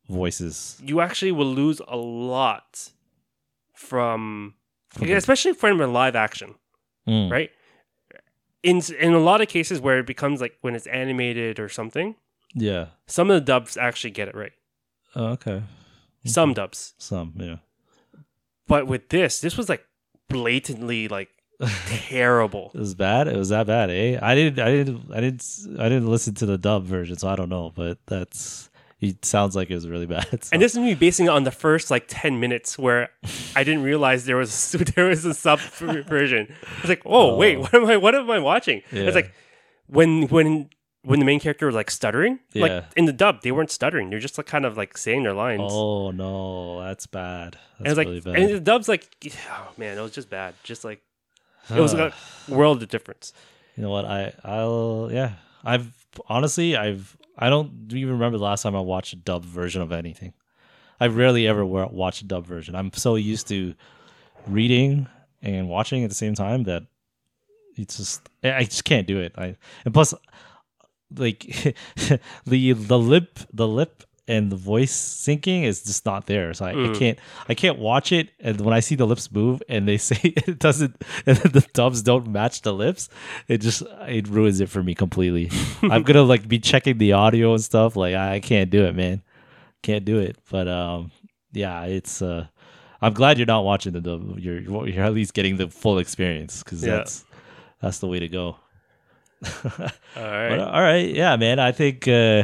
voices. 0.10 0.80
you 0.84 1.00
actually 1.02 1.32
will 1.32 1.52
lose 1.54 1.82
a 1.88 1.96
lot 1.98 2.90
from, 3.74 4.56
the- 5.00 5.14
especially 5.14 5.54
from 5.54 5.80
a 5.82 5.88
live 5.88 6.16
action, 6.16 6.56
Mm. 7.08 7.32
right? 7.32 7.52
In 8.64 8.80
in 9.00 9.14
a 9.14 9.20
lot 9.20 9.42
of 9.42 9.48
cases 9.48 9.80
where 9.82 9.98
it 10.00 10.06
becomes 10.06 10.40
like 10.40 10.56
when 10.62 10.76
it's 10.76 10.86
animated 10.88 11.60
or 11.60 11.68
something, 11.68 12.16
Yeah. 12.54 12.88
some 13.08 13.32
of 13.32 13.36
the 13.36 13.42
dubs 13.42 13.76
actually 13.76 14.12
get 14.12 14.28
it 14.28 14.36
right. 14.36 14.52
Oh, 15.16 15.26
okay. 15.30 15.64
Some 16.26 16.54
dubs. 16.54 16.94
Some. 17.00 17.34
Yeah. 17.38 17.56
But 18.68 18.86
with 18.86 19.10
this, 19.10 19.42
this 19.42 19.58
was 19.58 19.68
like 19.68 19.84
blatantly 20.30 21.08
like 21.08 21.30
terrible. 21.88 22.72
It 22.74 22.80
was 22.80 22.96
bad. 22.96 23.28
It 23.28 23.38
was 23.38 23.50
that 23.50 23.68
bad, 23.68 23.90
eh? 23.90 24.18
I 24.22 24.36
didn't. 24.36 24.60
I 24.60 24.72
didn't. 24.72 25.12
I 25.14 25.20
didn't. 25.22 25.46
I 25.80 25.90
didn't 25.90 26.08
listen 26.08 26.34
to 26.36 26.46
the 26.46 26.58
dub 26.58 26.86
version, 26.86 27.18
so 27.18 27.28
I 27.28 27.36
don't 27.36 27.50
know. 27.50 27.72
But 27.76 27.98
that's. 28.08 28.70
It 29.00 29.26
sounds 29.26 29.56
like 29.56 29.72
it 29.72 29.74
was 29.74 29.88
really 29.88 30.06
bad. 30.18 30.44
so- 30.44 30.50
And 30.54 30.62
this 30.62 30.74
is 30.74 30.78
me 30.80 30.94
basing 30.94 31.26
it 31.26 31.30
on 31.30 31.44
the 31.44 31.52
first 31.52 31.90
like 31.90 32.06
ten 32.08 32.40
minutes 32.40 32.78
where 32.78 33.10
I 33.56 33.64
didn't 33.64 33.82
realize 33.84 34.26
there 34.26 34.38
was 34.38 34.72
there 34.96 35.06
was 35.08 35.26
a 35.26 35.34
sub 35.34 35.60
version. 35.60 36.54
I 36.78 36.82
was 36.82 36.90
like, 36.90 37.02
oh, 37.06 37.36
wait, 37.36 37.58
what 37.58 37.74
am 37.74 37.86
I 37.86 37.98
what 37.98 38.14
am 38.16 38.30
I 38.30 38.40
watching? 38.40 38.84
Yeah. 38.92 39.04
It's 39.04 39.16
like 39.16 39.34
when 39.88 40.28
when 40.28 40.70
when 41.04 41.18
the 41.18 41.26
main 41.26 41.40
character 41.40 41.66
was 41.66 41.74
like 41.74 41.90
stuttering, 41.90 42.38
Yeah. 42.54 42.62
like 42.62 42.84
in 42.96 43.06
the 43.06 43.14
dub, 43.14 43.42
they 43.42 43.52
weren't 43.52 43.72
stuttering. 43.72 44.12
They're 44.12 44.20
just 44.20 44.38
like 44.38 44.46
kind 44.46 44.66
of 44.68 44.78
like 44.78 44.96
saying 44.98 45.24
their 45.24 45.34
lines. 45.34 45.62
Oh 45.66 46.12
no, 46.12 46.84
that's 46.84 47.08
bad. 47.08 47.58
and 47.80 47.88
That's 47.88 47.92
it's 47.94 47.98
like 47.98 48.08
really 48.08 48.22
bad. 48.22 48.36
and 48.36 48.50
the 48.54 48.60
dub's 48.60 48.88
like 48.88 49.10
oh 49.50 49.72
man, 49.78 49.98
it 49.98 50.02
was 50.02 50.12
just 50.12 50.30
bad. 50.30 50.54
Just 50.64 50.84
like 50.86 51.02
it 51.70 51.80
was 51.80 51.94
a 51.94 52.14
world 52.48 52.82
of 52.84 52.90
difference. 52.90 53.34
you 53.76 53.84
know 53.84 53.90
what? 53.90 54.06
I 54.06 54.34
I'll 54.44 55.10
yeah. 55.12 55.34
I've 55.64 55.92
honestly 56.28 56.76
I've 56.76 57.16
I 57.38 57.50
don't 57.50 57.92
even 57.92 58.14
remember 58.14 58.38
the 58.38 58.44
last 58.44 58.64
time 58.64 58.76
I 58.76 58.82
watched 58.82 59.14
a 59.14 59.18
dub 59.18 59.46
version 59.46 59.82
of 59.82 59.92
anything. 59.92 60.34
I 61.00 61.08
rarely 61.08 61.48
ever 61.48 61.66
wa- 61.66 61.90
watch 61.92 62.22
a 62.22 62.26
dub 62.26 62.46
version. 62.46 62.76
I'm 62.76 62.92
so 62.94 63.16
used 63.16 63.48
to 63.48 63.74
reading 64.48 65.08
and 65.42 65.70
watching 65.70 66.04
at 66.04 66.10
the 66.10 66.16
same 66.16 66.36
time 66.36 66.64
that 66.64 66.84
it's 67.78 67.98
just 67.98 68.30
I 68.44 68.64
just 68.66 68.84
can't 68.86 69.08
do 69.08 69.20
it. 69.20 69.34
I 69.38 69.56
and 69.86 69.94
plus 69.94 70.14
like 71.16 71.40
the 72.46 72.74
the 72.74 73.00
lip 73.00 73.40
the 73.54 73.68
lip 73.68 74.04
and 74.32 74.52
the 74.52 74.56
voice 74.74 74.94
syncing 75.26 75.64
is 75.64 75.84
just 75.84 76.06
not 76.06 76.26
there. 76.26 76.54
So 76.54 76.66
I, 76.66 76.72
I 76.72 76.76
Mm. 76.76 76.96
can't 77.00 77.20
I 77.52 77.54
can't 77.54 77.78
watch 77.80 78.12
it 78.12 78.30
and 78.40 78.60
when 78.62 78.74
I 78.74 78.82
see 78.82 78.96
the 78.96 79.06
lips 79.06 79.32
move 79.32 79.62
and 79.68 79.88
they 79.88 79.98
say 80.10 80.20
it 80.48 80.58
doesn't 80.60 80.96
and 81.26 81.38
the 81.58 81.66
dubs 81.74 82.02
don't 82.02 82.28
match 82.28 82.62
the 82.62 82.74
lips, 82.74 83.10
it 83.48 83.60
just 83.68 83.84
it 84.08 84.28
ruins 84.28 84.60
it 84.62 84.70
for 84.70 84.82
me 84.84 84.94
completely. 84.96 85.50
I'm 85.94 86.04
gonna 86.04 86.24
like 86.34 86.48
be 86.48 86.60
checking 86.60 86.98
the 86.98 87.12
audio 87.14 87.54
and 87.54 87.62
stuff. 87.64 87.96
Like 87.96 88.16
I, 88.16 88.36
I 88.36 88.40
can't 88.40 88.70
do 88.70 88.86
it, 88.86 88.96
man. 88.96 89.22
Can't 89.84 90.06
do 90.06 90.20
it. 90.20 90.38
But 90.50 90.68
um 90.68 91.12
yeah, 91.54 91.84
it's 91.86 92.22
uh 92.22 92.48
I'm 93.04 93.14
glad 93.14 93.38
you're 93.40 93.48
not 93.56 93.66
watching 93.66 93.94
the 93.94 94.02
dub. 94.02 94.38
You're 94.40 94.60
you're 94.88 95.04
at 95.04 95.14
least 95.14 95.34
getting 95.34 95.58
the 95.58 95.68
full 95.70 95.98
experience 96.00 96.64
because 96.64 96.82
Yeah. 96.84 96.98
that's 96.98 97.26
that's 97.82 97.98
the 98.00 98.08
way 98.08 98.20
to 98.20 98.28
go. 98.30 98.58
All 99.46 99.50
But, 100.16 100.24
right. 100.50 100.60
uh, 100.60 100.66
all 100.70 100.82
right, 100.82 101.10
yeah, 101.16 101.36
man. 101.36 101.58
I 101.60 101.72
think 101.72 102.08
uh, 102.08 102.44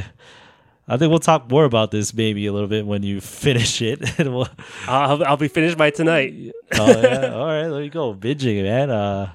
I 0.88 0.96
think 0.98 1.10
we'll 1.10 1.20
talk 1.20 1.50
more 1.50 1.66
about 1.66 1.92
this 1.92 2.14
maybe 2.14 2.46
a 2.46 2.54
little 2.54 2.70
bit 2.70 2.86
when 2.86 3.04
you 3.04 3.20
finish 3.44 3.82
it. 3.82 4.20
and 4.20 4.34
we'll, 4.34 4.48
I'll, 4.88 5.24
I'll 5.24 5.38
be 5.38 5.48
finished 5.50 5.78
by 5.78 5.90
tonight. 5.90 6.34
oh 6.80 7.02
yeah, 7.02 7.34
all 7.34 7.46
right, 7.48 7.68
there 7.68 7.84
you 7.84 7.90
go, 7.90 8.14
binging, 8.14 8.64
man. 8.64 8.90
Uh, 8.90 9.32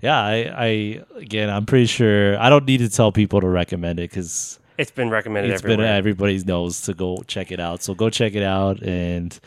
yeah, 0.00 0.18
I, 0.18 0.34
I 0.56 1.04
again, 1.16 1.50
I'm 1.50 1.66
pretty 1.66 1.86
sure 1.86 2.38
I 2.38 2.48
don't 2.50 2.66
need 2.66 2.78
to 2.78 2.88
tell 2.88 3.12
people 3.12 3.40
to 3.40 3.48
recommend 3.48 3.98
it 3.98 4.10
because 4.10 4.58
It's 4.76 4.92
been 4.92 5.10
recommended 5.10 5.52
it's 5.52 5.62
been 5.62 5.72
everywhere. 5.72 5.94
everybody 5.96 6.38
knows 6.44 6.82
to 6.82 6.94
go 6.94 7.22
check 7.26 7.50
it 7.50 7.58
out. 7.60 7.82
So 7.82 7.94
go 7.94 8.08
check 8.10 8.34
it 8.34 8.44
out, 8.44 8.80
and 8.82 9.38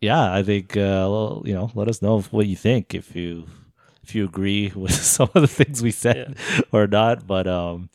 yeah, 0.00 0.32
I 0.32 0.42
think 0.42 0.76
uh, 0.76 1.40
you 1.44 1.54
know, 1.54 1.70
let 1.74 1.88
us 1.88 2.00
know 2.02 2.20
what 2.30 2.46
you 2.46 2.56
think 2.56 2.94
if 2.94 3.14
you 3.14 3.44
if 4.02 4.14
you 4.14 4.24
agree 4.24 4.72
with 4.74 4.92
some 4.94 5.28
of 5.34 5.42
the 5.42 5.48
things 5.48 5.82
we 5.82 5.90
said 5.90 6.36
or 6.72 6.86
not. 6.86 7.26
But 7.26 7.46
um, 7.46 7.90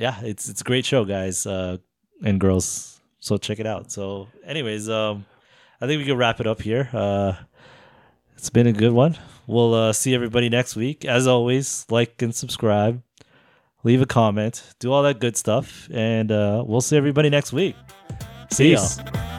yeah, 0.00 0.18
it's 0.22 0.48
it's 0.48 0.62
a 0.62 0.64
great 0.64 0.86
show, 0.86 1.04
guys 1.04 1.46
uh, 1.46 1.76
and 2.24 2.40
girls. 2.40 3.00
So 3.20 3.36
check 3.36 3.60
it 3.60 3.66
out. 3.66 3.92
So, 3.92 4.28
anyways, 4.46 4.88
um, 4.88 5.26
I 5.78 5.86
think 5.86 5.98
we 5.98 6.06
can 6.06 6.16
wrap 6.16 6.40
it 6.40 6.46
up 6.46 6.62
here. 6.62 6.88
Uh, 6.90 7.34
it's 8.34 8.48
been 8.48 8.66
a 8.66 8.72
good 8.72 8.92
one. 8.92 9.18
We'll 9.46 9.74
uh, 9.74 9.92
see 9.92 10.14
everybody 10.14 10.48
next 10.48 10.74
week. 10.74 11.04
As 11.04 11.26
always, 11.26 11.84
like 11.90 12.22
and 12.22 12.34
subscribe, 12.34 13.02
leave 13.84 14.00
a 14.00 14.06
comment, 14.06 14.62
do 14.78 14.90
all 14.90 15.02
that 15.02 15.20
good 15.20 15.36
stuff, 15.36 15.86
and 15.92 16.32
uh, 16.32 16.64
we'll 16.66 16.80
see 16.80 16.96
everybody 16.96 17.28
next 17.28 17.52
week. 17.52 17.76
See 18.50 18.70
Peace. 18.70 18.98
ya. 18.98 19.29